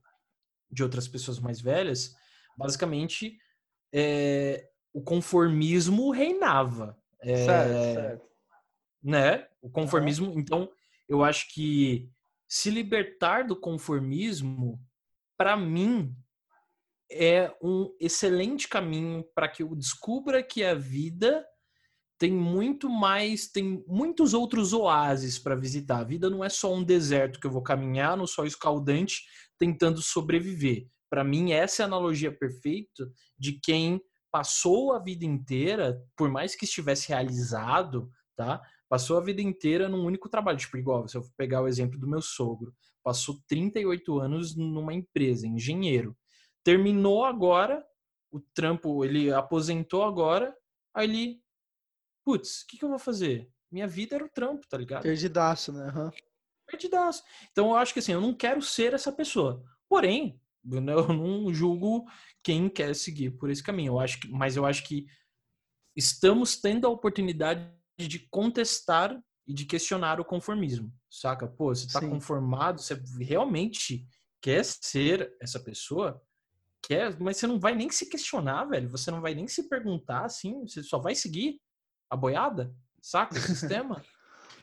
de 0.70 0.82
outras 0.82 1.08
pessoas 1.08 1.40
mais 1.40 1.60
velhas, 1.60 2.14
basicamente 2.56 3.38
é, 3.92 4.68
o 4.92 5.02
conformismo 5.02 6.10
reinava. 6.10 6.96
É, 7.20 7.44
certo, 7.44 7.94
certo. 7.94 8.28
Né? 9.02 9.46
O 9.62 9.70
conformismo. 9.70 10.32
Então, 10.38 10.70
eu 11.08 11.24
acho 11.24 11.52
que 11.52 12.10
se 12.46 12.70
libertar 12.70 13.44
do 13.44 13.58
conformismo, 13.58 14.80
para 15.36 15.56
mim, 15.56 16.14
é 17.10 17.54
um 17.62 17.94
excelente 18.00 18.68
caminho 18.68 19.24
para 19.34 19.48
que 19.48 19.62
eu 19.62 19.74
descubra 19.74 20.42
que 20.42 20.64
a 20.64 20.74
vida 20.74 21.46
tem 22.18 22.32
muito 22.32 22.90
mais, 22.90 23.46
tem 23.46 23.84
muitos 23.86 24.34
outros 24.34 24.72
oásis 24.72 25.38
para 25.38 25.54
visitar. 25.54 26.00
A 26.00 26.04
vida 26.04 26.28
não 26.28 26.44
é 26.44 26.48
só 26.48 26.74
um 26.74 26.82
deserto 26.82 27.38
que 27.38 27.46
eu 27.46 27.50
vou 27.50 27.62
caminhar 27.62 28.16
no 28.16 28.26
sol 28.26 28.44
escaldante 28.44 29.22
tentando 29.56 30.02
sobreviver. 30.02 30.88
Para 31.08 31.24
mim, 31.24 31.52
essa 31.52 31.82
é 31.82 31.84
a 31.84 31.86
analogia 31.86 32.30
perfeita 32.30 33.10
de 33.38 33.58
quem 33.60 34.00
passou 34.30 34.92
a 34.92 34.98
vida 34.98 35.24
inteira, 35.24 36.02
por 36.16 36.30
mais 36.30 36.54
que 36.54 36.64
estivesse 36.64 37.08
realizado, 37.08 38.10
tá? 38.36 38.60
Passou 38.88 39.16
a 39.16 39.20
vida 39.20 39.40
inteira 39.40 39.88
num 39.88 40.04
único 40.04 40.28
trabalho. 40.28 40.58
Tipo, 40.58 40.76
igual, 40.76 41.06
se 41.08 41.16
eu 41.16 41.24
pegar 41.36 41.62
o 41.62 41.68
exemplo 41.68 41.98
do 41.98 42.08
meu 42.08 42.20
sogro, 42.20 42.74
passou 43.02 43.38
38 43.48 44.18
anos 44.18 44.56
numa 44.56 44.92
empresa, 44.92 45.46
engenheiro. 45.46 46.16
Terminou 46.64 47.24
agora 47.24 47.84
o 48.30 48.40
trampo, 48.40 49.04
ele 49.04 49.32
aposentou 49.32 50.04
agora, 50.04 50.54
aí 50.94 51.08
ele, 51.08 51.40
putz, 52.28 52.60
o 52.60 52.66
que, 52.66 52.76
que 52.76 52.84
eu 52.84 52.90
vou 52.90 52.98
fazer? 52.98 53.50
Minha 53.72 53.86
vida 53.86 54.14
era 54.14 54.24
o 54.24 54.28
trampo, 54.28 54.68
tá 54.68 54.76
ligado? 54.76 55.02
Perdidaço, 55.02 55.72
né? 55.72 55.90
Uhum. 55.96 56.10
Perdidaço. 56.66 57.22
Então 57.50 57.70
eu 57.70 57.76
acho 57.76 57.94
que 57.94 58.00
assim, 58.00 58.12
eu 58.12 58.20
não 58.20 58.34
quero 58.34 58.60
ser 58.60 58.92
essa 58.92 59.10
pessoa. 59.10 59.64
Porém, 59.88 60.38
eu 60.70 60.82
não 60.82 61.54
julgo 61.54 62.04
quem 62.42 62.68
quer 62.68 62.94
seguir 62.94 63.30
por 63.30 63.48
esse 63.48 63.62
caminho. 63.62 63.94
Eu 63.94 63.98
acho 63.98 64.20
que, 64.20 64.28
mas 64.28 64.56
eu 64.56 64.66
acho 64.66 64.84
que 64.86 65.06
estamos 65.96 66.60
tendo 66.60 66.86
a 66.86 66.90
oportunidade 66.90 67.66
de 67.98 68.18
contestar 68.28 69.18
e 69.46 69.54
de 69.54 69.64
questionar 69.64 70.20
o 70.20 70.24
conformismo, 70.24 70.92
saca? 71.10 71.48
Pô, 71.48 71.74
você 71.74 71.86
está 71.86 72.06
conformado, 72.06 72.82
você 72.82 73.02
realmente 73.18 74.06
quer 74.42 74.62
ser 74.62 75.34
essa 75.40 75.58
pessoa? 75.58 76.22
Quer, 76.82 77.18
mas 77.18 77.38
você 77.38 77.46
não 77.46 77.58
vai 77.58 77.74
nem 77.74 77.88
se 77.88 78.06
questionar, 78.06 78.66
velho. 78.66 78.90
Você 78.90 79.10
não 79.10 79.22
vai 79.22 79.34
nem 79.34 79.48
se 79.48 79.66
perguntar, 79.66 80.26
assim. 80.26 80.60
Você 80.66 80.82
só 80.82 80.98
vai 80.98 81.14
seguir 81.14 81.58
a 82.10 82.16
boiada, 82.16 82.74
saca? 83.00 83.36
O 83.36 83.40
sistema. 83.40 84.02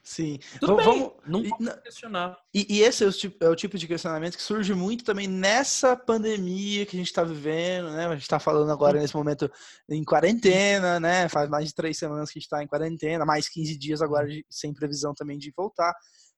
Sim. 0.05 0.37
Tudo 0.59 0.75
vamos, 0.75 1.13
não 1.25 1.41
vamos 1.41 1.75
questionar. 1.81 2.37
E, 2.53 2.77
e 2.77 2.81
esse 2.83 3.03
é 3.03 3.07
o, 3.07 3.11
tipo, 3.11 3.43
é 3.43 3.49
o, 3.49 3.55
tipo, 3.55 3.75
de 3.75 3.87
questionamento 3.87 4.37
que 4.37 4.43
surge 4.43 4.71
muito 4.75 5.03
também 5.03 5.27
nessa 5.27 5.97
pandemia 5.97 6.85
que 6.85 6.95
a 6.95 6.99
gente 6.99 7.07
está 7.07 7.23
vivendo, 7.23 7.89
né? 7.89 8.05
A 8.05 8.13
gente 8.13 8.21
está 8.21 8.37
falando 8.37 8.71
agora 8.71 8.99
nesse 8.99 9.15
momento 9.15 9.51
em 9.89 10.03
quarentena, 10.03 10.99
né? 10.99 11.27
Faz 11.27 11.49
mais 11.49 11.69
de 11.69 11.73
três 11.73 11.97
semanas 11.97 12.29
que 12.29 12.37
a 12.37 12.39
gente 12.39 12.45
está 12.45 12.61
em 12.61 12.67
quarentena, 12.67 13.25
mais 13.25 13.49
15 13.49 13.75
dias 13.79 13.99
agora 13.99 14.27
de, 14.27 14.45
sem 14.47 14.71
previsão 14.75 15.11
também 15.15 15.39
de 15.39 15.51
voltar. 15.57 15.91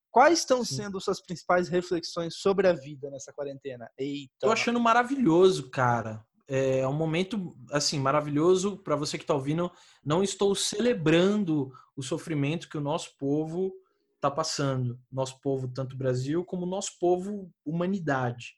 Quais 0.09 0.39
estão 0.39 0.63
sendo 0.63 1.01
suas 1.01 1.21
principais 1.21 1.67
reflexões 1.67 2.35
sobre 2.35 2.69
a 2.69 2.73
vida 2.73 3.09
nessa 3.09 3.33
quarentena? 3.33 3.89
Eita. 3.97 4.31
Tô 4.39 4.49
achando 4.49 4.79
maravilhoso, 4.79 5.69
cara. 5.69 6.25
É 6.47 6.87
um 6.87 6.93
momento 6.93 7.55
assim 7.71 7.99
maravilhoso 7.99 8.77
para 8.77 8.95
você 8.95 9.17
que 9.17 9.23
está 9.23 9.33
ouvindo. 9.33 9.71
Não 10.03 10.23
estou 10.23 10.55
celebrando 10.55 11.71
o 11.95 12.01
sofrimento 12.01 12.69
que 12.69 12.77
o 12.77 12.81
nosso 12.81 13.17
povo 13.17 13.73
está 14.15 14.31
passando, 14.31 14.99
nosso 15.11 15.39
povo 15.41 15.67
tanto 15.67 15.97
Brasil 15.97 16.43
como 16.43 16.65
nosso 16.65 16.97
povo 16.99 17.51
humanidade, 17.65 18.55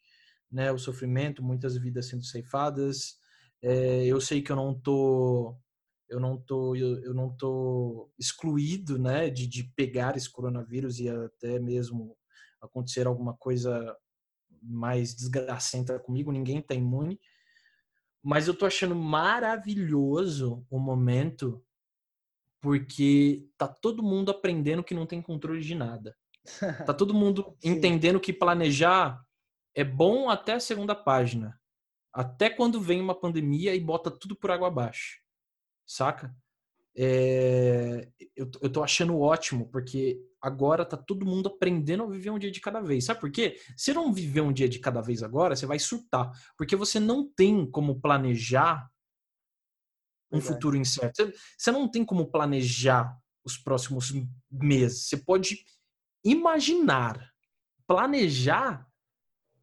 né? 0.51 0.71
O 0.71 0.77
sofrimento, 0.77 1.43
muitas 1.43 1.75
vidas 1.77 2.07
sendo 2.07 2.23
ceifadas. 2.23 3.17
É, 3.61 4.05
eu 4.05 4.21
sei 4.21 4.41
que 4.41 4.51
eu 4.51 4.55
não 4.55 4.73
tô 4.79 5.57
eu 6.07 6.19
não 6.19 6.37
tô 6.37 6.75
eu, 6.75 7.03
eu 7.03 7.13
não 7.13 7.35
tô 7.35 8.11
excluído, 8.17 8.97
né, 8.97 9.29
de, 9.29 9.45
de 9.47 9.63
pegar 9.75 10.15
esse 10.15 10.29
coronavírus 10.29 10.99
e 10.99 11.09
até 11.09 11.59
mesmo 11.59 12.17
acontecer 12.61 13.05
alguma 13.07 13.35
coisa 13.35 13.95
mais 14.61 15.15
desgracenta 15.15 15.99
comigo, 15.99 16.31
ninguém 16.31 16.61
tá 16.61 16.73
imune. 16.73 17.19
Mas 18.21 18.47
eu 18.47 18.53
tô 18.53 18.65
achando 18.65 18.95
maravilhoso 18.95 20.65
o 20.69 20.79
momento 20.79 21.63
porque 22.61 23.47
tá 23.57 23.67
todo 23.67 24.03
mundo 24.03 24.31
aprendendo 24.31 24.83
que 24.83 24.93
não 24.93 25.05
tem 25.05 25.21
controle 25.21 25.61
de 25.61 25.73
nada. 25.73 26.15
Tá 26.85 26.93
todo 26.93 27.13
mundo 27.15 27.57
entendendo 27.63 28.19
que 28.19 28.33
planejar 28.33 29.23
é 29.73 29.83
bom 29.83 30.29
até 30.29 30.53
a 30.53 30.59
segunda 30.59 30.93
página. 30.93 31.59
Até 32.11 32.49
quando 32.49 32.81
vem 32.81 32.99
uma 32.99 33.15
pandemia 33.15 33.75
e 33.75 33.79
bota 33.79 34.11
tudo 34.11 34.35
por 34.35 34.51
água 34.51 34.67
abaixo. 34.67 35.21
Saca? 35.85 36.35
É, 36.95 38.09
eu, 38.35 38.49
eu 38.61 38.69
tô 38.69 38.83
achando 38.83 39.17
ótimo, 39.19 39.69
porque 39.69 40.19
agora 40.41 40.85
tá 40.85 40.97
todo 40.97 41.25
mundo 41.25 41.49
aprendendo 41.49 42.03
a 42.03 42.07
viver 42.07 42.29
um 42.29 42.39
dia 42.39 42.51
de 42.51 42.61
cada 42.61 42.81
vez. 42.81 43.05
Sabe 43.05 43.19
por 43.19 43.31
quê? 43.31 43.59
Se 43.75 43.93
não 43.93 44.13
viver 44.13 44.41
um 44.41 44.53
dia 44.53 44.69
de 44.69 44.79
cada 44.79 45.01
vez 45.01 45.21
agora, 45.23 45.55
você 45.55 45.65
vai 45.65 45.79
surtar. 45.79 46.31
Porque 46.57 46.75
você 46.75 46.99
não 46.99 47.27
tem 47.27 47.69
como 47.69 47.99
planejar 47.99 48.89
um 50.31 50.39
futuro 50.39 50.77
incerto. 50.77 51.31
Você 51.57 51.71
não 51.71 51.89
tem 51.89 52.05
como 52.05 52.31
planejar 52.31 53.17
os 53.43 53.57
próximos 53.57 54.13
meses. 54.49 55.07
Você 55.07 55.17
pode 55.17 55.63
imaginar. 56.23 57.31
Planejar 57.87 58.87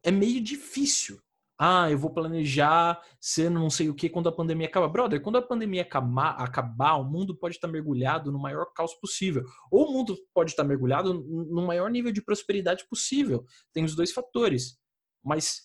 é 0.03 0.11
meio 0.11 0.41
difícil. 0.41 1.21
Ah, 1.59 1.89
eu 1.89 1.97
vou 1.97 2.13
planejar 2.13 3.01
ser 3.19 3.49
não 3.49 3.69
sei 3.69 3.89
o 3.89 3.95
que 3.95 4.09
quando 4.09 4.29
a 4.29 4.31
pandemia 4.31 4.67
acabar. 4.67 4.87
Brother, 4.89 5.21
quando 5.21 5.37
a 5.37 5.41
pandemia 5.41 5.81
acabar, 5.81 6.31
acabar, 6.31 6.95
o 6.95 7.03
mundo 7.03 7.35
pode 7.35 7.55
estar 7.55 7.67
mergulhado 7.67 8.31
no 8.31 8.37
maior 8.37 8.65
caos 8.73 8.93
possível. 8.93 9.43
Ou 9.71 9.87
o 9.87 9.91
mundo 9.91 10.15
pode 10.33 10.51
estar 10.51 10.63
mergulhado 10.63 11.13
no 11.13 11.65
maior 11.65 11.89
nível 11.89 12.11
de 12.11 12.21
prosperidade 12.21 12.87
possível. 12.87 13.43
Tem 13.73 13.83
os 13.83 13.95
dois 13.95 14.11
fatores. 14.11 14.77
Mas, 15.23 15.63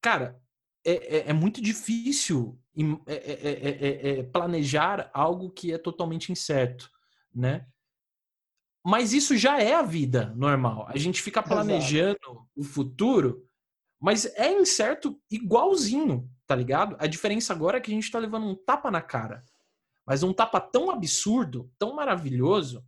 cara, 0.00 0.40
é, 0.84 1.18
é, 1.18 1.30
é 1.30 1.32
muito 1.32 1.60
difícil 1.60 2.58
é 3.06 3.14
é 3.14 4.08
é, 4.08 4.18
é, 4.18 4.22
planejar 4.22 5.10
algo 5.12 5.50
que 5.50 5.72
é 5.72 5.78
totalmente 5.78 6.32
incerto, 6.32 6.88
né? 7.34 7.66
Mas 8.84 9.12
isso 9.12 9.36
já 9.36 9.60
é 9.60 9.74
a 9.74 9.82
vida 9.82 10.32
normal. 10.36 10.86
A 10.88 10.96
gente 10.96 11.20
fica 11.20 11.42
planejando 11.42 12.18
Exato. 12.22 12.48
o 12.56 12.64
futuro, 12.64 13.46
mas 14.00 14.24
é 14.36 14.50
incerto 14.50 15.20
igualzinho, 15.30 16.28
tá 16.46 16.56
ligado? 16.56 16.96
A 16.98 17.06
diferença 17.06 17.52
agora 17.52 17.76
é 17.76 17.80
que 17.80 17.90
a 17.90 17.94
gente 17.94 18.10
tá 18.10 18.18
levando 18.18 18.46
um 18.46 18.54
tapa 18.54 18.90
na 18.90 19.02
cara. 19.02 19.44
Mas 20.06 20.22
um 20.22 20.32
tapa 20.32 20.60
tão 20.60 20.90
absurdo, 20.90 21.70
tão 21.78 21.94
maravilhoso, 21.94 22.82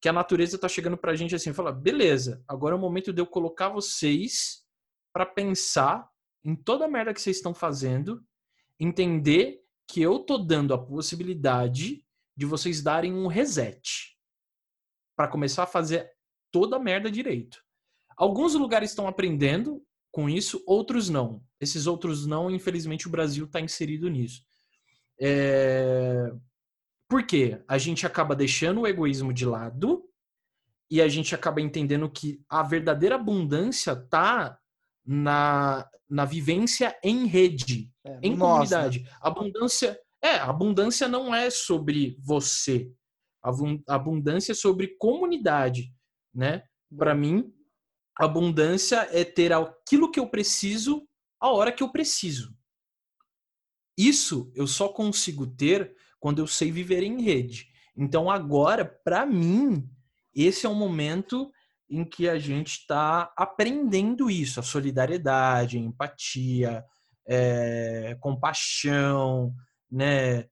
que 0.00 0.08
a 0.08 0.12
natureza 0.12 0.58
tá 0.58 0.68
chegando 0.68 0.96
pra 0.96 1.14
gente 1.14 1.34
assim, 1.34 1.52
fala: 1.52 1.70
"Beleza, 1.70 2.42
agora 2.48 2.74
é 2.74 2.78
o 2.78 2.80
momento 2.80 3.12
de 3.12 3.20
eu 3.20 3.26
colocar 3.26 3.68
vocês 3.68 4.64
para 5.12 5.26
pensar 5.26 6.08
em 6.44 6.56
toda 6.56 6.86
a 6.86 6.88
merda 6.88 7.12
que 7.12 7.20
vocês 7.20 7.36
estão 7.36 7.52
fazendo 7.52 8.24
entender 8.80 9.60
que 9.86 10.00
eu 10.00 10.20
tô 10.20 10.38
dando 10.38 10.72
a 10.72 10.78
possibilidade 10.78 12.04
de 12.36 12.46
vocês 12.46 12.80
darem 12.80 13.12
um 13.12 13.26
reset 13.26 14.16
para 15.16 15.28
começar 15.28 15.64
a 15.64 15.66
fazer 15.66 16.08
toda 16.52 16.76
a 16.76 16.78
merda 16.78 17.10
direito. 17.10 17.62
Alguns 18.16 18.54
lugares 18.54 18.90
estão 18.90 19.08
aprendendo 19.08 19.84
com 20.10 20.28
isso, 20.28 20.62
outros 20.66 21.08
não. 21.08 21.42
Esses 21.60 21.86
outros 21.86 22.26
não, 22.26 22.50
infelizmente, 22.50 23.06
o 23.06 23.10
Brasil 23.10 23.44
está 23.44 23.60
inserido 23.60 24.08
nisso. 24.08 24.42
É... 25.20 26.32
Por 27.08 27.24
quê? 27.24 27.62
A 27.66 27.78
gente 27.78 28.06
acaba 28.06 28.36
deixando 28.36 28.82
o 28.82 28.86
egoísmo 28.86 29.32
de 29.32 29.46
lado 29.46 30.04
e 30.90 31.00
a 31.02 31.08
gente 31.08 31.34
acaba 31.34 31.60
entendendo 31.60 32.08
que 32.08 32.40
a 32.48 32.62
verdadeira 32.62 33.14
abundância 33.14 33.94
tá 33.94 34.58
na, 35.04 35.88
na 36.08 36.24
vivência 36.24 36.96
em 37.02 37.26
rede, 37.26 37.90
é, 38.04 38.18
em 38.22 38.36
comunidade. 38.36 39.00
Né? 39.00 39.10
Abundância, 39.20 39.98
é, 40.22 40.34
abundância 40.36 41.08
não 41.08 41.34
é 41.34 41.50
sobre 41.50 42.16
você. 42.20 42.90
Abundância 43.86 44.52
é 44.52 44.54
sobre 44.54 44.96
comunidade, 44.98 45.92
né? 46.34 46.62
Para 46.96 47.14
mim, 47.14 47.52
abundância 48.18 49.08
é 49.12 49.24
ter 49.24 49.52
aquilo 49.52 50.10
que 50.10 50.18
eu 50.18 50.28
preciso 50.28 51.06
a 51.40 51.50
hora 51.50 51.72
que 51.72 51.82
eu 51.82 51.90
preciso. 51.90 52.56
Isso 53.96 54.50
eu 54.54 54.66
só 54.66 54.88
consigo 54.88 55.46
ter 55.46 55.94
quando 56.18 56.40
eu 56.40 56.46
sei 56.46 56.70
viver 56.70 57.02
em 57.02 57.22
rede. 57.22 57.68
Então 57.96 58.30
agora, 58.30 58.84
para 58.84 59.24
mim, 59.24 59.88
esse 60.34 60.66
é 60.66 60.68
o 60.68 60.74
momento 60.74 61.50
em 61.88 62.04
que 62.04 62.28
a 62.28 62.38
gente 62.38 62.80
está 62.80 63.32
aprendendo 63.36 64.30
isso, 64.30 64.60
a 64.60 64.62
solidariedade, 64.62 65.78
a 65.78 65.80
empatia, 65.80 66.84
é, 67.26 68.16
compaixão, 68.20 69.54
né? 69.90 70.48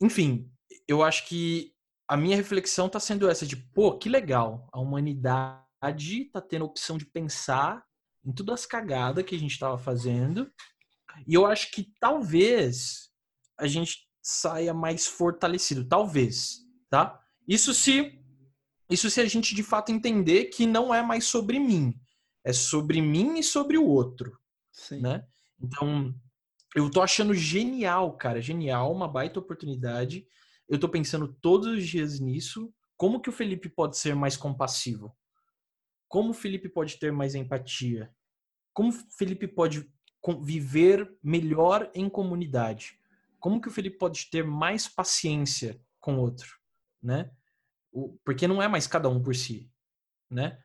Enfim, 0.00 0.50
eu 0.86 1.02
acho 1.02 1.26
que 1.26 1.72
a 2.08 2.16
minha 2.16 2.36
reflexão 2.36 2.86
está 2.86 3.00
sendo 3.00 3.28
essa 3.28 3.46
de, 3.46 3.56
pô, 3.56 3.98
que 3.98 4.08
legal, 4.08 4.68
a 4.72 4.78
humanidade 4.78 5.63
está 5.90 6.40
tendo 6.40 6.62
a 6.62 6.68
opção 6.68 6.96
de 6.96 7.06
pensar 7.06 7.84
em 8.24 8.32
todas 8.32 8.60
as 8.60 8.66
cagadas 8.66 9.24
que 9.24 9.34
a 9.34 9.38
gente 9.38 9.52
estava 9.52 9.76
fazendo, 9.76 10.50
e 11.26 11.34
eu 11.34 11.46
acho 11.46 11.70
que 11.70 11.92
talvez 12.00 13.10
a 13.58 13.66
gente 13.66 14.08
saia 14.22 14.72
mais 14.72 15.06
fortalecido, 15.06 15.86
talvez, 15.86 16.60
tá? 16.88 17.20
Isso 17.46 17.74
se 17.74 18.18
isso 18.90 19.08
se 19.10 19.20
a 19.20 19.26
gente 19.26 19.54
de 19.54 19.62
fato 19.62 19.90
entender 19.90 20.46
que 20.46 20.66
não 20.66 20.94
é 20.94 21.02
mais 21.02 21.24
sobre 21.24 21.58
mim, 21.58 21.94
é 22.44 22.52
sobre 22.52 23.00
mim 23.00 23.38
e 23.38 23.42
sobre 23.42 23.78
o 23.78 23.86
outro, 23.86 24.38
Sim. 24.72 25.00
né? 25.00 25.24
Então, 25.60 26.14
eu 26.74 26.90
tô 26.90 27.00
achando 27.00 27.32
genial, 27.32 28.16
cara, 28.16 28.40
genial, 28.40 28.92
uma 28.92 29.08
baita 29.08 29.38
oportunidade. 29.38 30.26
Eu 30.68 30.78
tô 30.78 30.88
pensando 30.88 31.32
todos 31.40 31.68
os 31.68 31.86
dias 31.86 32.20
nisso. 32.20 32.72
Como 32.96 33.20
que 33.20 33.28
o 33.28 33.32
Felipe 33.32 33.68
pode 33.68 33.96
ser 33.96 34.14
mais 34.14 34.36
compassivo? 34.36 35.16
Como 36.14 36.30
o 36.30 36.32
Felipe 36.32 36.68
pode 36.68 36.96
ter 36.96 37.10
mais 37.10 37.34
empatia? 37.34 38.08
Como 38.72 38.90
o 38.90 38.92
Felipe 39.18 39.48
pode 39.48 39.90
viver 40.42 41.12
melhor 41.20 41.90
em 41.92 42.08
comunidade? 42.08 43.00
Como 43.40 43.60
que 43.60 43.66
o 43.66 43.70
Felipe 43.72 43.98
pode 43.98 44.30
ter 44.30 44.44
mais 44.44 44.86
paciência 44.86 45.82
com 45.98 46.14
o 46.14 46.20
outro, 46.20 46.56
né? 47.02 47.32
porque 48.24 48.46
não 48.46 48.62
é 48.62 48.68
mais 48.68 48.86
cada 48.86 49.08
um 49.08 49.20
por 49.20 49.34
si, 49.34 49.68
né? 50.30 50.62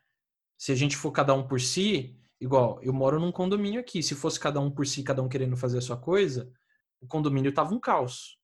Se 0.56 0.72
a 0.72 0.76
gente 0.76 0.96
for 0.96 1.12
cada 1.12 1.34
um 1.34 1.48
por 1.48 1.60
si, 1.60 2.16
igual, 2.40 2.80
eu 2.84 2.94
moro 2.94 3.20
num 3.20 3.32
condomínio 3.32 3.80
aqui, 3.80 4.04
se 4.04 4.14
fosse 4.14 4.40
cada 4.40 4.60
um 4.60 4.70
por 4.70 4.86
si, 4.86 5.02
cada 5.02 5.24
um 5.24 5.28
querendo 5.28 5.58
fazer 5.58 5.80
a 5.80 5.82
sua 5.82 5.98
coisa, 5.98 6.54
o 7.02 7.08
condomínio 7.08 7.52
tava 7.52 7.74
um 7.74 7.80
caos. 7.80 8.40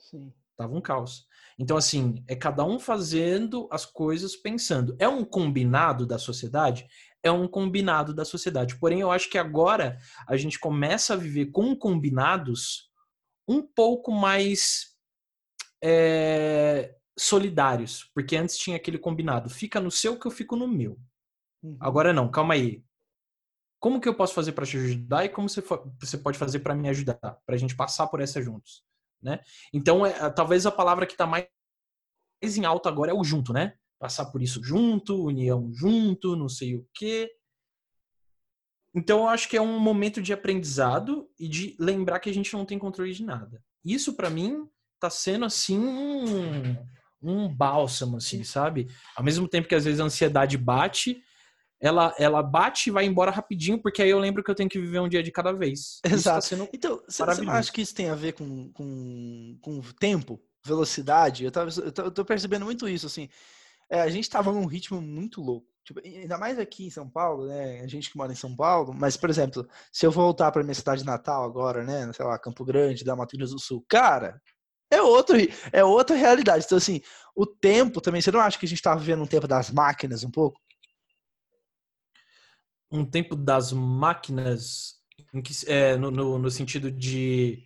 Sim. 0.00 0.34
Tava 0.56 0.74
um 0.74 0.80
caos. 0.80 1.26
Então, 1.58 1.76
assim, 1.76 2.24
é 2.28 2.34
cada 2.34 2.64
um 2.64 2.78
fazendo 2.78 3.68
as 3.70 3.86
coisas 3.86 4.36
pensando. 4.36 4.96
É 4.98 5.08
um 5.08 5.24
combinado 5.24 6.06
da 6.06 6.18
sociedade? 6.18 6.86
É 7.22 7.30
um 7.30 7.48
combinado 7.48 8.12
da 8.14 8.24
sociedade. 8.24 8.76
Porém, 8.76 9.00
eu 9.00 9.10
acho 9.10 9.30
que 9.30 9.38
agora 9.38 9.98
a 10.28 10.36
gente 10.36 10.58
começa 10.58 11.14
a 11.14 11.16
viver 11.16 11.46
com 11.46 11.74
combinados 11.74 12.90
um 13.48 13.62
pouco 13.62 14.10
mais 14.10 14.94
é, 15.82 16.94
solidários, 17.18 18.10
porque 18.14 18.36
antes 18.36 18.56
tinha 18.56 18.76
aquele 18.76 18.98
combinado, 18.98 19.50
fica 19.50 19.80
no 19.80 19.90
seu 19.90 20.18
que 20.18 20.26
eu 20.26 20.30
fico 20.30 20.56
no 20.56 20.66
meu. 20.66 20.98
Uhum. 21.62 21.76
Agora 21.80 22.12
não, 22.12 22.30
calma 22.30 22.54
aí. 22.54 22.82
Como 23.78 24.00
que 24.00 24.08
eu 24.08 24.14
posso 24.14 24.32
fazer 24.34 24.52
para 24.52 24.64
te 24.64 24.78
ajudar 24.78 25.24
e 25.24 25.28
como 25.28 25.48
você, 25.48 25.62
você 26.00 26.16
pode 26.16 26.38
fazer 26.38 26.60
para 26.60 26.74
me 26.74 26.88
ajudar, 26.88 27.18
para 27.18 27.54
a 27.54 27.58
gente 27.58 27.76
passar 27.76 28.06
por 28.06 28.20
essa 28.20 28.40
juntos, 28.40 28.82
né? 29.24 29.40
Então, 29.72 30.04
é, 30.04 30.30
talvez 30.30 30.66
a 30.66 30.70
palavra 30.70 31.06
que 31.06 31.12
está 31.12 31.26
mais 31.26 31.46
em 32.42 32.64
alta 32.64 32.88
agora 32.88 33.10
é 33.10 33.14
o 33.14 33.24
junto, 33.24 33.52
né? 33.52 33.74
Passar 33.98 34.26
por 34.26 34.42
isso 34.42 34.62
junto, 34.62 35.24
união 35.24 35.72
junto, 35.72 36.36
não 36.36 36.48
sei 36.48 36.76
o 36.76 36.86
quê. 36.92 37.30
Então, 38.94 39.20
eu 39.20 39.28
acho 39.28 39.48
que 39.48 39.56
é 39.56 39.60
um 39.60 39.78
momento 39.80 40.22
de 40.22 40.32
aprendizado 40.32 41.28
e 41.38 41.48
de 41.48 41.74
lembrar 41.80 42.20
que 42.20 42.30
a 42.30 42.34
gente 42.34 42.52
não 42.52 42.64
tem 42.64 42.78
controle 42.78 43.12
de 43.12 43.24
nada. 43.24 43.60
Isso, 43.84 44.14
para 44.14 44.30
mim, 44.30 44.68
tá 45.00 45.10
sendo 45.10 45.44
assim 45.44 45.78
um, 45.78 46.76
um 47.20 47.48
bálsamo, 47.48 48.18
assim, 48.18 48.44
sabe? 48.44 48.88
Ao 49.16 49.24
mesmo 49.24 49.48
tempo 49.48 49.66
que 49.66 49.74
às 49.74 49.84
vezes 49.84 50.00
a 50.00 50.04
ansiedade 50.04 50.56
bate, 50.56 51.22
ela, 51.80 52.14
ela 52.18 52.42
bate 52.42 52.88
e 52.88 52.92
vai 52.92 53.04
embora 53.04 53.30
rapidinho, 53.30 53.80
porque 53.80 54.02
aí 54.02 54.10
eu 54.10 54.18
lembro 54.18 54.42
que 54.42 54.50
eu 54.50 54.54
tenho 54.54 54.70
que 54.70 54.80
viver 54.80 55.00
um 55.00 55.08
dia 55.08 55.22
de 55.22 55.30
cada 55.30 55.52
vez. 55.52 56.00
Tá 56.02 56.10
Exato. 56.10 56.56
Tá 56.56 56.68
então, 56.72 57.02
você 57.06 57.42
não 57.42 57.52
acha 57.52 57.72
que 57.72 57.82
isso 57.82 57.94
tem 57.94 58.08
a 58.08 58.14
ver 58.14 58.32
com, 58.32 58.72
com, 58.72 59.58
com 59.60 59.80
tempo, 59.98 60.40
velocidade? 60.64 61.44
Eu, 61.44 61.50
tava, 61.50 61.70
eu, 61.70 61.92
tô, 61.92 62.02
eu 62.02 62.10
tô 62.10 62.24
percebendo 62.24 62.64
muito 62.64 62.88
isso, 62.88 63.06
assim. 63.06 63.28
É, 63.90 64.00
a 64.00 64.08
gente 64.08 64.30
tava 64.30 64.52
num 64.52 64.66
ritmo 64.66 65.00
muito 65.00 65.42
louco. 65.42 65.68
Tipo, 65.84 66.00
ainda 66.02 66.38
mais 66.38 66.58
aqui 66.58 66.86
em 66.86 66.90
São 66.90 67.08
Paulo, 67.08 67.46
né? 67.46 67.82
A 67.82 67.86
gente 67.86 68.10
que 68.10 68.16
mora 68.16 68.32
em 68.32 68.36
São 68.36 68.56
Paulo, 68.56 68.94
mas, 68.94 69.18
por 69.18 69.28
exemplo, 69.28 69.68
se 69.92 70.06
eu 70.06 70.10
voltar 70.10 70.50
para 70.50 70.62
minha 70.62 70.74
cidade 70.74 71.04
natal 71.04 71.44
agora, 71.44 71.84
né? 71.84 72.10
Sei 72.14 72.24
lá, 72.24 72.38
Campo 72.38 72.64
Grande, 72.64 73.04
da 73.04 73.14
Mato 73.14 73.36
Grosso 73.36 73.54
do 73.54 73.60
Sul, 73.60 73.84
cara, 73.86 74.40
é 74.90 75.02
outro, 75.02 75.36
é 75.70 75.84
outra 75.84 76.16
realidade. 76.16 76.64
Então, 76.64 76.78
assim, 76.78 77.02
o 77.36 77.44
tempo 77.46 78.00
também, 78.00 78.22
você 78.22 78.30
não 78.30 78.40
acha 78.40 78.58
que 78.58 78.64
a 78.64 78.68
gente 78.68 78.80
tá 78.80 78.94
vivendo 78.94 79.22
um 79.22 79.26
tempo 79.26 79.46
das 79.46 79.70
máquinas 79.70 80.24
um 80.24 80.30
pouco? 80.30 80.58
Um 82.90 83.04
tempo 83.04 83.34
das 83.34 83.72
máquinas, 83.72 84.94
que, 85.44 85.70
é, 85.70 85.96
no, 85.96 86.10
no, 86.10 86.38
no 86.38 86.50
sentido 86.50 86.90
de 86.90 87.62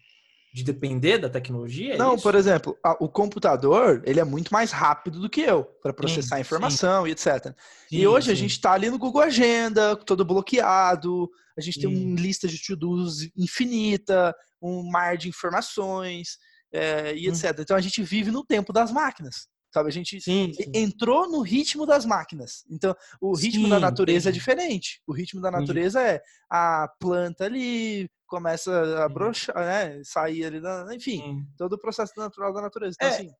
de 0.52 0.64
depender 0.64 1.18
da 1.18 1.28
tecnologia? 1.28 1.94
É 1.94 1.96
não, 1.96 2.14
isso? 2.14 2.22
por 2.22 2.34
exemplo, 2.34 2.76
a, 2.82 2.92
o 3.00 3.08
computador 3.08 4.02
ele 4.04 4.18
é 4.18 4.24
muito 4.24 4.52
mais 4.52 4.72
rápido 4.72 5.20
do 5.20 5.28
que 5.28 5.40
eu 5.40 5.64
para 5.82 5.92
processar 5.92 6.36
sim, 6.36 6.42
informação 6.42 7.04
sim. 7.04 7.08
e 7.08 7.12
etc. 7.12 7.54
Sim, 7.88 7.96
e 7.96 8.06
hoje 8.06 8.30
a 8.30 8.34
gente 8.34 8.52
está 8.52 8.72
ali 8.72 8.90
no 8.90 8.98
Google 8.98 9.22
Agenda, 9.22 9.94
todo 9.96 10.24
bloqueado, 10.24 11.30
a 11.56 11.60
gente 11.60 11.80
tem 11.80 11.88
uma 11.88 12.20
lista 12.20 12.48
de 12.48 12.60
to-dos 12.62 13.28
infinita, 13.36 14.34
um 14.60 14.88
mar 14.90 15.16
de 15.16 15.28
informações 15.28 16.38
é, 16.72 17.14
e 17.14 17.28
hum. 17.28 17.32
etc. 17.32 17.58
Então 17.60 17.76
a 17.76 17.80
gente 17.80 18.02
vive 18.02 18.30
no 18.30 18.44
tempo 18.44 18.72
das 18.72 18.90
máquinas. 18.90 19.48
Sabe, 19.72 19.88
a 19.88 19.92
gente 19.92 20.20
sim, 20.20 20.52
sim. 20.52 20.72
entrou 20.74 21.30
no 21.30 21.42
ritmo 21.42 21.84
das 21.84 22.06
máquinas. 22.06 22.64
Então, 22.70 22.96
o 23.20 23.34
ritmo 23.36 23.64
sim, 23.64 23.70
da 23.70 23.78
natureza 23.78 24.30
é 24.30 24.32
diferente. 24.32 25.02
O 25.06 25.12
ritmo 25.12 25.42
da 25.42 25.50
natureza 25.50 26.02
é 26.02 26.22
a 26.50 26.88
planta 26.98 27.44
ali, 27.44 28.08
começa 28.26 29.04
a 29.04 29.08
brochar, 29.08 29.56
né? 29.56 30.00
Sair 30.04 30.46
ali, 30.46 30.60
da, 30.60 30.86
enfim, 30.94 31.46
todo 31.56 31.74
o 31.74 31.78
processo 31.78 32.14
natural 32.16 32.52
da 32.52 32.62
natureza. 32.62 32.96
Então, 32.98 33.08
é, 33.08 33.12
assim, 33.12 33.30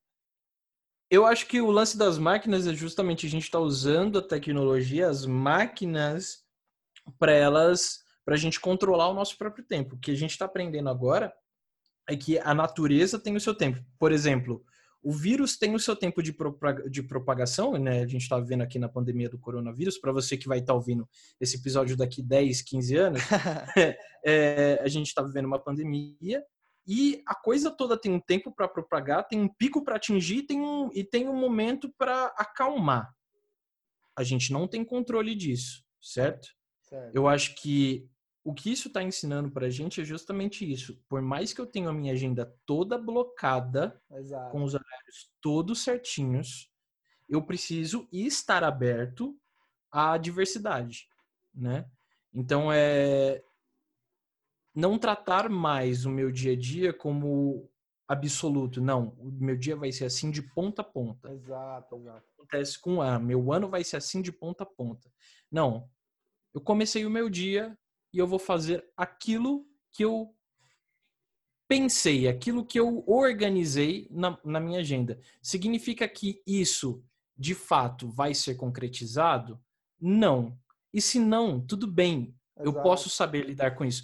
eu 1.11 1.25
acho 1.25 1.47
que 1.47 1.61
o 1.61 1.71
lance 1.71 1.97
das 1.97 2.19
máquinas 2.19 2.67
é 2.67 2.75
justamente 2.75 3.27
a 3.27 3.31
gente 3.31 3.45
estar 3.45 3.59
tá 3.59 3.65
usando 3.65 4.19
a 4.19 4.23
tecnologia, 4.23 5.09
as 5.09 5.25
máquinas, 5.25 6.45
para 7.19 7.33
elas, 7.33 8.01
para 8.25 8.35
a 8.35 8.39
gente 8.39 8.61
controlar 8.61 9.09
o 9.09 9.15
nosso 9.15 9.39
próprio 9.39 9.65
tempo. 9.65 9.97
O 9.97 9.99
que 9.99 10.11
a 10.11 10.15
gente 10.15 10.33
está 10.33 10.45
aprendendo 10.45 10.91
agora 10.91 11.33
é 12.07 12.15
que 12.17 12.39
a 12.39 12.53
natureza 12.55 13.19
tem 13.19 13.35
o 13.37 13.41
seu 13.41 13.55
tempo. 13.55 13.83
Por 13.99 14.13
exemplo, 14.13 14.63
o 15.03 15.13
vírus 15.13 15.57
tem 15.57 15.75
o 15.75 15.79
seu 15.79 15.95
tempo 15.95 16.23
de, 16.23 16.35
de 16.91 17.03
propagação, 17.03 17.73
né? 17.73 18.03
A 18.03 18.07
gente 18.07 18.23
está 18.23 18.39
vendo 18.41 18.63
aqui 18.63 18.79
na 18.79 18.89
pandemia 18.89 19.29
do 19.29 19.39
coronavírus. 19.39 19.99
Para 19.99 20.13
você 20.13 20.37
que 20.37 20.49
vai 20.49 20.59
estar 20.59 20.73
tá 20.73 20.77
ouvindo 20.77 21.09
esse 21.41 21.57
episódio 21.57 21.97
daqui 21.97 22.23
10, 22.23 22.63
15 22.63 22.97
anos, 22.97 23.23
é, 24.25 24.81
a 24.83 24.89
gente 24.89 25.07
está 25.07 25.23
vivendo 25.23 25.47
uma 25.47 25.59
pandemia 25.59 26.45
e 26.87 27.23
a 27.27 27.35
coisa 27.35 27.71
toda 27.71 28.01
tem 28.01 28.13
um 28.13 28.21
tempo 28.21 28.51
para 28.51 28.67
propagar, 28.67 29.29
tem 29.29 29.41
um 29.41 29.49
pico 29.49 29.85
para 29.85 29.97
atingir 29.97 30.45
tem 30.45 30.61
um, 30.61 30.91
e 30.93 31.05
tem 31.05 31.29
um 31.29 31.37
momento 31.37 31.93
para 31.97 32.27
acalmar. 32.37 33.13
A 34.17 34.25
gente 34.25 34.53
não 34.53 34.67
tem 34.67 34.85
controle 34.85 35.35
disso, 35.35 35.85
certo? 36.01 36.49
certo? 36.83 37.15
Eu 37.15 37.29
acho 37.29 37.55
que 37.55 38.09
o 38.49 38.55
que 38.55 38.73
isso 38.73 38.89
está 38.89 39.03
ensinando 39.03 39.51
para 39.51 39.67
a 39.67 39.71
gente 39.71 40.01
é 40.01 40.05
justamente 40.05 40.65
isso. 40.65 40.99
Por 41.07 41.21
mais 41.21 41.53
que 41.53 41.61
eu 41.61 41.67
tenha 41.67 41.91
a 41.91 41.93
minha 41.93 42.15
agenda 42.15 42.47
toda 42.65 42.97
blocada, 42.97 44.01
Exato. 44.11 44.51
com 44.51 44.63
os 44.63 44.73
horários 44.73 45.31
todos 45.39 45.85
certinhos, 45.85 46.73
eu 47.29 47.43
preciso 47.45 48.09
estar 48.11 48.65
aberto 48.65 49.39
à 49.93 50.17
diversidade, 50.17 51.11
né? 51.55 51.91
Então 52.33 52.73
é 52.73 53.43
não 54.75 54.99
tratar 54.99 55.51
mais 55.51 56.07
o 56.07 56.11
meu 56.11 56.33
dia 56.33 56.53
a 56.55 56.57
dia 56.57 56.91
como 56.91 57.71
absoluto. 58.09 58.81
Não, 58.81 59.09
o 59.19 59.31
meu 59.31 59.59
dia 59.59 59.77
vai 59.77 59.93
ser 59.93 60.07
assim 60.07 60.31
de 60.31 60.41
ponta 60.41 60.81
a 60.81 60.85
ponta. 60.87 61.31
Exato, 61.35 61.97
exato. 61.97 62.27
Acontece 62.39 62.81
com 62.81 63.03
a 63.03 63.19
meu 63.19 63.53
ano 63.53 63.69
vai 63.69 63.85
ser 63.85 63.99
assim 63.99 64.23
de 64.23 64.33
ponta 64.33 64.63
a 64.63 64.67
ponta. 64.67 65.13
Não. 65.53 65.87
Eu 66.55 66.63
comecei 66.63 67.05
o 67.05 67.11
meu 67.11 67.29
dia 67.29 67.77
e 68.19 68.21
eu 68.21 68.27
vou 68.27 68.41
fazer 68.41 68.85
aquilo 68.97 69.65
que 69.93 70.05
eu 70.05 70.35
pensei, 71.69 72.27
aquilo 72.27 72.67
que 72.67 72.81
eu 72.81 73.05
organizei 73.07 74.09
na, 74.11 74.37
na 74.45 74.59
minha 74.59 74.81
agenda. 74.81 75.21
Significa 75.41 76.09
que 76.09 76.43
isso, 76.45 77.01
de 77.37 77.55
fato, 77.55 78.11
vai 78.11 78.35
ser 78.35 78.57
concretizado? 78.57 79.61
Não. 80.01 80.59
E 80.93 81.01
se 81.01 81.21
não, 81.21 81.65
tudo 81.65 81.87
bem. 81.87 82.35
Exato. 82.57 82.69
Eu 82.69 82.83
posso 82.83 83.09
saber 83.09 83.47
lidar 83.47 83.77
com 83.77 83.85
isso. 83.85 84.03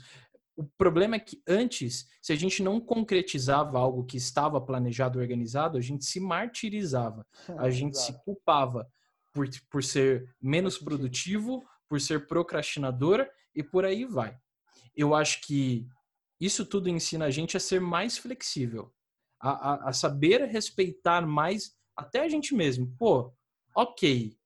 O 0.56 0.62
problema 0.62 1.16
é 1.16 1.18
que 1.18 1.42
antes, 1.48 2.06
se 2.22 2.32
a 2.32 2.36
gente 2.36 2.62
não 2.62 2.80
concretizava 2.80 3.80
algo 3.80 4.04
que 4.04 4.16
estava 4.16 4.60
planejado, 4.60 5.18
organizado, 5.18 5.76
a 5.76 5.80
gente 5.80 6.04
se 6.04 6.20
martirizava, 6.20 7.26
a 7.58 7.68
gente 7.68 7.98
se 7.98 8.12
culpava 8.24 8.88
por, 9.32 9.48
por 9.68 9.82
ser 9.82 10.32
menos 10.40 10.78
produtivo, 10.78 11.64
por 11.88 12.00
ser 12.00 12.28
procrastinadora 12.28 13.28
e 13.54 13.62
por 13.62 13.84
aí 13.84 14.04
vai. 14.04 14.38
Eu 14.96 15.14
acho 15.14 15.40
que 15.42 15.86
isso 16.40 16.66
tudo 16.66 16.88
ensina 16.88 17.26
a 17.26 17.30
gente 17.30 17.56
a 17.56 17.60
ser 17.60 17.80
mais 17.80 18.18
flexível, 18.18 18.92
a, 19.40 19.50
a, 19.50 19.88
a 19.88 19.92
saber 19.92 20.42
respeitar 20.44 21.26
mais 21.26 21.76
até 21.96 22.20
a 22.20 22.28
gente 22.28 22.54
mesmo. 22.54 22.94
Pô, 22.98 23.32
ok, 23.74 24.36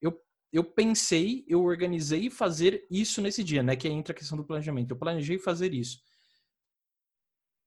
eu, 0.00 0.20
eu 0.52 0.64
pensei, 0.64 1.44
eu 1.48 1.62
organizei 1.62 2.30
fazer 2.30 2.86
isso 2.90 3.20
nesse 3.20 3.42
dia, 3.42 3.62
né? 3.62 3.76
Que 3.76 3.88
entra 3.88 4.12
a 4.12 4.16
questão 4.16 4.36
do 4.36 4.44
planejamento. 4.44 4.90
Eu 4.90 4.98
planejei 4.98 5.38
fazer 5.38 5.72
isso. 5.72 6.00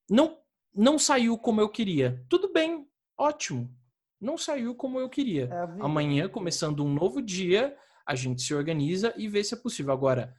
Não, 0.10 0.40
não 0.74 0.98
saiu 0.98 1.38
como 1.38 1.62
eu 1.62 1.70
queria. 1.70 2.26
Tudo 2.30 2.52
bem, 2.52 2.88
ótimo. 3.18 3.74
Não 4.20 4.38
saiu 4.38 4.76
como 4.76 5.00
eu 5.00 5.10
queria. 5.10 5.46
É 5.46 5.62
Amanhã, 5.82 6.28
começando 6.28 6.84
um 6.84 6.94
novo 6.94 7.22
dia, 7.22 7.78
a 8.06 8.16
gente 8.16 8.42
se 8.42 8.54
organiza 8.54 9.14
e 9.16 9.28
vê 9.28 9.44
se 9.44 9.54
é 9.54 9.58
possível. 9.58 9.94
Agora, 9.94 10.36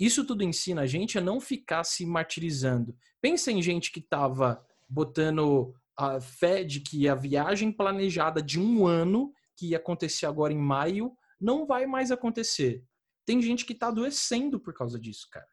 isso 0.00 0.24
tudo 0.24 0.42
ensina 0.42 0.82
a 0.82 0.86
gente 0.86 1.18
a 1.18 1.20
não 1.20 1.38
ficar 1.38 1.84
se 1.84 2.06
martirizando. 2.06 2.96
Pensa 3.20 3.52
em 3.52 3.60
gente 3.60 3.92
que 3.92 4.00
estava 4.00 4.64
botando 4.88 5.74
a 5.96 6.18
fé 6.20 6.64
de 6.64 6.80
que 6.80 7.06
a 7.06 7.14
viagem 7.14 7.70
planejada 7.70 8.42
de 8.42 8.58
um 8.58 8.86
ano, 8.86 9.32
que 9.54 9.68
ia 9.68 9.76
acontecer 9.76 10.24
agora 10.24 10.52
em 10.52 10.58
maio, 10.58 11.14
não 11.38 11.66
vai 11.66 11.84
mais 11.84 12.10
acontecer. 12.10 12.82
Tem 13.26 13.42
gente 13.42 13.66
que 13.66 13.74
está 13.74 13.88
adoecendo 13.88 14.58
por 14.58 14.72
causa 14.72 14.98
disso, 14.98 15.28
cara. 15.30 15.46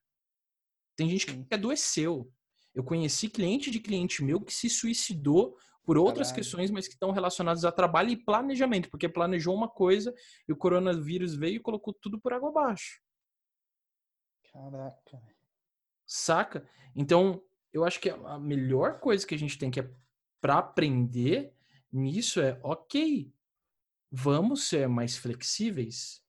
Tem 0.96 1.10
gente 1.10 1.26
que 1.26 1.54
adoeceu. 1.54 2.32
Eu 2.74 2.84
conheci 2.84 3.28
cliente 3.28 3.70
de 3.70 3.80
cliente 3.80 4.24
meu 4.24 4.40
que 4.40 4.54
se 4.54 4.70
suicidou 4.70 5.58
por 5.84 5.98
outras 5.98 6.30
Caralho. 6.30 6.44
questões, 6.44 6.72
mas 6.72 6.88
que 6.88 6.94
estão 6.94 7.12
relacionadas 7.12 7.66
a 7.66 7.72
trabalho 7.72 8.10
e 8.10 8.18
planejamento, 8.18 8.90
porque 8.90 9.08
planejou 9.08 9.54
uma 9.56 9.68
coisa 9.68 10.14
e 10.48 10.54
o 10.54 10.58
coronavírus 10.58 11.36
veio 11.36 11.58
e 11.58 11.62
colocou 11.62 11.94
tudo 11.94 12.20
por 12.20 12.34
água 12.34 12.50
abaixo. 12.50 13.02
Caraca. 14.58 15.22
Saca? 16.06 16.68
Então, 16.96 17.44
eu 17.72 17.86
acho 17.86 18.00
que 18.00 18.10
a 18.10 18.40
melhor 18.40 19.00
coisa 19.00 19.26
que 19.26 19.36
a 19.36 19.38
gente 19.38 19.58
tem 19.58 19.70
que 19.70 19.80
é 19.80 19.90
para 20.42 20.58
aprender 20.58 21.54
nisso 21.92 22.42
é, 22.42 22.60
ok, 22.64 23.32
vamos 24.12 24.68
ser 24.68 24.88
mais 24.88 25.16
flexíveis. 25.16 26.24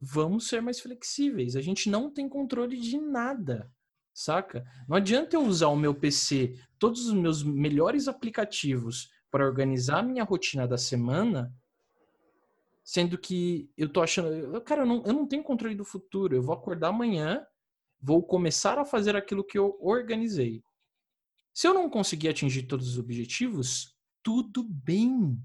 Vamos 0.00 0.48
ser 0.48 0.60
mais 0.60 0.80
flexíveis. 0.80 1.54
A 1.54 1.60
gente 1.60 1.88
não 1.88 2.10
tem 2.10 2.28
controle 2.28 2.80
de 2.80 2.98
nada, 2.98 3.72
saca? 4.12 4.66
Não 4.88 4.96
adianta 4.96 5.36
eu 5.36 5.42
usar 5.42 5.68
o 5.68 5.76
meu 5.76 5.94
PC, 5.94 6.58
todos 6.78 7.06
os 7.06 7.14
meus 7.14 7.44
melhores 7.44 8.08
aplicativos 8.08 9.10
para 9.30 9.44
organizar 9.46 9.98
a 9.98 10.02
minha 10.02 10.24
rotina 10.24 10.66
da 10.66 10.78
semana 10.78 11.54
sendo 12.90 13.16
que 13.16 13.70
eu 13.76 13.88
tô 13.88 14.02
achando, 14.02 14.60
cara, 14.62 14.82
eu 14.82 14.86
não, 14.86 15.04
eu 15.06 15.12
não 15.12 15.24
tenho 15.24 15.44
controle 15.44 15.76
do 15.76 15.84
futuro. 15.84 16.34
Eu 16.34 16.42
vou 16.42 16.52
acordar 16.52 16.88
amanhã, 16.88 17.46
vou 18.00 18.20
começar 18.20 18.80
a 18.80 18.84
fazer 18.84 19.14
aquilo 19.14 19.44
que 19.44 19.56
eu 19.56 19.78
organizei. 19.80 20.64
Se 21.54 21.68
eu 21.68 21.72
não 21.72 21.88
conseguir 21.88 22.30
atingir 22.30 22.64
todos 22.64 22.88
os 22.88 22.98
objetivos, 22.98 23.96
tudo 24.24 24.64
bem, 24.64 25.40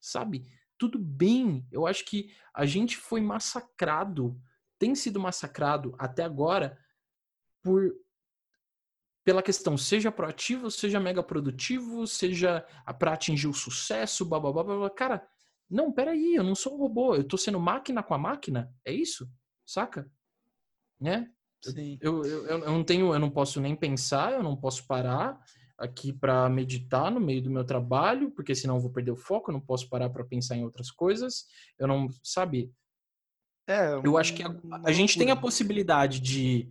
sabe? 0.00 0.44
Tudo 0.76 0.98
bem. 0.98 1.64
Eu 1.70 1.86
acho 1.86 2.04
que 2.04 2.34
a 2.52 2.66
gente 2.66 2.96
foi 2.96 3.20
massacrado, 3.20 4.36
tem 4.76 4.92
sido 4.96 5.20
massacrado 5.20 5.94
até 6.00 6.24
agora 6.24 6.76
por 7.62 7.94
pela 9.22 9.42
questão 9.42 9.76
seja 9.76 10.10
proativo, 10.10 10.68
seja 10.68 10.98
mega 10.98 11.22
produtivo, 11.22 12.08
seja 12.08 12.66
para 12.98 13.12
atingir 13.12 13.46
o 13.46 13.54
sucesso, 13.54 14.24
blá, 14.24 14.40
blá, 14.40 14.50
blá, 14.52 14.64
blá. 14.64 14.90
Cara, 14.90 15.28
não, 15.70 15.92
peraí, 15.92 16.34
eu 16.34 16.44
não 16.44 16.54
sou 16.54 16.74
um 16.74 16.78
robô, 16.78 17.14
eu 17.14 17.24
tô 17.24 17.36
sendo 17.36 17.60
máquina 17.60 18.02
com 18.02 18.14
a 18.14 18.18
máquina? 18.18 18.72
É 18.84 18.92
isso? 18.92 19.28
Saca? 19.66 20.10
Né? 21.00 21.30
Sim. 21.62 21.98
Eu, 22.00 22.24
eu, 22.24 22.46
eu, 22.46 22.58
eu 22.60 22.70
não 22.70 22.84
tenho, 22.84 23.12
eu 23.12 23.18
não 23.18 23.30
posso 23.30 23.60
nem 23.60 23.76
pensar, 23.76 24.32
eu 24.32 24.42
não 24.42 24.56
posso 24.56 24.86
parar 24.86 25.38
aqui 25.76 26.12
para 26.12 26.48
meditar 26.48 27.10
no 27.10 27.20
meio 27.20 27.42
do 27.42 27.50
meu 27.50 27.64
trabalho, 27.64 28.30
porque 28.32 28.54
senão 28.54 28.76
eu 28.76 28.80
vou 28.80 28.90
perder 28.90 29.12
o 29.12 29.16
foco, 29.16 29.50
eu 29.50 29.52
não 29.52 29.60
posso 29.60 29.88
parar 29.88 30.10
para 30.10 30.24
pensar 30.24 30.56
em 30.56 30.64
outras 30.64 30.90
coisas. 30.90 31.46
Eu 31.78 31.86
não, 31.86 32.08
sabe? 32.22 32.72
É, 33.66 33.94
eu 34.02 34.16
acho 34.16 34.34
que 34.34 34.42
a, 34.42 34.50
a 34.84 34.92
gente 34.92 35.18
tem 35.18 35.30
a 35.30 35.36
possibilidade 35.36 36.20
de 36.20 36.70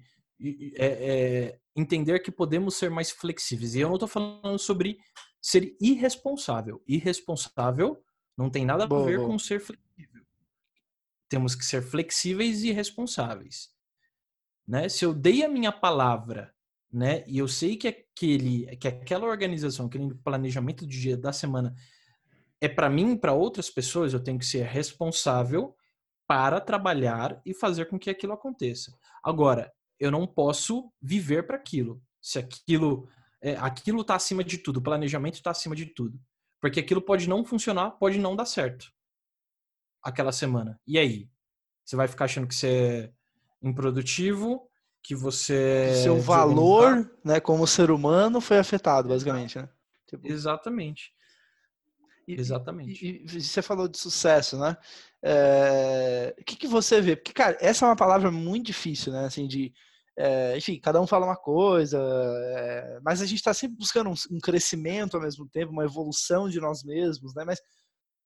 é, 0.76 0.86
é, 0.86 1.60
entender 1.76 2.20
que 2.20 2.32
podemos 2.32 2.76
ser 2.76 2.89
mais 2.89 3.12
flexíveis. 3.12 3.76
E 3.76 3.80
eu 3.80 3.88
não 3.88 3.95
estou 3.95 4.10
falando 4.10 4.60
sobre 4.60 4.98
ser 5.41 5.76
irresponsável. 5.80 6.84
Irresponsável 6.88 8.02
não 8.38 8.50
tem 8.50 8.66
nada 8.66 8.84
a 8.84 8.88
ver 8.88 9.18
boa. 9.18 9.28
com 9.28 9.40
ser 9.40 9.60
flexível. 9.60 10.24
Temos 11.28 11.56
que 11.56 11.66
ser 11.66 11.82
flexíveis 11.82 12.64
e 12.64 12.72
responsáveis. 12.72 13.70
Né? 14.68 14.88
Se 14.88 15.04
eu 15.04 15.14
dei 15.14 15.44
a 15.44 15.50
minha 15.50 15.72
palavra, 15.72 16.54
né, 16.92 17.24
e 17.28 17.38
eu 17.38 17.48
sei 17.48 17.76
que 17.76 17.88
aquele, 17.88 18.78
que 18.78 18.88
aquela 18.88 19.28
organização, 19.28 19.88
aquele 19.88 20.14
planejamento 20.16 20.86
do 20.86 20.92
dia 20.92 21.18
da 21.18 21.34
semana 21.34 21.76
é 22.62 22.68
para 22.68 22.90
mim, 22.90 23.16
para 23.16 23.34
outras 23.34 23.70
pessoas, 23.70 24.14
eu 24.14 24.24
tenho 24.24 24.40
que 24.40 24.46
ser 24.46 24.66
responsável 24.66 25.76
para 26.26 26.60
trabalhar 26.60 27.42
e 27.46 27.54
fazer 27.54 27.86
com 27.86 28.00
que 28.00 28.10
aquilo 28.10 28.34
aconteça. 28.34 28.98
Agora, 29.24 29.72
eu 30.00 30.12
não 30.12 30.28
posso 30.28 30.92
viver 31.02 31.46
para 31.46 31.56
aquilo. 31.58 32.02
Se 32.22 32.40
aquilo 32.40 33.08
é, 33.42 33.56
aquilo 33.58 34.02
está 34.02 34.16
acima 34.16 34.44
de 34.44 34.58
tudo, 34.58 34.78
o 34.78 34.82
planejamento 34.82 35.36
está 35.36 35.52
acima 35.52 35.76
de 35.76 35.86
tudo. 35.86 36.20
Porque 36.60 36.80
aquilo 36.80 37.01
pode 37.01 37.30
não 37.30 37.45
funcionar, 37.45 37.91
pode 37.91 38.20
não 38.20 38.36
dar 38.36 38.45
certo. 38.45 38.91
Aquela 40.01 40.32
semana. 40.32 40.80
E 40.88 40.97
aí? 40.97 41.30
Você 41.84 41.95
vai 41.95 42.08
ficar 42.08 42.26
achando 42.26 42.47
que 42.47 42.55
você 42.55 43.12
é 43.62 43.68
improdutivo, 43.68 44.70
que 45.03 45.16
você. 45.16 45.93
Seu 46.03 46.20
valor, 46.20 47.10
né, 47.24 47.39
como 47.39 47.66
ser 47.66 47.91
humano, 47.91 48.41
foi 48.41 48.58
afetado, 48.60 49.10
basicamente, 49.10 49.58
né? 49.58 49.70
Tipo... 50.08 50.28
Exatamente. 50.28 51.14
E, 52.28 52.38
Exatamente. 52.38 53.05
E, 53.05 53.24
e, 53.24 53.41
você 53.41 53.62
falou 53.62 53.88
de 53.88 53.97
sucesso, 53.97 54.60
né? 54.60 54.76
É... 55.24 56.36
O 56.38 56.43
que, 56.43 56.58
que 56.58 56.68
você 56.68 56.99
vê? 56.99 57.16
Porque, 57.16 57.32
cara, 57.32 57.58
essa 57.62 57.86
é 57.86 57.89
uma 57.89 57.95
palavra 57.95 58.30
muito 58.30 58.66
difícil, 58.66 59.14
né? 59.14 59.26
Assim, 59.26 59.47
de. 59.47 59.74
É... 60.18 60.57
enfim, 60.57 60.80
cada 60.80 60.99
um 61.01 61.07
fala 61.07 61.26
uma 61.26 61.38
coisa, 61.38 61.99
é... 61.99 62.99
mas 63.01 63.22
a 63.22 63.26
gente 63.26 63.38
está 63.38 63.53
sempre 63.53 63.78
buscando 63.78 64.09
um, 64.09 64.15
um, 64.32 64.39
crescimento 64.39 65.15
ao 65.15 65.24
mesmo 65.24 65.47
tempo, 65.47 65.72
uma 65.72 65.86
evolução 65.86 66.49
de 66.49 66.59
nós 66.59 66.84
mesmos, 66.84 67.34
né? 67.36 67.43
Mas 67.45 67.59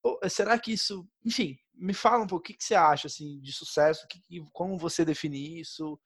pô, 0.02 0.20
será 0.30 0.58
que 0.60 0.74
isso. 0.74 1.08
Enfim, 1.26 1.58
me 1.74 1.94
fala 1.94 2.24
um 2.24 2.28
pouco 2.28 2.44
o 2.44 2.48
que, 2.48 2.54
que 2.54 2.64
você 2.64 2.76
acha 2.76 3.08
assim, 3.08 3.40
de 3.42 3.52
sucesso, 3.54 4.08
que, 4.10 4.20
como 4.52 4.78
você 4.78 5.06
define 5.06 5.60
isso? 5.60 6.00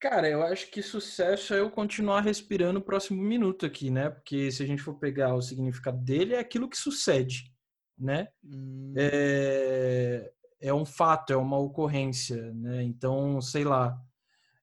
Cara, 0.00 0.30
eu 0.30 0.42
acho 0.42 0.70
que 0.70 0.82
sucesso 0.82 1.52
é 1.52 1.60
eu 1.60 1.70
continuar 1.70 2.22
respirando 2.22 2.78
o 2.78 2.82
próximo 2.82 3.22
minuto 3.22 3.66
aqui, 3.66 3.90
né? 3.90 4.08
Porque 4.08 4.50
se 4.50 4.62
a 4.62 4.66
gente 4.66 4.80
for 4.80 4.94
pegar 4.94 5.34
o 5.34 5.42
significado 5.42 5.98
dele, 5.98 6.34
é 6.34 6.38
aquilo 6.38 6.70
que 6.70 6.76
sucede, 6.76 7.52
né? 7.98 8.28
Hum. 8.42 8.94
É, 8.96 10.32
é 10.60 10.72
um 10.72 10.84
fato, 10.84 11.32
é 11.32 11.36
uma 11.36 11.58
ocorrência, 11.58 12.52
né? 12.52 12.82
Então, 12.82 13.40
sei 13.40 13.64
lá, 13.64 13.98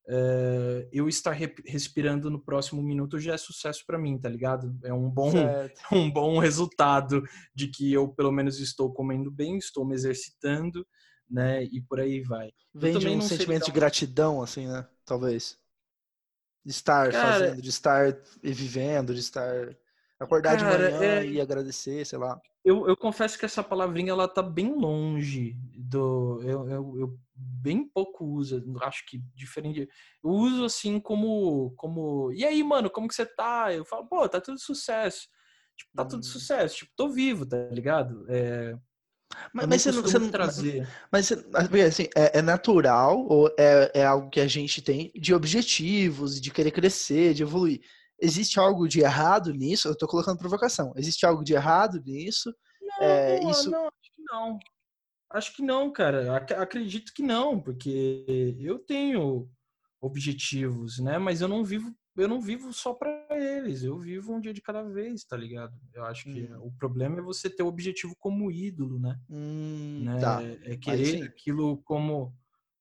é, 0.07 0.87
eu 0.91 1.09
estar 1.09 1.31
respirando 1.65 2.29
no 2.29 2.39
próximo 2.39 2.81
minuto 2.81 3.19
já 3.19 3.33
é 3.33 3.37
sucesso 3.37 3.83
para 3.85 3.97
mim, 3.97 4.17
tá 4.17 4.29
ligado? 4.29 4.77
É 4.83 4.93
um 4.93 5.09
bom, 5.09 5.31
um 5.91 6.11
bom 6.11 6.39
resultado 6.39 7.23
de 7.53 7.67
que 7.67 7.91
eu 7.91 8.07
pelo 8.09 8.31
menos 8.31 8.59
estou 8.59 8.93
comendo 8.93 9.31
bem, 9.31 9.57
estou 9.57 9.85
me 9.85 9.95
exercitando, 9.95 10.85
né? 11.29 11.63
E 11.63 11.81
por 11.81 11.99
aí 11.99 12.21
vai. 12.21 12.51
Vem 12.73 12.97
de 12.97 13.07
um 13.07 13.21
sentimento 13.21 13.65
de 13.65 13.71
gratidão, 13.71 14.41
assim, 14.41 14.67
né? 14.67 14.87
talvez. 15.07 15.57
De 16.63 16.71
estar 16.71 17.11
Cara, 17.11 17.33
fazendo, 17.33 17.61
de 17.61 17.69
estar 17.69 18.17
vivendo, 18.43 19.13
de 19.13 19.21
estar. 19.21 19.75
Acordar 20.19 20.57
Cara, 20.57 20.89
de 20.89 20.95
manhã 20.95 21.19
é... 21.19 21.25
e 21.25 21.39
agradecer, 21.39 22.05
sei 22.05 22.17
lá. 22.17 22.39
Eu, 22.65 22.87
eu 22.87 22.97
confesso 22.97 23.37
que 23.37 23.45
essa 23.45 23.63
palavrinha 23.63 24.11
ela 24.11 24.27
tá 24.27 24.41
bem 24.41 24.73
longe 24.73 25.55
do. 25.75 26.41
Eu, 26.43 26.67
eu, 26.67 26.99
eu 26.99 27.19
bem 27.35 27.87
pouco 27.87 28.25
uso, 28.25 28.63
acho 28.81 29.05
que 29.05 29.21
diferente. 29.35 29.87
Eu 30.23 30.29
uso 30.31 30.65
assim 30.65 30.99
como. 30.99 31.71
como 31.77 32.31
E 32.33 32.43
aí, 32.43 32.63
mano, 32.63 32.89
como 32.89 33.07
que 33.07 33.15
você 33.15 33.25
tá? 33.25 33.71
Eu 33.73 33.85
falo, 33.85 34.07
pô, 34.07 34.27
tá 34.27 34.41
tudo 34.41 34.59
sucesso. 34.59 35.27
Tipo, 35.77 35.91
tá 35.95 36.03
hum. 36.03 36.07
tudo 36.07 36.25
sucesso. 36.25 36.77
Tipo, 36.77 36.91
tô 36.95 37.09
vivo, 37.09 37.45
tá 37.45 37.69
ligado? 37.71 38.25
É, 38.27 38.75
mas, 39.53 39.67
mas 39.67 39.81
você 39.81 39.91
não, 39.91 40.01
você 40.01 40.19
não 40.19 40.29
trazer. 40.29 40.87
Mas, 41.11 41.31
assim, 41.31 42.07
é, 42.15 42.39
é, 42.39 42.41
natural 42.41 43.25
ou 43.27 43.53
é, 43.57 43.91
é 43.93 44.05
algo 44.05 44.29
que 44.29 44.39
a 44.39 44.47
gente 44.47 44.81
tem 44.81 45.11
de 45.15 45.33
objetivos, 45.33 46.39
de 46.39 46.51
querer 46.51 46.71
crescer, 46.71 47.33
de 47.33 47.43
evoluir. 47.43 47.81
Existe 48.19 48.59
algo 48.59 48.87
de 48.87 49.01
errado 49.01 49.53
nisso? 49.53 49.87
Eu 49.87 49.93
estou 49.93 50.07
colocando 50.07 50.39
provocação. 50.39 50.93
Existe 50.95 51.25
algo 51.25 51.43
de 51.43 51.53
errado 51.53 52.01
nisso? 52.03 52.53
Não, 52.81 53.05
é, 53.05 53.39
não, 53.39 53.51
isso... 53.51 53.69
não, 53.69 53.85
acho 53.85 54.11
que 54.15 54.23
não. 54.31 54.59
Acho 55.29 55.55
que 55.55 55.61
não, 55.61 55.91
cara. 55.91 56.37
Acredito 56.37 57.13
que 57.13 57.21
não, 57.21 57.59
porque 57.59 58.55
eu 58.59 58.79
tenho 58.79 59.49
objetivos, 60.01 60.99
né? 60.99 61.17
Mas 61.17 61.41
eu 61.41 61.47
não 61.47 61.63
vivo 61.63 61.93
eu 62.17 62.27
não 62.27 62.41
vivo 62.41 62.73
só 62.73 62.93
para 62.93 63.27
eles, 63.31 63.83
eu 63.83 63.97
vivo 63.97 64.33
um 64.33 64.41
dia 64.41 64.53
de 64.53 64.61
cada 64.61 64.81
vez, 64.83 65.23
tá 65.23 65.37
ligado? 65.37 65.73
Eu 65.93 66.03
acho 66.05 66.23
que 66.23 66.45
hum. 66.45 66.63
o 66.63 66.71
problema 66.71 67.19
é 67.19 67.21
você 67.21 67.49
ter 67.49 67.61
o 67.61 67.67
objetivo 67.67 68.15
como 68.17 68.51
ídolo, 68.51 68.99
né? 68.99 69.19
Hum, 69.29 70.01
né? 70.03 70.19
Tá. 70.19 70.41
É 70.63 70.75
querer 70.75 71.23
aquilo 71.23 71.77
como, 71.83 72.35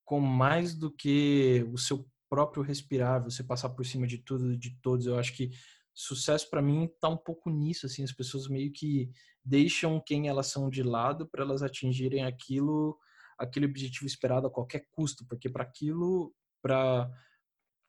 como 0.04 0.26
mais 0.26 0.74
do 0.74 0.90
que 0.90 1.66
o 1.70 1.76
seu 1.76 2.06
próprio 2.36 2.62
respirar, 2.62 3.24
você 3.24 3.42
passar 3.42 3.70
por 3.70 3.86
cima 3.86 4.06
de 4.06 4.18
tudo, 4.18 4.54
de 4.58 4.78
todos. 4.82 5.06
Eu 5.06 5.18
acho 5.18 5.34
que 5.34 5.52
sucesso 5.94 6.50
para 6.50 6.60
mim 6.60 6.86
tá 7.00 7.08
um 7.08 7.16
pouco 7.16 7.48
nisso, 7.48 7.86
assim, 7.86 8.04
as 8.04 8.12
pessoas 8.12 8.46
meio 8.46 8.70
que 8.70 9.10
deixam 9.42 9.98
quem 10.04 10.28
elas 10.28 10.48
são 10.48 10.68
de 10.68 10.82
lado 10.82 11.26
para 11.26 11.42
elas 11.42 11.62
atingirem 11.62 12.26
aquilo, 12.26 12.98
aquele 13.38 13.64
objetivo 13.64 14.04
esperado 14.04 14.46
a 14.46 14.50
qualquer 14.50 14.86
custo, 14.90 15.24
porque 15.26 15.48
para 15.48 15.62
aquilo, 15.62 16.34
para 16.60 17.10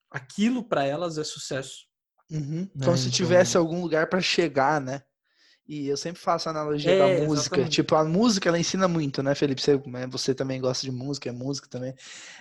aquilo 0.09 0.63
para 0.63 0.85
elas 0.85 1.17
é 1.17 1.25
sucesso. 1.25 1.85
Uhum. 2.31 2.61
Né? 2.61 2.69
Então, 2.73 2.95
se 2.95 3.07
então... 3.07 3.17
tivesse 3.17 3.57
algum 3.57 3.81
lugar 3.81 4.07
para 4.07 4.21
chegar, 4.21 4.79
né? 4.79 5.03
E 5.67 5.87
eu 5.87 5.97
sempre 5.97 6.21
faço 6.21 6.47
a 6.47 6.51
analogia 6.51 6.91
é, 6.91 6.97
da 6.97 7.25
música. 7.25 7.55
Exatamente. 7.55 7.71
Tipo, 7.71 7.95
a 7.95 8.05
música 8.05 8.47
ela 8.47 8.59
ensina 8.59 8.87
muito, 8.87 9.21
né, 9.21 9.35
Felipe? 9.35 9.61
Você, 9.61 9.75
né, 9.85 10.07
você 10.07 10.33
também 10.33 10.61
gosta 10.61 10.85
de 10.85 10.91
música, 10.91 11.27
é 11.27 11.31
música 11.33 11.67
também. 11.67 11.93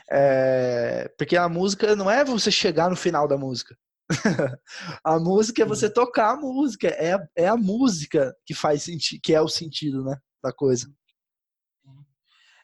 É... 0.09 1.13
Porque 1.19 1.37
a 1.37 1.49
música 1.49 1.97
não 1.97 2.09
é 2.09 2.25
você 2.25 2.53
chegar 2.53 2.89
no 2.89 2.95
final 2.95 3.27
da 3.27 3.37
música. 3.37 3.77
a 5.03 5.19
música 5.19 5.63
é 5.63 5.67
você 5.67 5.91
tocar 5.91 6.35
a 6.35 6.37
música. 6.37 6.87
É, 6.89 7.17
é 7.35 7.49
a 7.49 7.57
música 7.57 8.33
que 8.45 8.55
faz 8.55 8.85
sentido, 8.85 9.21
que 9.21 9.35
é 9.35 9.41
o 9.41 9.49
sentido, 9.49 10.05
né? 10.05 10.17
Da 10.41 10.53
coisa. 10.53 10.89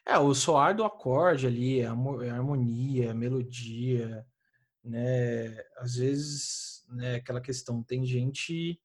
É, 0.05 0.17
o 0.17 0.33
soar 0.33 0.75
do 0.75 0.85
acorde 0.85 1.45
ali, 1.47 1.83
a 1.83 1.91
harmonia, 1.91 3.11
a 3.11 3.13
melodia, 3.13 4.25
né? 4.81 5.57
Às 5.77 5.95
vezes, 5.95 6.85
né, 6.89 7.15
aquela 7.15 7.41
questão, 7.41 7.83
tem 7.83 8.05
gente 8.05 8.79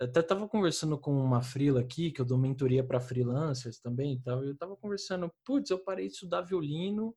até 0.00 0.20
estava 0.20 0.48
conversando 0.48 0.98
com 0.98 1.12
uma 1.12 1.42
frila 1.42 1.80
aqui, 1.80 2.10
que 2.10 2.20
eu 2.20 2.24
dou 2.24 2.38
mentoria 2.38 2.84
para 2.84 3.00
freelancers 3.00 3.78
também 3.78 4.20
tal, 4.20 4.44
eu 4.44 4.52
estava 4.52 4.76
conversando, 4.76 5.32
putz, 5.44 5.70
eu 5.70 5.78
parei 5.78 6.08
de 6.08 6.14
estudar 6.14 6.42
violino 6.42 7.14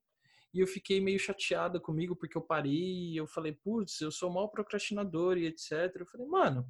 e 0.53 0.59
eu 0.59 0.67
fiquei 0.67 1.01
meio 1.01 1.19
chateada 1.19 1.79
comigo 1.79 2.15
porque 2.15 2.37
eu 2.37 2.41
parei 2.41 3.11
e 3.11 3.17
eu 3.17 3.27
falei, 3.27 3.51
putz, 3.51 4.01
eu 4.01 4.11
sou 4.11 4.31
mal 4.31 4.49
procrastinador 4.49 5.37
e 5.37 5.45
etc. 5.45 5.71
Eu 5.95 6.05
falei, 6.05 6.27
mano, 6.27 6.67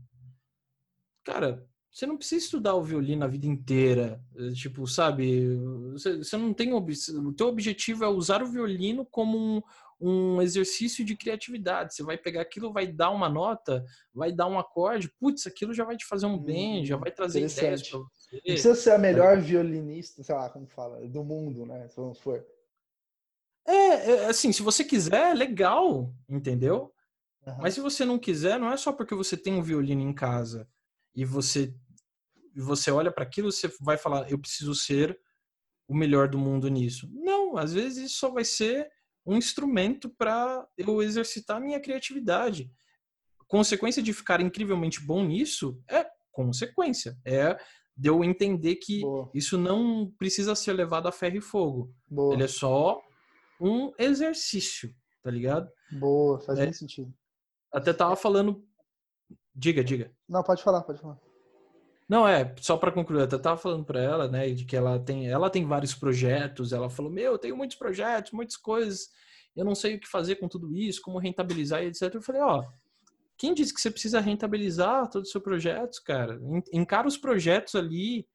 cara, 1.24 1.68
você 1.91 2.05
não 2.05 2.18
precisa 2.18 2.45
estudar 2.45 2.76
o 2.76 2.84
violino 2.84 3.24
a 3.24 3.28
vida 3.28 3.47
inteira. 3.47 4.22
Eh, 4.36 4.51
tipo, 4.51 4.86
sabe? 4.86 5.58
Você, 5.93 6.18
você 6.18 6.38
não 6.38 6.53
tem. 6.53 6.72
O 6.74 7.34
teu 7.34 7.47
objetivo 7.47 8.03
é 8.03 8.08
usar 8.08 8.43
o 8.43 8.47
violino 8.47 9.05
como 9.05 9.38
um, 9.38 9.62
um 9.99 10.41
exercício 10.41 11.03
de 11.03 11.15
criatividade. 11.15 11.95
Você 11.95 12.03
vai 12.03 12.17
pegar 12.17 12.41
aquilo, 12.41 12.71
vai 12.71 12.87
dar 12.87 13.09
uma 13.09 13.27
nota, 13.27 13.83
vai 14.13 14.31
dar 14.31 14.47
um 14.47 14.59
acorde, 14.59 15.11
putz, 15.19 15.47
aquilo 15.47 15.73
já 15.73 15.83
vai 15.83 15.97
te 15.97 16.05
fazer 16.05 16.25
um 16.25 16.37
bem, 16.37 16.85
já 16.85 16.97
vai 16.97 17.11
trazer 17.11 17.39
ideias 17.39 17.87
pra 17.87 17.99
você. 17.99 18.35
Não 18.35 18.41
precisa 18.41 18.75
ser 18.75 18.91
a 18.91 18.97
melhor 18.97 19.39
violinista, 19.39 20.23
sei 20.23 20.35
lá, 20.35 20.49
como 20.49 20.67
fala, 20.67 21.07
do 21.07 21.23
mundo, 21.23 21.65
né? 21.65 21.87
Se 21.87 21.95
vamos 21.95 22.19
for. 22.19 22.45
É, 23.65 24.11
é 24.11 24.25
assim, 24.27 24.51
se 24.51 24.61
você 24.61 24.83
quiser, 24.83 25.33
legal, 25.35 26.13
entendeu? 26.29 26.93
Uhum. 27.45 27.57
Mas 27.59 27.73
se 27.73 27.81
você 27.81 28.05
não 28.05 28.19
quiser, 28.19 28.59
não 28.59 28.71
é 28.71 28.77
só 28.77 28.91
porque 28.91 29.15
você 29.15 29.35
tem 29.35 29.53
um 29.53 29.63
violino 29.63 30.01
em 30.01 30.13
casa 30.13 30.67
e 31.15 31.25
você 31.25 31.73
você 32.59 32.89
olha 32.89 33.11
para 33.11 33.23
aquilo, 33.23 33.51
você 33.51 33.71
vai 33.79 33.97
falar, 33.97 34.31
eu 34.31 34.39
preciso 34.39 34.73
ser 34.73 35.19
o 35.87 35.95
melhor 35.95 36.27
do 36.27 36.39
mundo 36.39 36.67
nisso. 36.67 37.07
Não, 37.13 37.55
às 37.55 37.71
vezes 37.71 38.09
isso 38.09 38.19
só 38.19 38.31
vai 38.31 38.43
ser 38.43 38.89
um 39.28 39.36
instrumento 39.36 40.09
para 40.09 40.65
eu 40.78 41.01
exercitar 41.01 41.57
a 41.57 41.59
minha 41.59 41.80
criatividade. 41.82 42.71
Consequência 43.45 44.01
de 44.01 44.13
ficar 44.13 44.39
incrivelmente 44.39 45.05
bom 45.05 45.23
nisso 45.23 45.80
é 45.89 46.07
consequência. 46.32 47.17
É 47.25 47.59
de 47.95 48.09
eu 48.09 48.23
entender 48.23 48.75
que 48.75 49.01
Boa. 49.01 49.30
isso 49.34 49.57
não 49.57 50.11
precisa 50.17 50.55
ser 50.55 50.73
levado 50.73 51.07
a 51.07 51.11
ferro 51.11 51.38
e 51.38 51.41
fogo. 51.41 51.93
Boa. 52.07 52.34
Ele 52.34 52.43
é 52.43 52.47
só 52.47 53.01
um 53.59 53.91
exercício, 53.97 54.95
tá 55.21 55.32
ligado? 55.32 55.69
Boa, 55.99 56.39
faz 56.39 56.59
é, 56.59 56.71
sentido. 56.71 57.13
Até 57.73 57.91
tava 57.91 58.15
falando. 58.15 58.63
Diga, 59.53 59.84
diga. 59.84 60.15
Não, 60.30 60.43
pode 60.43 60.63
falar, 60.63 60.84
pode 60.84 61.01
falar. 61.01 61.19
Não, 62.08 62.28
é, 62.28 62.55
só 62.62 62.78
para 62.78 62.91
concluir, 62.91 63.30
eu 63.30 63.41
tava 63.41 63.58
falando 63.58 63.84
para 63.84 64.01
ela, 64.01 64.28
né, 64.30 64.49
de 64.51 64.64
que 64.64 64.78
ela 64.78 64.97
tem, 64.97 65.28
ela 65.28 65.49
tem 65.49 65.66
vários 65.66 65.93
projetos, 65.93 66.72
ela 66.72 66.89
falou, 66.89 67.12
meu, 67.12 67.34
eu 67.34 67.38
tenho 67.38 67.58
muitos 67.58 67.76
projetos, 67.76 68.32
muitas 68.32 68.55
coisas, 68.55 69.10
eu 69.53 69.66
não 69.66 69.76
sei 69.76 69.95
o 69.95 69.99
que 69.99 70.08
fazer 70.08 70.36
com 70.36 70.47
tudo 70.47 70.74
isso, 70.74 71.01
como 71.01 71.20
rentabilizar 71.20 71.84
e 71.84 71.88
etc. 71.88 72.14
Eu 72.14 72.22
falei, 72.22 72.41
ó, 72.41 72.64
quem 73.38 73.53
disse 73.53 73.74
que 73.74 73.82
você 73.82 73.91
precisa 73.91 74.20
rentabilizar 74.22 75.10
todos 75.10 75.28
os 75.28 75.32
seus 75.32 75.43
projetos, 75.43 75.99
cara? 75.99 76.39
Encara 76.72 77.08
os 77.08 77.18
projetos 77.18 77.76
ali 77.76 78.28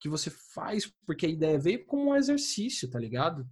que 0.00 0.08
você 0.08 0.30
faz, 0.30 0.86
porque 1.06 1.26
a 1.26 1.28
ideia 1.28 1.58
veio 1.58 1.84
como 1.84 2.10
um 2.10 2.16
exercício, 2.16 2.88
tá 2.88 2.98
ligado? 2.98 3.46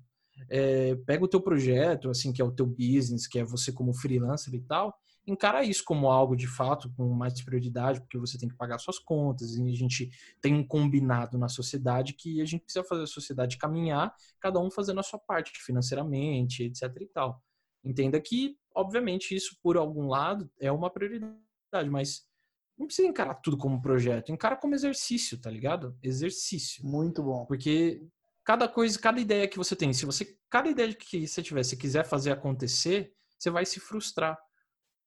É, 0.48 0.94
pega 1.06 1.24
o 1.24 1.28
teu 1.28 1.40
projeto, 1.40 2.10
assim, 2.10 2.32
que 2.32 2.40
é 2.40 2.44
o 2.44 2.52
teu 2.52 2.66
business, 2.66 3.26
que 3.26 3.38
é 3.38 3.44
você 3.44 3.72
como 3.72 3.92
freelancer 3.92 4.54
e 4.54 4.60
tal, 4.60 4.96
encara 5.26 5.64
isso 5.64 5.82
como 5.84 6.08
algo 6.08 6.36
de 6.36 6.46
fato 6.46 6.92
com 6.96 7.08
mais 7.12 7.42
prioridade, 7.42 8.00
porque 8.00 8.18
você 8.18 8.38
tem 8.38 8.48
que 8.48 8.56
pagar 8.56 8.78
suas 8.78 8.98
contas, 8.98 9.56
e 9.56 9.68
a 9.68 9.74
gente 9.74 10.10
tem 10.40 10.54
um 10.54 10.66
combinado 10.66 11.36
na 11.36 11.48
sociedade 11.48 12.12
que 12.12 12.40
a 12.40 12.44
gente 12.44 12.62
precisa 12.62 12.84
fazer 12.84 13.02
a 13.02 13.06
sociedade 13.06 13.58
caminhar, 13.58 14.14
cada 14.40 14.60
um 14.60 14.70
fazendo 14.70 15.00
a 15.00 15.02
sua 15.02 15.18
parte 15.18 15.52
financeiramente, 15.60 16.62
etc 16.62 16.82
e 17.00 17.06
tal. 17.06 17.42
Entenda 17.84 18.20
que, 18.20 18.56
obviamente, 18.74 19.34
isso 19.34 19.56
por 19.62 19.76
algum 19.76 20.08
lado 20.08 20.50
é 20.60 20.70
uma 20.70 20.90
prioridade, 20.90 21.90
mas 21.90 22.24
não 22.78 22.86
precisa 22.86 23.08
encarar 23.08 23.34
tudo 23.36 23.56
como 23.56 23.80
projeto, 23.80 24.30
encara 24.30 24.56
como 24.56 24.74
exercício, 24.74 25.40
tá 25.40 25.50
ligado? 25.50 25.96
Exercício. 26.02 26.84
Muito 26.84 27.22
bom. 27.22 27.46
Porque 27.46 28.06
cada 28.44 28.68
coisa, 28.68 28.98
cada 28.98 29.20
ideia 29.20 29.48
que 29.48 29.56
você 29.56 29.74
tem, 29.74 29.92
se 29.92 30.04
você, 30.04 30.36
cada 30.50 30.68
ideia 30.68 30.92
que 30.94 31.26
você 31.26 31.42
tiver, 31.42 31.62
se 31.64 31.76
quiser 31.76 32.04
fazer 32.04 32.32
acontecer, 32.32 33.12
você 33.38 33.50
vai 33.50 33.64
se 33.64 33.80
frustrar 33.80 34.38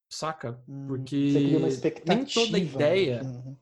saca? 0.09 0.59
Hum, 0.67 0.87
Porque 0.87 1.33
nem 2.05 2.25
toda 2.25 2.57
ideia. 2.57 3.21
Uhum. 3.23 3.55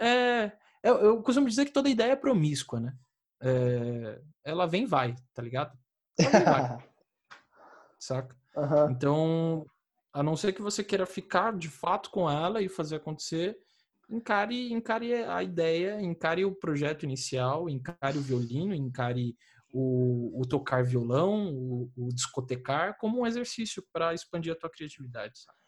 É, 0.00 0.52
eu, 0.82 0.96
eu, 0.98 1.22
costumo 1.22 1.48
dizer 1.48 1.64
que 1.64 1.72
toda 1.72 1.88
ideia 1.88 2.12
é 2.12 2.16
promíscua, 2.16 2.80
né? 2.80 2.96
É, 3.40 4.20
ela 4.44 4.66
vem 4.66 4.84
e 4.84 4.86
vai, 4.86 5.14
tá 5.34 5.42
ligado? 5.42 5.76
Ela 6.18 6.30
vem 6.30 6.44
vai. 6.44 6.78
saca? 7.98 8.36
Uhum. 8.56 8.90
Então, 8.90 9.66
a 10.12 10.22
não 10.22 10.36
ser 10.36 10.52
que 10.52 10.62
você 10.62 10.84
queira 10.84 11.06
ficar 11.06 11.56
de 11.56 11.68
fato 11.68 12.10
com 12.10 12.30
ela 12.30 12.60
e 12.60 12.68
fazer 12.68 12.96
acontecer, 12.96 13.56
encare, 14.10 14.72
encare 14.72 15.14
a 15.24 15.42
ideia, 15.42 16.00
encare 16.00 16.44
o 16.44 16.54
projeto 16.54 17.04
inicial, 17.04 17.68
encare 17.68 18.18
o 18.18 18.22
violino, 18.22 18.74
encare 18.74 19.36
o, 19.72 20.40
o 20.40 20.46
tocar 20.46 20.84
violão, 20.84 21.52
o, 21.52 21.90
o, 21.96 22.08
discotecar, 22.12 22.96
como 22.98 23.20
um 23.20 23.26
exercício 23.26 23.82
para 23.92 24.12
expandir 24.12 24.52
a 24.52 24.56
tua 24.56 24.70
criatividade. 24.70 25.38
Sabe? 25.38 25.58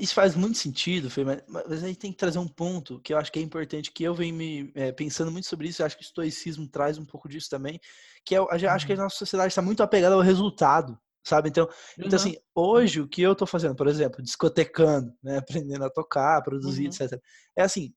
Isso 0.00 0.14
faz 0.14 0.34
muito 0.34 0.56
sentido, 0.56 1.10
Fê, 1.10 1.24
mas, 1.24 1.42
mas 1.46 1.84
a 1.84 1.86
gente 1.86 1.98
tem 1.98 2.10
que 2.10 2.16
trazer 2.16 2.38
um 2.38 2.48
ponto 2.48 3.00
que 3.00 3.12
eu 3.12 3.18
acho 3.18 3.30
que 3.30 3.38
é 3.38 3.42
importante, 3.42 3.92
que 3.92 4.02
eu 4.02 4.14
venho 4.14 4.34
me 4.34 4.72
é, 4.74 4.92
pensando 4.92 5.30
muito 5.30 5.46
sobre 5.46 5.68
isso, 5.68 5.82
eu 5.82 5.86
acho 5.86 5.96
que 5.96 6.02
o 6.02 6.06
estoicismo 6.06 6.66
traz 6.66 6.96
um 6.96 7.04
pouco 7.04 7.28
disso 7.28 7.50
também, 7.50 7.78
que 8.24 8.34
é, 8.34 8.38
eu 8.38 8.48
acho 8.50 8.86
que 8.86 8.92
a 8.92 8.96
uhum. 8.96 9.02
nossa 9.02 9.16
sociedade 9.16 9.48
está 9.48 9.60
muito 9.60 9.82
apegada 9.82 10.14
ao 10.14 10.22
resultado, 10.22 10.98
sabe? 11.22 11.50
Então, 11.50 11.66
uhum. 11.66 12.04
então 12.06 12.16
assim, 12.16 12.36
hoje 12.54 13.02
o 13.02 13.08
que 13.08 13.20
eu 13.20 13.32
estou 13.32 13.46
fazendo, 13.46 13.74
por 13.74 13.88
exemplo, 13.88 14.22
discotecando, 14.22 15.12
né, 15.22 15.36
aprendendo 15.44 15.84
a 15.84 15.90
tocar, 15.90 16.42
produzir, 16.42 16.84
uhum. 16.84 16.88
etc. 16.88 17.20
É 17.54 17.62
assim, 17.62 17.92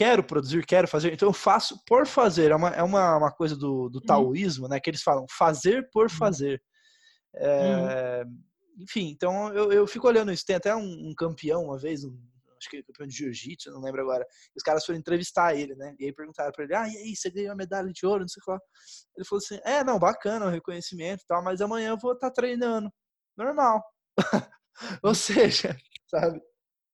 quero 0.00 0.24
produzir, 0.24 0.64
quero 0.64 0.88
fazer, 0.88 1.12
então 1.12 1.28
eu 1.28 1.32
faço 1.32 1.78
por 1.86 2.06
fazer. 2.06 2.50
É 2.50 2.56
uma, 2.56 2.70
é 2.70 2.82
uma, 2.82 3.18
uma 3.18 3.30
coisa 3.30 3.54
do, 3.54 3.90
do 3.90 3.98
uhum. 3.98 4.06
taoísmo, 4.06 4.66
né? 4.66 4.80
Que 4.80 4.88
eles 4.88 5.02
falam 5.02 5.26
fazer 5.28 5.90
por 5.92 6.04
uhum. 6.04 6.08
fazer. 6.08 6.62
É, 7.34 8.24
uhum. 8.24 8.38
Enfim, 8.78 9.10
então 9.10 9.52
eu, 9.52 9.70
eu 9.70 9.86
fico 9.86 10.08
olhando 10.08 10.32
isso. 10.32 10.46
Tem 10.46 10.56
até 10.56 10.74
um, 10.74 11.10
um 11.10 11.14
campeão 11.14 11.64
uma 11.64 11.78
vez, 11.78 12.02
um, 12.02 12.18
acho 12.58 12.70
que 12.70 12.78
é 12.78 12.82
campeão 12.82 13.06
de 13.06 13.14
jiu-jitsu, 13.14 13.70
não 13.70 13.82
lembro 13.82 14.00
agora. 14.00 14.26
Os 14.56 14.62
caras 14.62 14.86
foram 14.86 14.98
entrevistar 14.98 15.54
ele, 15.54 15.74
né? 15.74 15.94
E 15.98 16.06
aí 16.06 16.14
perguntaram 16.14 16.50
para 16.50 16.64
ele: 16.64 16.74
ah, 16.74 16.88
e 16.88 16.96
aí, 16.96 17.14
você 17.14 17.30
ganhou 17.30 17.52
a 17.52 17.56
medalha 17.56 17.92
de 17.92 18.06
ouro? 18.06 18.20
Não 18.20 18.28
sei 18.28 18.40
o 18.40 18.44
que 18.44 18.50
lá. 18.52 18.58
Ele 19.18 19.26
falou 19.26 19.42
assim: 19.44 19.60
é, 19.66 19.84
não, 19.84 19.98
bacana 19.98 20.46
o 20.46 20.50
reconhecimento 20.50 21.24
e 21.24 21.26
tal, 21.26 21.44
mas 21.44 21.60
amanhã 21.60 21.90
eu 21.90 21.98
vou 21.98 22.14
estar 22.14 22.30
tá 22.30 22.34
treinando. 22.34 22.90
Normal. 23.36 23.84
Ou 25.04 25.14
seja, 25.14 25.76
sabe? 26.08 26.40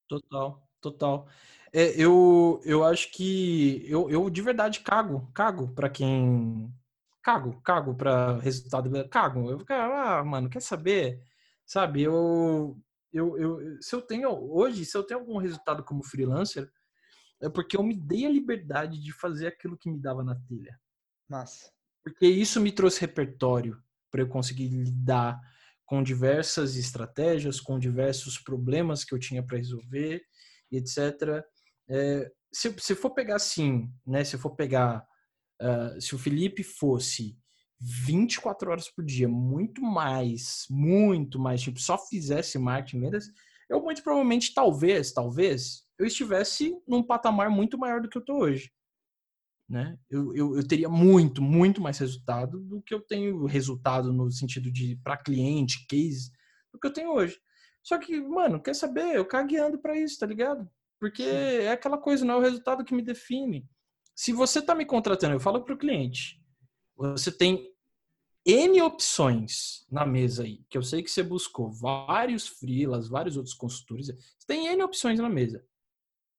Total, 0.08 0.60
total. 0.80 1.28
É, 1.72 2.00
eu, 2.00 2.60
eu 2.64 2.84
acho 2.84 3.10
que 3.12 3.84
eu, 3.88 4.08
eu 4.08 4.30
de 4.30 4.40
verdade 4.40 4.80
cago, 4.80 5.30
cago 5.34 5.68
para 5.74 5.90
quem 5.90 6.72
cago, 7.22 7.60
cago 7.62 7.94
para 7.94 8.38
resultado, 8.38 8.90
cago. 9.08 9.50
Eu 9.50 9.58
fico, 9.58 9.72
ah, 9.72 10.22
mano, 10.24 10.48
quer 10.48 10.62
saber? 10.62 11.20
Sabe, 11.64 12.02
eu, 12.02 12.80
eu, 13.12 13.36
eu 13.36 13.82
se 13.82 13.94
eu 13.94 14.00
tenho 14.00 14.30
hoje, 14.30 14.84
se 14.84 14.96
eu 14.96 15.02
tenho 15.02 15.20
algum 15.20 15.36
resultado 15.38 15.82
como 15.82 16.04
freelancer, 16.04 16.70
é 17.40 17.48
porque 17.48 17.76
eu 17.76 17.82
me 17.82 17.94
dei 17.94 18.26
a 18.26 18.30
liberdade 18.30 19.02
de 19.02 19.12
fazer 19.12 19.48
aquilo 19.48 19.76
que 19.76 19.90
me 19.90 19.98
dava 19.98 20.22
na 20.22 20.34
telha. 20.34 20.78
Massa. 21.28 21.70
Porque 22.04 22.26
isso 22.26 22.60
me 22.60 22.70
trouxe 22.70 23.00
repertório 23.00 23.82
para 24.10 24.22
eu 24.22 24.28
conseguir 24.28 24.68
lidar 24.68 25.40
com 25.84 26.02
diversas 26.02 26.76
estratégias, 26.76 27.60
com 27.60 27.78
diversos 27.78 28.38
problemas 28.38 29.04
que 29.04 29.12
eu 29.12 29.18
tinha 29.18 29.42
para 29.42 29.56
resolver, 29.56 30.22
etc. 30.70 31.44
É, 31.88 32.30
se, 32.52 32.74
se 32.78 32.94
for 32.94 33.10
pegar 33.10 33.36
assim, 33.36 33.90
né? 34.06 34.24
Se 34.24 34.38
for 34.38 34.50
pegar, 34.50 35.06
uh, 35.60 36.00
se 36.00 36.14
o 36.14 36.18
Felipe 36.18 36.62
fosse 36.62 37.38
24 37.78 38.70
horas 38.70 38.88
por 38.88 39.04
dia, 39.04 39.28
muito 39.28 39.82
mais, 39.82 40.66
muito 40.70 41.38
mais, 41.38 41.60
tipo, 41.60 41.78
só 41.78 41.98
fizesse 41.98 42.58
marketing 42.58 43.00
vendas, 43.00 43.26
eu 43.68 43.82
muito 43.82 44.02
provavelmente, 44.02 44.54
talvez, 44.54 45.12
talvez, 45.12 45.84
eu 45.98 46.06
estivesse 46.06 46.74
num 46.86 47.02
patamar 47.02 47.50
muito 47.50 47.76
maior 47.76 48.00
do 48.00 48.08
que 48.08 48.16
eu 48.16 48.24
tô 48.24 48.38
hoje. 48.38 48.70
Né? 49.68 49.98
Eu, 50.08 50.34
eu, 50.34 50.56
eu 50.56 50.66
teria 50.66 50.88
muito, 50.88 51.42
muito 51.42 51.80
mais 51.80 51.98
resultado 51.98 52.60
do 52.60 52.80
que 52.80 52.94
eu 52.94 53.00
tenho 53.00 53.44
resultado 53.46 54.12
no 54.12 54.30
sentido 54.30 54.70
de 54.70 54.96
para 55.02 55.16
cliente, 55.16 55.86
case, 55.88 56.30
do 56.72 56.78
que 56.78 56.86
eu 56.86 56.92
tenho 56.92 57.12
hoje. 57.12 57.38
Só 57.82 57.98
que, 57.98 58.20
mano, 58.20 58.62
quer 58.62 58.74
saber? 58.74 59.16
Eu 59.16 59.24
cagueando 59.24 59.78
para 59.78 59.98
isso, 59.98 60.18
tá 60.18 60.26
ligado? 60.26 60.68
Porque 60.98 61.22
é 61.22 61.70
aquela 61.70 61.98
coisa, 61.98 62.24
não 62.24 62.34
é 62.34 62.38
o 62.38 62.42
resultado 62.42 62.84
que 62.84 62.94
me 62.94 63.02
define. 63.02 63.68
Se 64.14 64.32
você 64.32 64.60
está 64.60 64.74
me 64.74 64.86
contratando, 64.86 65.34
eu 65.34 65.40
falo 65.40 65.62
para 65.62 65.74
o 65.74 65.78
cliente, 65.78 66.40
você 66.96 67.30
tem 67.30 67.70
N 68.46 68.80
opções 68.80 69.84
na 69.90 70.06
mesa 70.06 70.44
aí, 70.44 70.64
que 70.70 70.78
eu 70.78 70.82
sei 70.82 71.02
que 71.02 71.10
você 71.10 71.22
buscou 71.22 71.70
vários 71.70 72.46
freelas, 72.46 73.08
vários 73.08 73.36
outros 73.36 73.54
consultores, 73.54 74.06
você 74.06 74.46
tem 74.46 74.68
N 74.68 74.82
opções 74.84 75.18
na 75.18 75.28
mesa. 75.28 75.64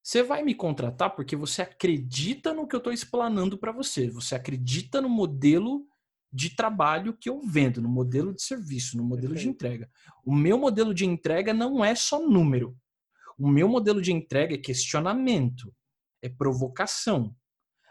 Você 0.02 0.24
vai 0.24 0.42
me 0.42 0.56
contratar 0.56 1.14
porque 1.16 1.36
você 1.36 1.62
acredita 1.62 2.54
no 2.54 2.66
que 2.66 2.74
eu 2.74 2.80
estou 2.80 2.94
explanando 2.94 3.58
para 3.58 3.74
você, 3.74 4.10
você 4.10 4.36
acredita 4.36 5.02
no 5.02 5.10
modelo 5.10 5.86
de 6.32 6.56
trabalho 6.56 7.14
que 7.14 7.30
eu 7.30 7.42
vendo, 7.42 7.82
no 7.82 7.90
modelo 7.90 8.34
de 8.34 8.42
serviço, 8.42 8.96
no 8.96 9.04
modelo 9.04 9.34
Perfeito. 9.34 9.44
de 9.44 9.50
entrega. 9.50 9.92
O 10.26 10.34
meu 10.34 10.58
modelo 10.58 10.94
de 10.94 11.06
entrega 11.06 11.54
não 11.54 11.84
é 11.84 11.94
só 11.94 12.26
número. 12.26 12.78
O 13.38 13.48
meu 13.48 13.68
modelo 13.68 14.02
de 14.02 14.12
entrega 14.12 14.56
é 14.56 14.58
questionamento, 14.58 15.74
é 16.22 16.30
provocação. 16.30 17.36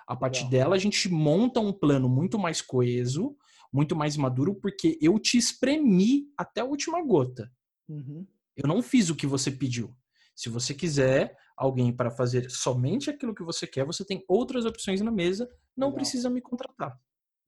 A 0.06 0.16
partir 0.16 0.44
Legal. 0.44 0.50
dela, 0.50 0.76
a 0.76 0.78
gente 0.78 1.08
monta 1.08 1.60
um 1.60 1.72
plano 1.72 2.08
muito 2.08 2.38
mais 2.38 2.60
coeso, 2.60 3.36
muito 3.72 3.94
mais 3.96 4.16
maduro, 4.16 4.54
porque 4.54 4.98
eu 5.00 5.18
te 5.18 5.36
espremi 5.36 6.28
até 6.36 6.60
a 6.60 6.64
última 6.64 7.02
gota. 7.02 7.50
Uhum. 7.88 8.26
Eu 8.56 8.68
não 8.68 8.82
fiz 8.82 9.10
o 9.10 9.16
que 9.16 9.26
você 9.26 9.50
pediu. 9.50 9.94
Se 10.34 10.48
você 10.48 10.74
quiser 10.74 11.36
alguém 11.56 11.92
para 11.94 12.10
fazer 12.10 12.50
somente 12.50 13.10
aquilo 13.10 13.34
que 13.34 13.42
você 13.42 13.66
quer, 13.66 13.84
você 13.84 14.04
tem 14.04 14.24
outras 14.28 14.64
opções 14.64 15.00
na 15.00 15.10
mesa, 15.10 15.48
não 15.76 15.88
Legal. 15.88 15.96
precisa 15.96 16.30
me 16.30 16.40
contratar. 16.40 16.98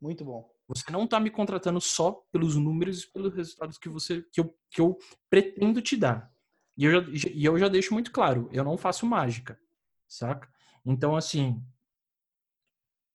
Muito 0.01 0.25
bom. 0.25 0.49
Você 0.69 0.91
não 0.91 1.05
está 1.05 1.19
me 1.19 1.31
contratando 1.31 1.81
só 1.81 2.13
pelos 2.31 2.57
números 2.57 3.03
e 3.03 3.13
pelos 3.13 3.35
resultados 3.35 3.79
que 3.79 3.89
você 3.89 4.23
que 4.33 4.41
eu, 4.41 4.55
que 4.71 4.81
eu 4.81 4.97
pretendo 5.29 5.83
te 5.83 5.97
dar. 5.97 6.33
E 6.79 6.85
eu, 6.85 6.93
já, 6.93 7.29
e 7.35 7.45
eu 7.45 7.59
já 7.59 7.67
deixo 7.67 7.93
muito 7.93 8.13
claro, 8.13 8.49
eu 8.53 8.63
não 8.63 8.79
faço 8.79 9.05
mágica, 9.05 9.59
saca? 10.07 10.49
Então, 10.87 11.17
assim, 11.17 11.61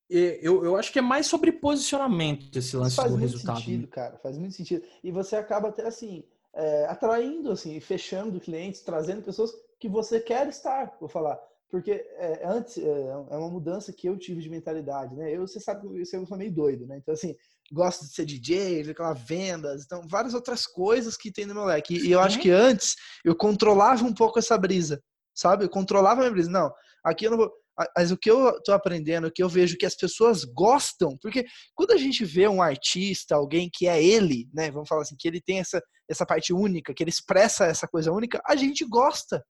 eu, 0.10 0.66
eu 0.66 0.76
acho 0.76 0.92
que 0.92 1.00
é 1.00 1.02
mais 1.02 1.28
sobre 1.28 1.50
posicionamento 1.50 2.56
esse 2.58 2.76
lance 2.76 2.98
faz 2.98 3.10
do 3.10 3.18
muito 3.18 3.32
resultado. 3.32 3.56
Faz 3.56 3.66
muito 3.66 3.78
sentido, 3.78 3.88
cara, 3.88 4.18
faz 4.18 4.38
muito 4.38 4.54
sentido. 4.54 4.86
E 5.02 5.12
você 5.12 5.38
acaba 5.38 5.70
até, 5.70 5.88
assim, 5.88 6.26
é, 6.54 6.86
atraindo, 6.88 7.52
assim, 7.52 7.80
fechando 7.80 8.38
clientes, 8.38 8.82
trazendo 8.82 9.24
pessoas 9.24 9.54
que 9.80 9.88
você 9.88 10.20
quer 10.20 10.46
estar, 10.50 10.98
vou 11.00 11.08
falar. 11.08 11.40
Porque 11.70 11.92
é, 11.92 12.42
antes, 12.46 12.78
é, 12.78 13.08
é 13.32 13.38
uma 13.38 13.50
mudança 13.50 13.94
que 13.94 14.08
eu 14.08 14.18
tive 14.18 14.42
de 14.42 14.50
mentalidade, 14.50 15.16
né? 15.16 15.32
Eu, 15.32 15.48
você 15.48 15.60
sabe 15.60 15.88
que 15.88 16.02
eu 16.02 16.26
sou 16.26 16.38
meio 16.38 16.54
doido, 16.54 16.86
né? 16.86 16.98
Então, 16.98 17.14
assim, 17.14 17.36
gosto 17.72 18.06
de 18.06 18.14
ser 18.14 18.26
DJ, 18.26 18.84
reclamar 18.84 19.16
vendas, 19.16 19.84
então 19.84 20.02
várias 20.08 20.34
outras 20.34 20.66
coisas 20.66 21.18
que 21.18 21.32
tem 21.32 21.46
no 21.46 21.54
meu 21.54 21.66
leque. 21.66 21.96
E 21.96 22.12
eu 22.12 22.20
acho 22.20 22.40
que 22.40 22.52
antes 22.52 22.96
eu 23.24 23.36
controlava 23.36 24.04
um 24.04 24.14
pouco 24.14 24.40
essa 24.40 24.58
brisa, 24.58 25.02
sabe? 25.34 25.66
Eu 25.66 25.70
controlava 25.70 26.22
a 26.22 26.24
minha 26.24 26.32
brisa. 26.32 26.50
Não, 26.50 26.72
aqui 27.04 27.26
eu 27.26 27.32
não 27.32 27.38
vou. 27.38 27.52
Mas 27.98 28.12
o 28.12 28.18
que 28.18 28.30
eu 28.30 28.62
tô 28.62 28.72
aprendendo, 28.72 29.28
o 29.28 29.32
que 29.32 29.42
eu 29.42 29.50
vejo 29.50 29.78
que 29.78 29.86
as 29.86 29.96
pessoas 29.96 30.44
gostam, 30.44 31.18
porque 31.20 31.44
quando 31.74 31.92
a 31.92 31.98
gente 31.98 32.24
vê 32.24 32.48
um 32.48 32.62
artista, 32.62 33.36
alguém 33.36 33.68
que 33.74 33.88
é 33.88 34.04
ele, 34.04 34.48
né? 34.54 34.70
Vamos 34.70 34.88
falar 34.88 35.02
assim, 35.02 35.16
que 35.18 35.28
ele 35.28 35.42
tem 35.42 35.60
essa, 35.60 35.82
essa 36.08 36.24
parte 36.24 36.54
única, 36.54 36.94
que 36.94 37.02
ele 37.02 37.10
expressa 37.10 37.66
essa 37.66 37.88
coisa 37.88 38.12
única, 38.12 38.40
a 38.46 38.56
gente 38.56 38.86
gosta 38.86 39.44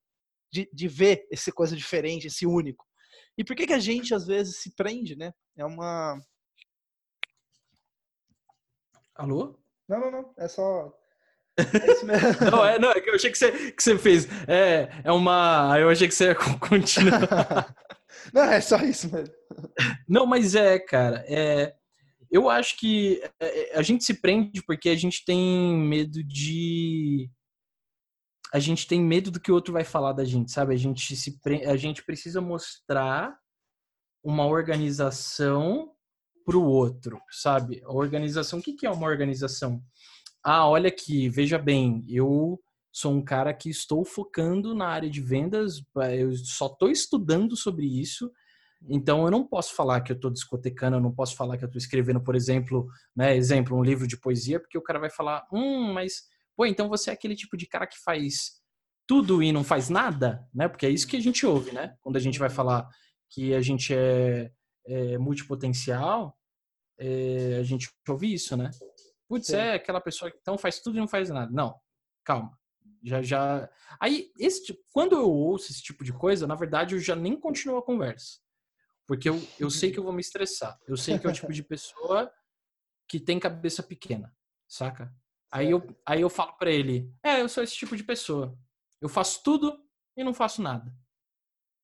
de, 0.53 0.69
de 0.71 0.87
ver 0.87 1.25
essa 1.31 1.51
coisa 1.51 1.75
diferente, 1.75 2.27
esse 2.27 2.45
único. 2.45 2.85
E 3.37 3.43
por 3.43 3.55
que, 3.55 3.67
que 3.67 3.73
a 3.73 3.79
gente 3.79 4.13
às 4.13 4.25
vezes 4.25 4.61
se 4.61 4.73
prende, 4.75 5.15
né? 5.15 5.31
É 5.57 5.65
uma. 5.65 6.19
Alô? 9.15 9.59
Não, 9.87 9.99
não, 9.99 10.11
não. 10.11 10.33
É 10.37 10.47
só. 10.47 10.93
É 11.55 11.91
isso 11.91 12.05
mesmo. 12.05 12.49
não, 12.49 12.65
é, 12.65 12.79
não, 12.79 12.89
é 12.89 12.99
que 12.99 13.09
eu 13.11 13.13
achei 13.13 13.29
que 13.29 13.37
você, 13.37 13.71
que 13.71 13.83
você 13.83 13.97
fez. 13.97 14.27
É, 14.47 14.89
é 15.03 15.11
uma. 15.11 15.77
Eu 15.79 15.89
achei 15.89 16.07
que 16.07 16.15
você 16.15 16.29
ia 16.29 16.35
continuar. 16.35 17.75
não, 18.33 18.43
é 18.43 18.59
só 18.59 18.77
isso 18.77 19.11
mesmo. 19.13 19.33
Não, 20.07 20.25
mas 20.25 20.55
é, 20.55 20.79
cara. 20.79 21.23
É, 21.27 21.75
eu 22.31 22.49
acho 22.49 22.75
que 22.79 23.21
é, 23.39 23.75
é, 23.75 23.77
a 23.77 23.83
gente 23.83 24.03
se 24.03 24.15
prende 24.15 24.63
porque 24.63 24.89
a 24.89 24.95
gente 24.95 25.23
tem 25.23 25.77
medo 25.77 26.23
de 26.23 27.29
a 28.51 28.57
gente 28.57 28.87
tem 28.87 28.99
medo 28.99 29.29
do 29.29 29.39
que 29.39 29.51
o 29.51 29.55
outro 29.55 29.73
vai 29.73 29.83
falar 29.83 30.13
da 30.13 30.25
gente, 30.25 30.51
sabe? 30.51 30.73
A 30.73 30.77
gente 30.77 31.15
se 31.15 31.39
a 31.67 31.75
gente 31.75 32.03
precisa 32.03 32.41
mostrar 32.41 33.37
uma 34.23 34.47
organização 34.47 35.91
para 36.43 36.57
o 36.57 36.65
outro, 36.65 37.19
sabe? 37.29 37.81
Organização, 37.85 38.59
o 38.59 38.61
que, 38.61 38.73
que 38.73 38.85
é 38.85 38.91
uma 38.91 39.07
organização? 39.07 39.81
Ah, 40.43 40.67
olha 40.67 40.89
aqui, 40.89 41.29
veja 41.29 41.57
bem, 41.57 42.05
eu 42.07 42.59
sou 42.91 43.13
um 43.13 43.23
cara 43.23 43.53
que 43.53 43.69
estou 43.69 44.03
focando 44.05 44.75
na 44.75 44.87
área 44.87 45.09
de 45.09 45.21
vendas, 45.21 45.81
eu 46.15 46.35
só 46.35 46.67
estou 46.67 46.89
estudando 46.89 47.55
sobre 47.55 47.85
isso, 47.85 48.31
então 48.87 49.23
eu 49.23 49.31
não 49.31 49.47
posso 49.47 49.73
falar 49.73 50.01
que 50.01 50.11
eu 50.11 50.15
estou 50.15 50.29
discotecando, 50.29 50.97
eu 50.97 51.01
não 51.01 51.13
posso 51.13 51.35
falar 51.35 51.57
que 51.57 51.63
eu 51.63 51.67
estou 51.67 51.79
escrevendo, 51.79 52.21
por 52.21 52.35
exemplo, 52.35 52.87
né, 53.15 53.35
exemplo, 53.35 53.77
um 53.77 53.83
livro 53.83 54.07
de 54.07 54.17
poesia, 54.17 54.59
porque 54.59 54.77
o 54.77 54.81
cara 54.81 54.99
vai 54.99 55.09
falar, 55.09 55.47
hum, 55.51 55.93
mas 55.93 56.23
pô, 56.55 56.65
então 56.65 56.89
você 56.89 57.09
é 57.09 57.13
aquele 57.13 57.35
tipo 57.35 57.57
de 57.57 57.65
cara 57.65 57.87
que 57.87 57.97
faz 57.99 58.61
tudo 59.07 59.41
e 59.41 59.51
não 59.51 59.63
faz 59.63 59.89
nada, 59.89 60.47
né? 60.53 60.67
Porque 60.67 60.85
é 60.85 60.89
isso 60.89 61.07
que 61.07 61.17
a 61.17 61.21
gente 61.21 61.45
ouve, 61.45 61.71
né? 61.71 61.95
Quando 62.01 62.15
a 62.15 62.19
gente 62.19 62.39
vai 62.39 62.49
falar 62.49 62.87
que 63.29 63.53
a 63.53 63.61
gente 63.61 63.93
é, 63.93 64.51
é 64.85 65.17
multipotencial, 65.17 66.37
é, 66.97 67.57
a 67.59 67.63
gente 67.63 67.89
ouve 68.07 68.33
isso, 68.33 68.55
né? 68.55 68.71
Putz, 69.27 69.47
Sim. 69.47 69.55
é 69.55 69.73
aquela 69.73 70.01
pessoa 70.01 70.29
que 70.29 70.37
então 70.39 70.57
faz 70.57 70.79
tudo 70.79 70.97
e 70.97 70.99
não 70.99 71.07
faz 71.07 71.29
nada. 71.29 71.51
Não, 71.51 71.79
calma. 72.23 72.57
Já, 73.03 73.21
já. 73.21 73.69
Aí, 73.99 74.31
esse, 74.39 74.77
quando 74.91 75.13
eu 75.13 75.29
ouço 75.29 75.71
esse 75.71 75.81
tipo 75.81 76.03
de 76.03 76.13
coisa, 76.13 76.47
na 76.47 76.55
verdade, 76.55 76.95
eu 76.95 76.99
já 76.99 77.15
nem 77.15 77.37
continuo 77.37 77.77
a 77.77 77.83
conversa. 77.83 78.39
Porque 79.05 79.27
eu, 79.27 79.41
eu 79.59 79.69
sei 79.69 79.91
que 79.91 79.99
eu 79.99 80.03
vou 80.03 80.13
me 80.13 80.21
estressar. 80.21 80.79
Eu 80.87 80.95
sei 80.95 81.19
que 81.19 81.27
é 81.27 81.29
o 81.29 81.33
tipo 81.33 81.51
de 81.51 81.61
pessoa 81.61 82.31
que 83.07 83.19
tem 83.19 83.39
cabeça 83.39 83.83
pequena, 83.83 84.33
saca? 84.67 85.13
Aí 85.51 85.69
eu, 85.69 85.85
aí 86.05 86.21
eu 86.21 86.29
falo 86.29 86.53
para 86.53 86.71
ele: 86.71 87.13
É, 87.21 87.41
eu 87.41 87.49
sou 87.49 87.63
esse 87.63 87.75
tipo 87.75 87.97
de 87.97 88.03
pessoa. 88.03 88.57
Eu 89.01 89.09
faço 89.09 89.43
tudo 89.43 89.77
e 90.15 90.23
não 90.23 90.33
faço 90.33 90.61
nada. 90.61 90.95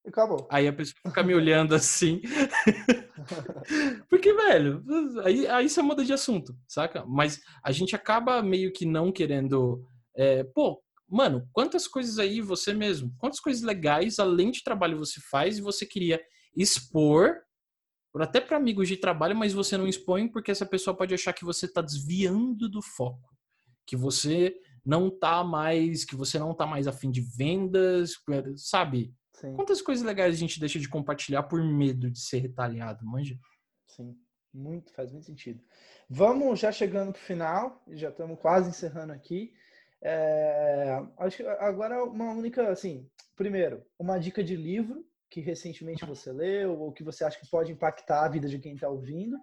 E 0.05 0.09
acabou. 0.09 0.47
Aí 0.49 0.67
a 0.67 0.73
pessoa 0.73 0.95
fica 1.07 1.23
me 1.23 1.33
olhando 1.33 1.75
assim. 1.75 2.21
Porque, 4.09 4.33
velho, 4.33 4.83
aí, 5.23 5.47
aí 5.47 5.69
você 5.69 5.81
muda 5.81 6.03
de 6.03 6.13
assunto, 6.13 6.55
saca? 6.67 7.05
Mas 7.05 7.39
a 7.63 7.71
gente 7.71 7.95
acaba 7.95 8.41
meio 8.41 8.71
que 8.71 8.85
não 8.85 9.11
querendo. 9.11 9.85
É, 10.15 10.43
pô, 10.43 10.81
mano, 11.07 11.47
quantas 11.51 11.87
coisas 11.87 12.17
aí 12.17 12.41
você 12.41 12.73
mesmo, 12.73 13.13
quantas 13.17 13.39
coisas 13.39 13.61
legais 13.61 14.19
além 14.19 14.51
de 14.51 14.63
trabalho 14.63 14.97
você 14.97 15.19
faz 15.29 15.57
e 15.57 15.61
você 15.61 15.85
queria 15.85 16.21
expor 16.55 17.35
até 18.15 18.41
para 18.41 18.57
amigos 18.57 18.87
de 18.87 18.97
trabalho, 18.97 19.35
mas 19.35 19.53
você 19.53 19.77
não 19.77 19.87
expõe 19.87 20.27
porque 20.27 20.51
essa 20.51 20.65
pessoa 20.65 20.97
pode 20.97 21.13
achar 21.13 21.31
que 21.31 21.45
você 21.45 21.67
está 21.67 21.81
desviando 21.81 22.67
do 22.67 22.81
foco 22.81 23.29
que 23.89 23.95
você 23.95 24.55
não 24.85 25.09
tá 25.09 25.43
mais, 25.43 26.05
que 26.05 26.15
você 26.15 26.37
não 26.37 26.53
tá 26.53 26.67
mais 26.67 26.87
afim 26.87 27.09
de 27.09 27.21
vendas, 27.21 28.13
sabe? 28.55 29.11
Sim. 29.39 29.55
Quantas 29.55 29.81
coisas 29.81 30.03
legais 30.03 30.35
a 30.35 30.37
gente 30.37 30.59
deixa 30.59 30.77
de 30.79 30.89
compartilhar 30.89 31.43
por 31.43 31.63
medo 31.63 32.11
de 32.11 32.19
ser 32.19 32.39
retalhado, 32.39 33.05
manja? 33.05 33.39
Sim, 33.87 34.17
muito, 34.53 34.91
faz 34.93 35.11
muito 35.11 35.25
sentido. 35.25 35.63
Vamos 36.09 36.59
já 36.59 36.71
chegando 36.73 37.13
pro 37.13 37.21
final, 37.21 37.81
já 37.87 38.09
estamos 38.09 38.37
quase 38.39 38.69
encerrando 38.69 39.13
aqui. 39.13 39.53
É, 40.01 40.99
acho 41.19 41.37
que 41.37 41.43
agora 41.43 42.03
uma 42.03 42.31
única, 42.31 42.69
assim, 42.69 43.09
primeiro, 43.35 43.85
uma 43.97 44.19
dica 44.19 44.43
de 44.43 44.57
livro 44.57 45.05
que 45.29 45.39
recentemente 45.39 46.05
você 46.05 46.31
leu 46.33 46.77
ou 46.77 46.91
que 46.91 47.03
você 47.03 47.23
acha 47.23 47.39
que 47.39 47.49
pode 47.49 47.71
impactar 47.71 48.25
a 48.25 48.29
vida 48.29 48.49
de 48.49 48.59
quem 48.59 48.73
está 48.73 48.89
ouvindo. 48.89 49.37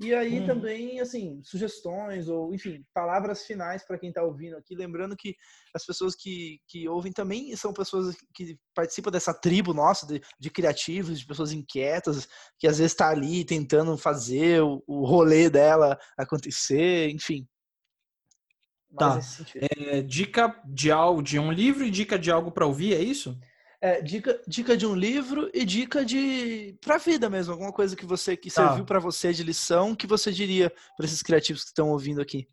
E 0.00 0.14
aí 0.14 0.40
hum. 0.40 0.46
também, 0.46 1.00
assim, 1.00 1.40
sugestões 1.42 2.28
ou, 2.28 2.54
enfim, 2.54 2.84
palavras 2.92 3.44
finais 3.44 3.84
para 3.86 3.98
quem 3.98 4.08
está 4.08 4.22
ouvindo 4.22 4.56
aqui. 4.56 4.74
Lembrando 4.74 5.16
que 5.16 5.34
as 5.74 5.84
pessoas 5.84 6.14
que, 6.14 6.58
que 6.68 6.88
ouvem 6.88 7.12
também 7.12 7.54
são 7.56 7.72
pessoas 7.72 8.16
que 8.34 8.58
participam 8.74 9.10
dessa 9.10 9.32
tribo 9.32 9.72
nossa 9.72 10.06
de, 10.06 10.20
de 10.38 10.50
criativos, 10.50 11.20
de 11.20 11.26
pessoas 11.26 11.52
inquietas, 11.52 12.28
que 12.58 12.66
às 12.66 12.78
vezes 12.78 12.92
está 12.92 13.08
ali 13.08 13.44
tentando 13.44 13.96
fazer 13.96 14.62
o, 14.62 14.82
o 14.86 15.06
rolê 15.06 15.48
dela 15.48 15.98
acontecer, 16.16 17.10
enfim. 17.10 17.46
Tá. 18.96 19.18
É, 19.56 20.02
dica 20.02 20.60
de 20.64 20.90
algo, 20.90 21.22
de 21.22 21.38
um 21.38 21.50
livro 21.50 21.84
e 21.84 21.90
dica 21.90 22.18
de 22.18 22.30
algo 22.30 22.52
para 22.52 22.66
ouvir, 22.66 22.94
é 22.94 23.00
isso? 23.00 23.36
É, 23.84 24.00
dica, 24.00 24.40
dica 24.48 24.74
de 24.74 24.86
um 24.86 24.94
livro 24.94 25.50
e 25.52 25.62
dica 25.62 26.06
de 26.06 26.74
para 26.80 26.96
vida 26.96 27.28
mesmo, 27.28 27.52
alguma 27.52 27.70
coisa 27.70 27.94
que 27.94 28.06
você 28.06 28.34
que 28.34 28.50
tá. 28.50 28.68
serviu 28.68 28.82
para 28.86 28.98
você 28.98 29.30
de 29.30 29.42
lição, 29.42 29.94
que 29.94 30.06
você 30.06 30.32
diria 30.32 30.72
para 30.96 31.04
esses 31.04 31.22
criativos 31.22 31.64
que 31.64 31.68
estão 31.68 31.90
ouvindo 31.90 32.18
aqui. 32.18 32.48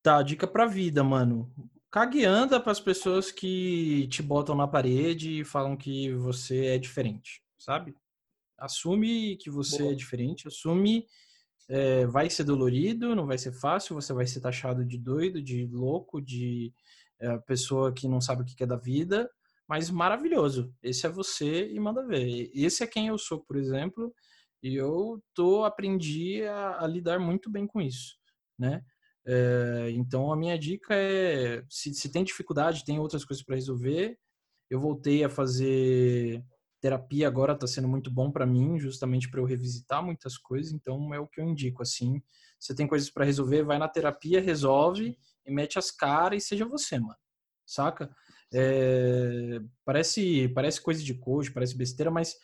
Tá, 0.00 0.22
dica 0.22 0.46
para 0.46 0.66
vida, 0.66 1.02
mano. 1.02 1.52
Cague 1.90 2.24
anda 2.24 2.60
para 2.60 2.70
as 2.70 2.78
pessoas 2.78 3.32
que 3.32 4.06
te 4.06 4.22
botam 4.22 4.54
na 4.54 4.68
parede 4.68 5.40
e 5.40 5.44
falam 5.44 5.76
que 5.76 6.12
você 6.12 6.66
é 6.66 6.78
diferente, 6.78 7.42
sabe? 7.58 7.96
Assume 8.56 9.36
que 9.36 9.50
você 9.50 9.78
Boa. 9.78 9.90
é 9.90 9.96
diferente, 9.96 10.46
assume 10.46 11.08
é, 11.68 12.06
vai 12.06 12.30
ser 12.30 12.44
dolorido, 12.44 13.16
não 13.16 13.26
vai 13.26 13.36
ser 13.36 13.50
fácil, 13.50 13.96
você 13.96 14.12
vai 14.12 14.28
ser 14.28 14.38
taxado 14.38 14.84
de 14.84 14.96
doido, 14.96 15.42
de 15.42 15.66
louco, 15.66 16.22
de 16.22 16.72
é, 17.18 17.36
pessoa 17.38 17.92
que 17.92 18.06
não 18.06 18.20
sabe 18.20 18.42
o 18.42 18.44
que 18.44 18.62
é 18.62 18.66
da 18.66 18.76
vida, 18.76 19.28
mas 19.68 19.90
maravilhoso. 19.90 20.72
Esse 20.82 21.06
é 21.06 21.10
você 21.10 21.68
e 21.70 21.78
manda 21.78 22.06
ver. 22.06 22.50
Esse 22.54 22.82
é 22.82 22.86
quem 22.86 23.08
eu 23.08 23.18
sou, 23.18 23.40
por 23.40 23.56
exemplo, 23.56 24.14
e 24.62 24.74
eu 24.74 25.22
tô 25.34 25.64
aprendi 25.64 26.42
a, 26.44 26.84
a 26.84 26.86
lidar 26.86 27.20
muito 27.20 27.50
bem 27.50 27.66
com 27.66 27.80
isso, 27.80 28.16
né? 28.58 28.82
É, 29.26 29.90
então 29.90 30.32
a 30.32 30.36
minha 30.36 30.58
dica 30.58 30.94
é, 30.94 31.62
se, 31.68 31.92
se 31.92 32.10
tem 32.10 32.24
dificuldade, 32.24 32.84
tem 32.84 32.98
outras 32.98 33.24
coisas 33.24 33.44
para 33.44 33.56
resolver. 33.56 34.18
Eu 34.70 34.80
voltei 34.80 35.22
a 35.22 35.28
fazer 35.28 36.42
terapia 36.80 37.26
agora, 37.28 37.52
está 37.52 37.66
sendo 37.66 37.88
muito 37.88 38.10
bom 38.10 38.30
para 38.30 38.46
mim, 38.46 38.78
justamente 38.78 39.30
para 39.30 39.40
eu 39.40 39.44
revisitar 39.44 40.02
muitas 40.02 40.38
coisas. 40.38 40.72
Então 40.72 41.12
é 41.12 41.20
o 41.20 41.26
que 41.26 41.40
eu 41.40 41.44
indico 41.44 41.82
assim. 41.82 42.22
Você 42.58 42.74
tem 42.74 42.86
coisas 42.86 43.10
para 43.10 43.24
resolver, 43.24 43.62
vai 43.64 43.78
na 43.78 43.88
terapia, 43.88 44.40
resolve 44.40 45.16
e 45.44 45.52
mete 45.52 45.78
as 45.78 45.90
caras 45.90 46.42
e 46.42 46.46
seja 46.46 46.64
você, 46.64 46.98
mano. 46.98 47.16
Saca? 47.66 48.10
É, 48.52 49.60
parece, 49.84 50.48
parece 50.48 50.80
coisa 50.80 51.02
de 51.02 51.14
coach, 51.14 51.52
parece 51.52 51.76
besteira, 51.76 52.10
mas 52.10 52.36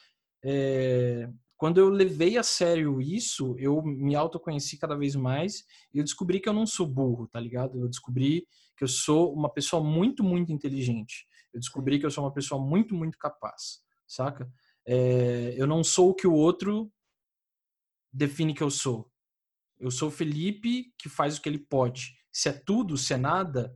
é, 0.45 1.29
quando 1.57 1.79
eu 1.79 1.89
levei 1.89 2.37
a 2.37 2.43
sério 2.43 3.01
isso, 3.01 3.57
eu 3.59 3.83
me 3.83 4.15
autoconheci 4.15 4.77
cada 4.77 4.97
vez 4.97 5.15
mais 5.17 5.65
e 5.93 5.99
eu 5.99 6.05
descobri 6.05 6.41
que 6.41 6.49
eu 6.49 6.53
não 6.53 6.67
sou 6.67 6.87
burro, 6.87 7.27
tá 7.29 7.41
ligado? 7.41 7.81
Eu 7.81 7.89
descobri 7.89 8.47
que 8.77 8.85
eu 8.85 8.89
sou 8.89 9.33
uma 9.33 9.51
pessoa 9.51 9.83
muito, 9.83 10.23
muito 10.23 10.53
inteligente. 10.53 11.27
Eu 11.53 11.61
descobri 11.61 11.99
que 11.99 12.05
eu 12.05 12.11
sou 12.11 12.25
uma 12.25 12.33
pessoa 12.33 12.61
muito, 12.61 12.95
muito 12.95 13.17
capaz, 13.17 13.81
saca? 14.07 14.51
É, 14.87 15.55
eu 15.57 15.67
não 15.67 15.83
sou 15.83 16.11
o 16.11 16.15
que 16.15 16.27
o 16.27 16.35
outro 16.35 16.93
define 18.13 18.53
que 18.53 18.63
eu 18.63 18.71
sou. 18.71 19.11
Eu 19.79 19.91
sou 19.91 20.09
o 20.09 20.13
Felipe 20.13 20.93
que 20.99 21.09
faz 21.09 21.39
o 21.39 21.41
que 21.41 21.49
ele 21.49 21.59
pode. 21.59 22.17
Se 22.33 22.49
é 22.49 22.53
tudo, 22.53 22.97
se 22.99 23.15
é 23.15 23.17
nada, 23.17 23.75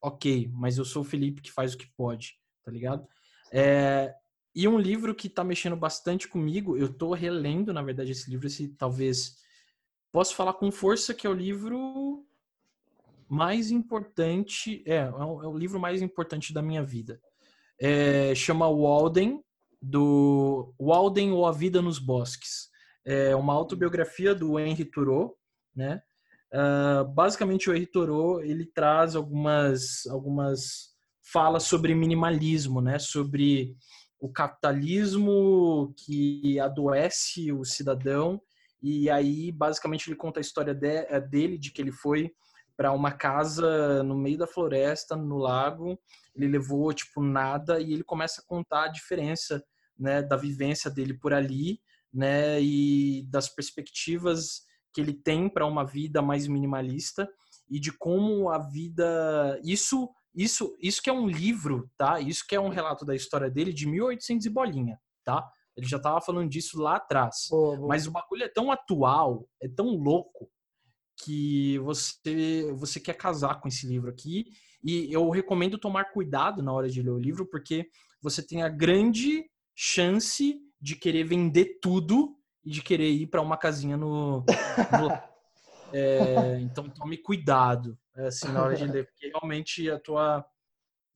ok, 0.00 0.50
mas 0.52 0.78
eu 0.78 0.84
sou 0.84 1.02
o 1.02 1.04
Felipe 1.04 1.42
que 1.42 1.52
faz 1.52 1.74
o 1.74 1.78
que 1.78 1.90
pode, 1.96 2.38
tá 2.64 2.70
ligado? 2.70 3.06
É, 3.52 4.14
e 4.54 4.66
um 4.66 4.78
livro 4.78 5.14
que 5.14 5.28
tá 5.28 5.44
mexendo 5.44 5.76
bastante 5.76 6.28
comigo, 6.28 6.76
eu 6.76 6.92
tô 6.92 7.12
relendo, 7.12 7.72
na 7.72 7.82
verdade, 7.82 8.12
esse 8.12 8.30
livro, 8.30 8.46
esse 8.46 8.68
talvez 8.68 9.36
posso 10.10 10.34
falar 10.34 10.54
com 10.54 10.70
força 10.70 11.14
que 11.14 11.26
é 11.26 11.30
o 11.30 11.34
livro 11.34 12.26
mais 13.28 13.70
importante, 13.70 14.82
é, 14.86 14.96
é 14.96 15.10
o, 15.10 15.56
é 15.56 15.58
livro 15.58 15.78
mais 15.78 16.00
importante 16.00 16.52
da 16.52 16.62
minha 16.62 16.82
vida. 16.82 17.20
É, 17.80 18.34
chama 18.34 18.68
Walden, 18.68 19.42
do 19.80 20.74
Walden 20.78 21.30
ou 21.32 21.46
A 21.46 21.52
Vida 21.52 21.80
nos 21.80 21.98
Bosques. 21.98 22.68
É 23.04 23.36
uma 23.36 23.54
autobiografia 23.54 24.34
do 24.34 24.58
Henry 24.58 24.84
Thoreau, 24.84 25.38
né? 25.74 26.02
Uh, 26.52 27.04
basicamente, 27.12 27.68
o 27.68 27.74
Henri 27.74 27.86
Thoreau, 27.86 28.40
ele 28.40 28.66
traz 28.66 29.14
algumas, 29.14 30.06
algumas 30.06 30.94
falas 31.22 31.64
sobre 31.64 31.94
minimalismo, 31.94 32.80
né? 32.80 32.98
Sobre 32.98 33.76
o 34.20 34.30
capitalismo 34.30 35.94
que 35.96 36.58
adoece 36.58 37.52
o 37.52 37.64
cidadão 37.64 38.40
e 38.82 39.08
aí 39.10 39.52
basicamente 39.52 40.08
ele 40.08 40.16
conta 40.16 40.38
a 40.38 40.42
história 40.42 40.74
de, 40.74 41.06
eh, 41.08 41.20
dele 41.20 41.56
de 41.56 41.70
que 41.70 41.80
ele 41.80 41.92
foi 41.92 42.32
para 42.76 42.92
uma 42.92 43.12
casa 43.12 44.02
no 44.02 44.16
meio 44.16 44.38
da 44.38 44.46
floresta 44.46 45.14
no 45.14 45.36
lago 45.36 45.96
ele 46.34 46.48
levou 46.48 46.92
tipo 46.92 47.22
nada 47.22 47.80
e 47.80 47.92
ele 47.92 48.04
começa 48.04 48.40
a 48.40 48.44
contar 48.44 48.84
a 48.84 48.88
diferença 48.88 49.62
né, 49.98 50.22
da 50.22 50.36
vivência 50.36 50.90
dele 50.90 51.14
por 51.14 51.34
ali, 51.34 51.80
né, 52.12 52.62
e 52.62 53.26
das 53.28 53.48
perspectivas 53.48 54.62
que 54.98 55.00
ele 55.00 55.14
tem 55.14 55.48
para 55.48 55.64
uma 55.64 55.84
vida 55.84 56.20
mais 56.20 56.48
minimalista 56.48 57.30
e 57.70 57.78
de 57.78 57.92
como 57.92 58.50
a 58.50 58.58
vida 58.58 59.60
isso 59.62 60.10
isso 60.34 60.76
isso 60.80 61.00
que 61.00 61.08
é 61.08 61.12
um 61.12 61.28
livro, 61.28 61.88
tá? 61.96 62.18
Isso 62.18 62.44
que 62.44 62.56
é 62.56 62.60
um 62.60 62.68
relato 62.68 63.04
da 63.04 63.14
história 63.14 63.48
dele 63.48 63.72
de 63.72 63.86
1800 63.86 64.44
e 64.44 64.50
bolinha, 64.50 65.00
tá? 65.22 65.48
Ele 65.76 65.86
já 65.86 66.00
tava 66.00 66.20
falando 66.20 66.50
disso 66.50 66.80
lá 66.80 66.96
atrás. 66.96 67.46
Boa, 67.48 67.76
boa. 67.76 67.88
Mas 67.88 68.08
o 68.08 68.10
bagulho 68.10 68.42
é 68.42 68.48
tão 68.48 68.72
atual, 68.72 69.48
é 69.62 69.68
tão 69.68 69.90
louco 69.90 70.50
que 71.24 71.78
você 71.78 72.72
você 72.76 72.98
quer 72.98 73.14
casar 73.14 73.60
com 73.60 73.68
esse 73.68 73.86
livro 73.86 74.10
aqui 74.10 74.46
e 74.82 75.12
eu 75.12 75.30
recomendo 75.30 75.78
tomar 75.78 76.06
cuidado 76.06 76.60
na 76.60 76.72
hora 76.72 76.88
de 76.88 77.00
ler 77.02 77.10
o 77.10 77.18
livro 77.20 77.46
porque 77.46 77.88
você 78.20 78.44
tem 78.44 78.64
a 78.64 78.68
grande 78.68 79.48
chance 79.76 80.60
de 80.80 80.96
querer 80.96 81.22
vender 81.22 81.78
tudo 81.80 82.36
e 82.68 82.70
de 82.70 82.82
querer 82.82 83.08
ir 83.08 83.26
para 83.26 83.40
uma 83.40 83.56
casinha 83.56 83.96
no, 83.96 84.40
no 84.40 84.44
é, 85.92 86.60
então 86.60 86.88
tome 86.90 87.16
cuidado 87.16 87.98
assim 88.14 88.48
na 88.48 88.62
hora 88.62 88.76
de 88.76 88.86
ler 88.86 89.06
porque 89.06 89.28
realmente 89.28 89.90
a 89.90 89.98
tua 89.98 90.44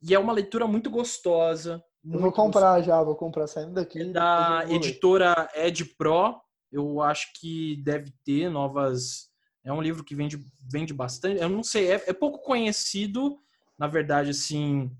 e 0.02 0.14
é 0.14 0.18
uma 0.18 0.32
leitura 0.32 0.66
muito 0.66 0.88
gostosa 0.90 1.84
muito 2.02 2.18
eu 2.18 2.22
vou 2.22 2.32
comprar 2.32 2.76
gostosa. 2.76 2.86
já 2.86 3.02
vou 3.02 3.14
comprar 3.14 3.46
saindo 3.46 3.74
daqui 3.74 4.00
é 4.00 4.04
da 4.06 4.64
editora 4.68 5.48
Ed 5.54 5.84
Pro 5.96 6.40
eu 6.70 7.02
acho 7.02 7.32
que 7.38 7.76
deve 7.84 8.10
ter 8.24 8.48
novas 8.48 9.30
é 9.64 9.72
um 9.72 9.80
livro 9.82 10.02
que 10.02 10.14
vende, 10.14 10.44
vende 10.70 10.92
bastante. 10.92 11.40
Eu 11.40 11.48
não 11.48 11.62
sei, 11.62 11.92
é, 11.92 11.94
é 12.06 12.12
pouco 12.12 12.40
conhecido, 12.40 13.38
na 13.78 13.86
verdade, 13.86 14.30
assim, 14.30 14.90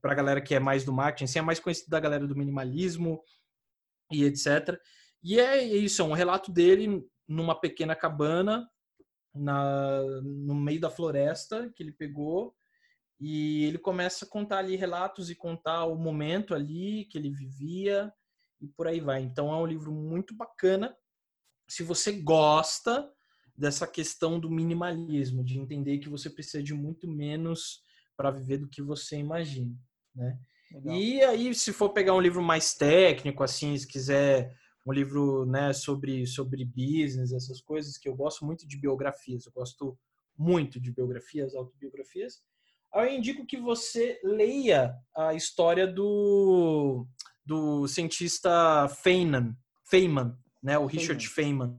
para 0.00 0.12
a 0.12 0.14
galera 0.14 0.40
que 0.40 0.54
é 0.54 0.58
mais 0.58 0.84
do 0.84 0.92
marketing, 0.92 1.24
assim, 1.24 1.38
é 1.38 1.42
mais 1.42 1.60
conhecido 1.60 1.88
da 1.88 2.00
galera 2.00 2.26
do 2.26 2.36
minimalismo 2.36 3.22
e 4.10 4.24
etc. 4.24 4.80
E 5.22 5.38
é 5.38 5.62
isso, 5.62 6.02
é 6.02 6.04
um 6.04 6.12
relato 6.12 6.52
dele 6.52 7.04
numa 7.26 7.58
pequena 7.58 7.94
cabana 7.94 8.68
na, 9.34 10.00
no 10.22 10.54
meio 10.54 10.80
da 10.80 10.90
floresta 10.90 11.70
que 11.74 11.82
ele 11.82 11.92
pegou 11.92 12.54
e 13.20 13.64
ele 13.64 13.78
começa 13.78 14.24
a 14.24 14.28
contar 14.28 14.58
ali 14.58 14.76
relatos 14.76 15.28
e 15.28 15.34
contar 15.34 15.84
o 15.86 15.96
momento 15.96 16.54
ali 16.54 17.04
que 17.06 17.18
ele 17.18 17.30
vivia 17.30 18.12
e 18.60 18.68
por 18.68 18.86
aí 18.86 19.00
vai. 19.00 19.22
Então 19.22 19.52
é 19.52 19.56
um 19.56 19.66
livro 19.66 19.92
muito 19.92 20.34
bacana. 20.34 20.96
Se 21.68 21.82
você 21.82 22.12
gosta 22.12 23.10
dessa 23.56 23.86
questão 23.86 24.38
do 24.38 24.48
minimalismo, 24.48 25.44
de 25.44 25.58
entender 25.58 25.98
que 25.98 26.08
você 26.08 26.30
precisa 26.30 26.62
de 26.62 26.72
muito 26.72 27.08
menos 27.08 27.82
para 28.16 28.30
viver 28.30 28.58
do 28.58 28.68
que 28.68 28.80
você 28.80 29.16
imagina, 29.16 29.76
né? 30.14 30.38
Legal. 30.70 30.96
E 30.96 31.22
aí, 31.22 31.54
se 31.54 31.72
for 31.72 31.90
pegar 31.90 32.14
um 32.14 32.20
livro 32.20 32.42
mais 32.42 32.74
técnico, 32.74 33.42
assim, 33.42 33.76
se 33.76 33.86
quiser 33.86 34.54
um 34.88 34.92
livro, 34.92 35.44
né, 35.44 35.72
sobre 35.74 36.26
sobre 36.26 36.64
business, 36.64 37.32
essas 37.32 37.60
coisas 37.60 37.98
que 37.98 38.08
eu 38.08 38.16
gosto 38.16 38.44
muito 38.46 38.66
de 38.66 38.78
biografias, 38.78 39.44
eu 39.44 39.52
gosto 39.52 39.98
muito 40.36 40.80
de 40.80 40.90
biografias, 40.90 41.54
autobiografias. 41.54 42.40
Eu 42.94 43.06
indico 43.12 43.44
que 43.44 43.58
você 43.58 44.18
leia 44.24 44.94
a 45.14 45.34
história 45.34 45.86
do 45.86 47.06
do 47.44 47.86
cientista 47.86 48.88
Feynman, 49.02 49.54
Feynman, 49.84 50.34
né, 50.62 50.78
o 50.78 50.86
Richard 50.86 51.26
Feynman. 51.28 51.78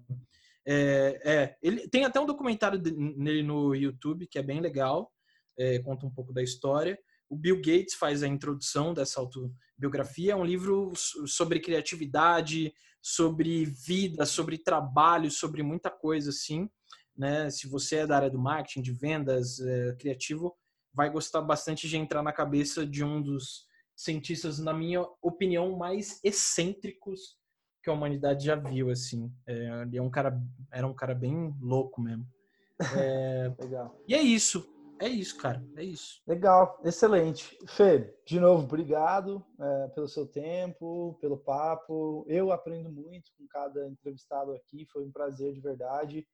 É, 0.68 1.20
é, 1.24 1.57
ele 1.64 1.88
tem 1.88 2.05
até 2.05 2.20
um 2.20 2.28
documentário 2.28 2.80
nele 3.18 3.41
no 3.41 3.74
YouTube 3.74 4.28
que 4.28 4.38
é 4.38 4.43
bem 4.43 4.60
legal, 4.60 5.12
é, 5.57 5.80
conta 5.80 6.05
um 6.05 6.12
pouco 6.12 6.32
da 6.32 6.43
história. 6.43 6.97
O 7.28 7.36
Bill 7.36 7.57
Gates 7.57 7.95
faz 7.95 8.22
a 8.22 8.28
introdução 8.28 8.93
dessa 8.93 9.20
autobiografia. 9.20 10.34
É 10.34 10.36
um 10.36 10.45
livro 10.45 10.91
sobre 10.95 11.60
criatividade, 11.60 12.74
sobre 13.02 13.66
vida, 13.66 14.26
sobre 14.26 14.58
trabalho, 14.58 15.32
sobre 15.32 15.64
muita 15.64 15.89
coisa 15.89 16.30
assim. 16.30 16.70
Né? 17.18 17.50
Se 17.50 17.68
você 17.68 17.97
é 17.97 18.08
da 18.08 18.16
área 18.16 18.30
do 18.30 18.39
marketing, 18.39 18.82
de 18.82 18.91
vendas, 18.91 19.60
é, 19.60 19.95
criativo, 19.95 20.56
vai 20.93 21.10
gostar 21.10 21.41
bastante 21.41 21.88
de 21.88 21.97
entrar 21.97 22.24
na 22.24 22.34
cabeça 22.34 22.86
de 22.86 23.04
um 23.04 23.22
dos 23.22 23.68
cientistas, 23.95 24.60
na 24.60 24.74
minha 24.74 25.06
opinião, 25.22 25.78
mais 25.78 26.20
excêntricos 26.24 27.38
que 27.84 27.89
a 27.89 27.93
humanidade 27.93 28.45
já 28.45 28.56
viu, 28.56 28.89
assim. 28.89 29.32
É, 29.45 29.82
ele 29.84 29.97
é 29.97 30.02
um 30.02 30.10
cara, 30.10 30.41
era 30.72 30.88
um 30.88 30.93
cara 30.93 31.14
bem 31.14 31.54
louco 31.60 32.02
mesmo. 32.02 32.26
É, 32.97 33.54
Legal. 33.60 34.02
E 34.08 34.16
é 34.16 34.22
isso. 34.22 34.68
É 35.00 35.08
isso, 35.08 35.38
cara. 35.38 35.66
É 35.78 35.84
isso. 35.84 36.22
Legal, 36.28 36.80
excelente. 36.84 37.58
Fê, 37.68 38.14
de 38.26 38.39
novo, 38.39 38.64
obrigado 38.64 39.45
é, 39.60 39.88
pelo 39.89 40.08
seu 40.08 40.28
tempo, 40.28 41.18
pelo 41.22 41.38
papo. 41.38 42.26
Eu 42.28 42.52
aprendo 42.52 42.91
muito 42.91 43.32
com 43.38 43.47
cada 43.47 43.88
entrevistado 43.88 44.54
aqui. 44.54 44.86
Foi 44.91 45.06
um 45.06 45.12
prazer 45.12 45.54
de 45.54 45.62
verdade. 45.62 46.28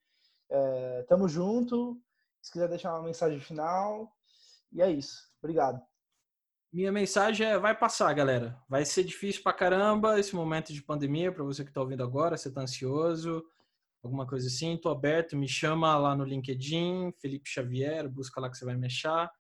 É, 0.49 1.03
tamo 1.07 1.30
junto. 1.30 2.01
Se 2.41 2.51
quiser 2.51 2.68
deixar 2.68 2.93
uma 2.93 3.03
mensagem 3.03 3.39
final. 3.39 4.11
E 4.72 4.82
é 4.82 4.89
isso. 4.89 5.30
Obrigado. 5.39 5.80
Minha 6.74 6.91
mensagem 6.91 7.47
é: 7.47 7.57
vai 7.57 7.78
passar, 7.78 8.11
galera. 8.13 8.59
Vai 8.68 8.84
ser 8.84 9.03
difícil 9.03 9.43
pra 9.43 9.53
caramba 9.53 10.20
esse 10.20 10.36
momento 10.36 10.74
de 10.74 10.82
pandemia, 10.82 11.32
para 11.32 11.43
você 11.43 11.63
que 11.63 11.72
tá 11.72 11.82
ouvindo 11.82 12.03
agora, 12.03 12.36
você 12.36 12.51
tá 12.51 12.61
ansioso, 12.61 13.45
alguma 14.06 14.26
coisa 14.28 14.47
assim. 14.47 14.78
Tô 14.78 14.89
aberto, 14.89 15.36
me 15.36 15.47
chama 15.47 15.97
lá 15.97 16.16
no 16.16 16.24
LinkedIn, 16.24 17.12
Felipe 17.20 17.49
Xavier, 17.49 18.08
busca 18.08 18.39
lá 18.39 18.49
que 18.49 18.58
você 18.58 18.66
vai 18.66 18.76
me 18.76 18.88
achar. 18.88 19.32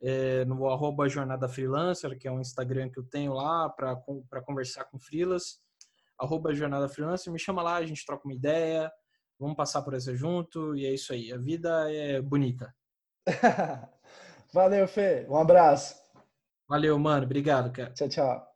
É, 0.00 0.44
no 0.44 0.68
arroba 0.68 1.08
Jornada 1.08 1.48
Freelancer, 1.48 2.18
que 2.18 2.26
é 2.26 2.32
um 2.32 2.40
Instagram 2.40 2.90
que 2.90 2.98
eu 2.98 3.04
tenho 3.04 3.32
lá 3.32 3.68
para 3.68 4.42
conversar 4.44 4.84
com 4.84 4.98
freelas. 4.98 5.60
Arroba 6.18 6.54
Jornada 6.54 6.88
Freelancer, 6.88 7.32
me 7.32 7.38
chama 7.38 7.62
lá, 7.62 7.76
a 7.76 7.86
gente 7.86 8.04
troca 8.04 8.26
uma 8.26 8.34
ideia, 8.34 8.90
vamos 9.38 9.56
passar 9.56 9.82
por 9.82 9.94
essa 9.94 10.14
junto 10.14 10.76
e 10.76 10.86
é 10.86 10.92
isso 10.92 11.12
aí. 11.12 11.32
A 11.32 11.38
vida 11.38 11.90
é 11.92 12.20
bonita. 12.20 12.74
Valeu, 14.52 14.86
Fê. 14.86 15.26
Um 15.28 15.36
abraço. 15.36 15.96
Valeu, 16.68 16.98
mano. 16.98 17.24
Obrigado, 17.24 17.72
cara. 17.72 17.92
Tchau, 17.92 18.08
tchau. 18.08 18.51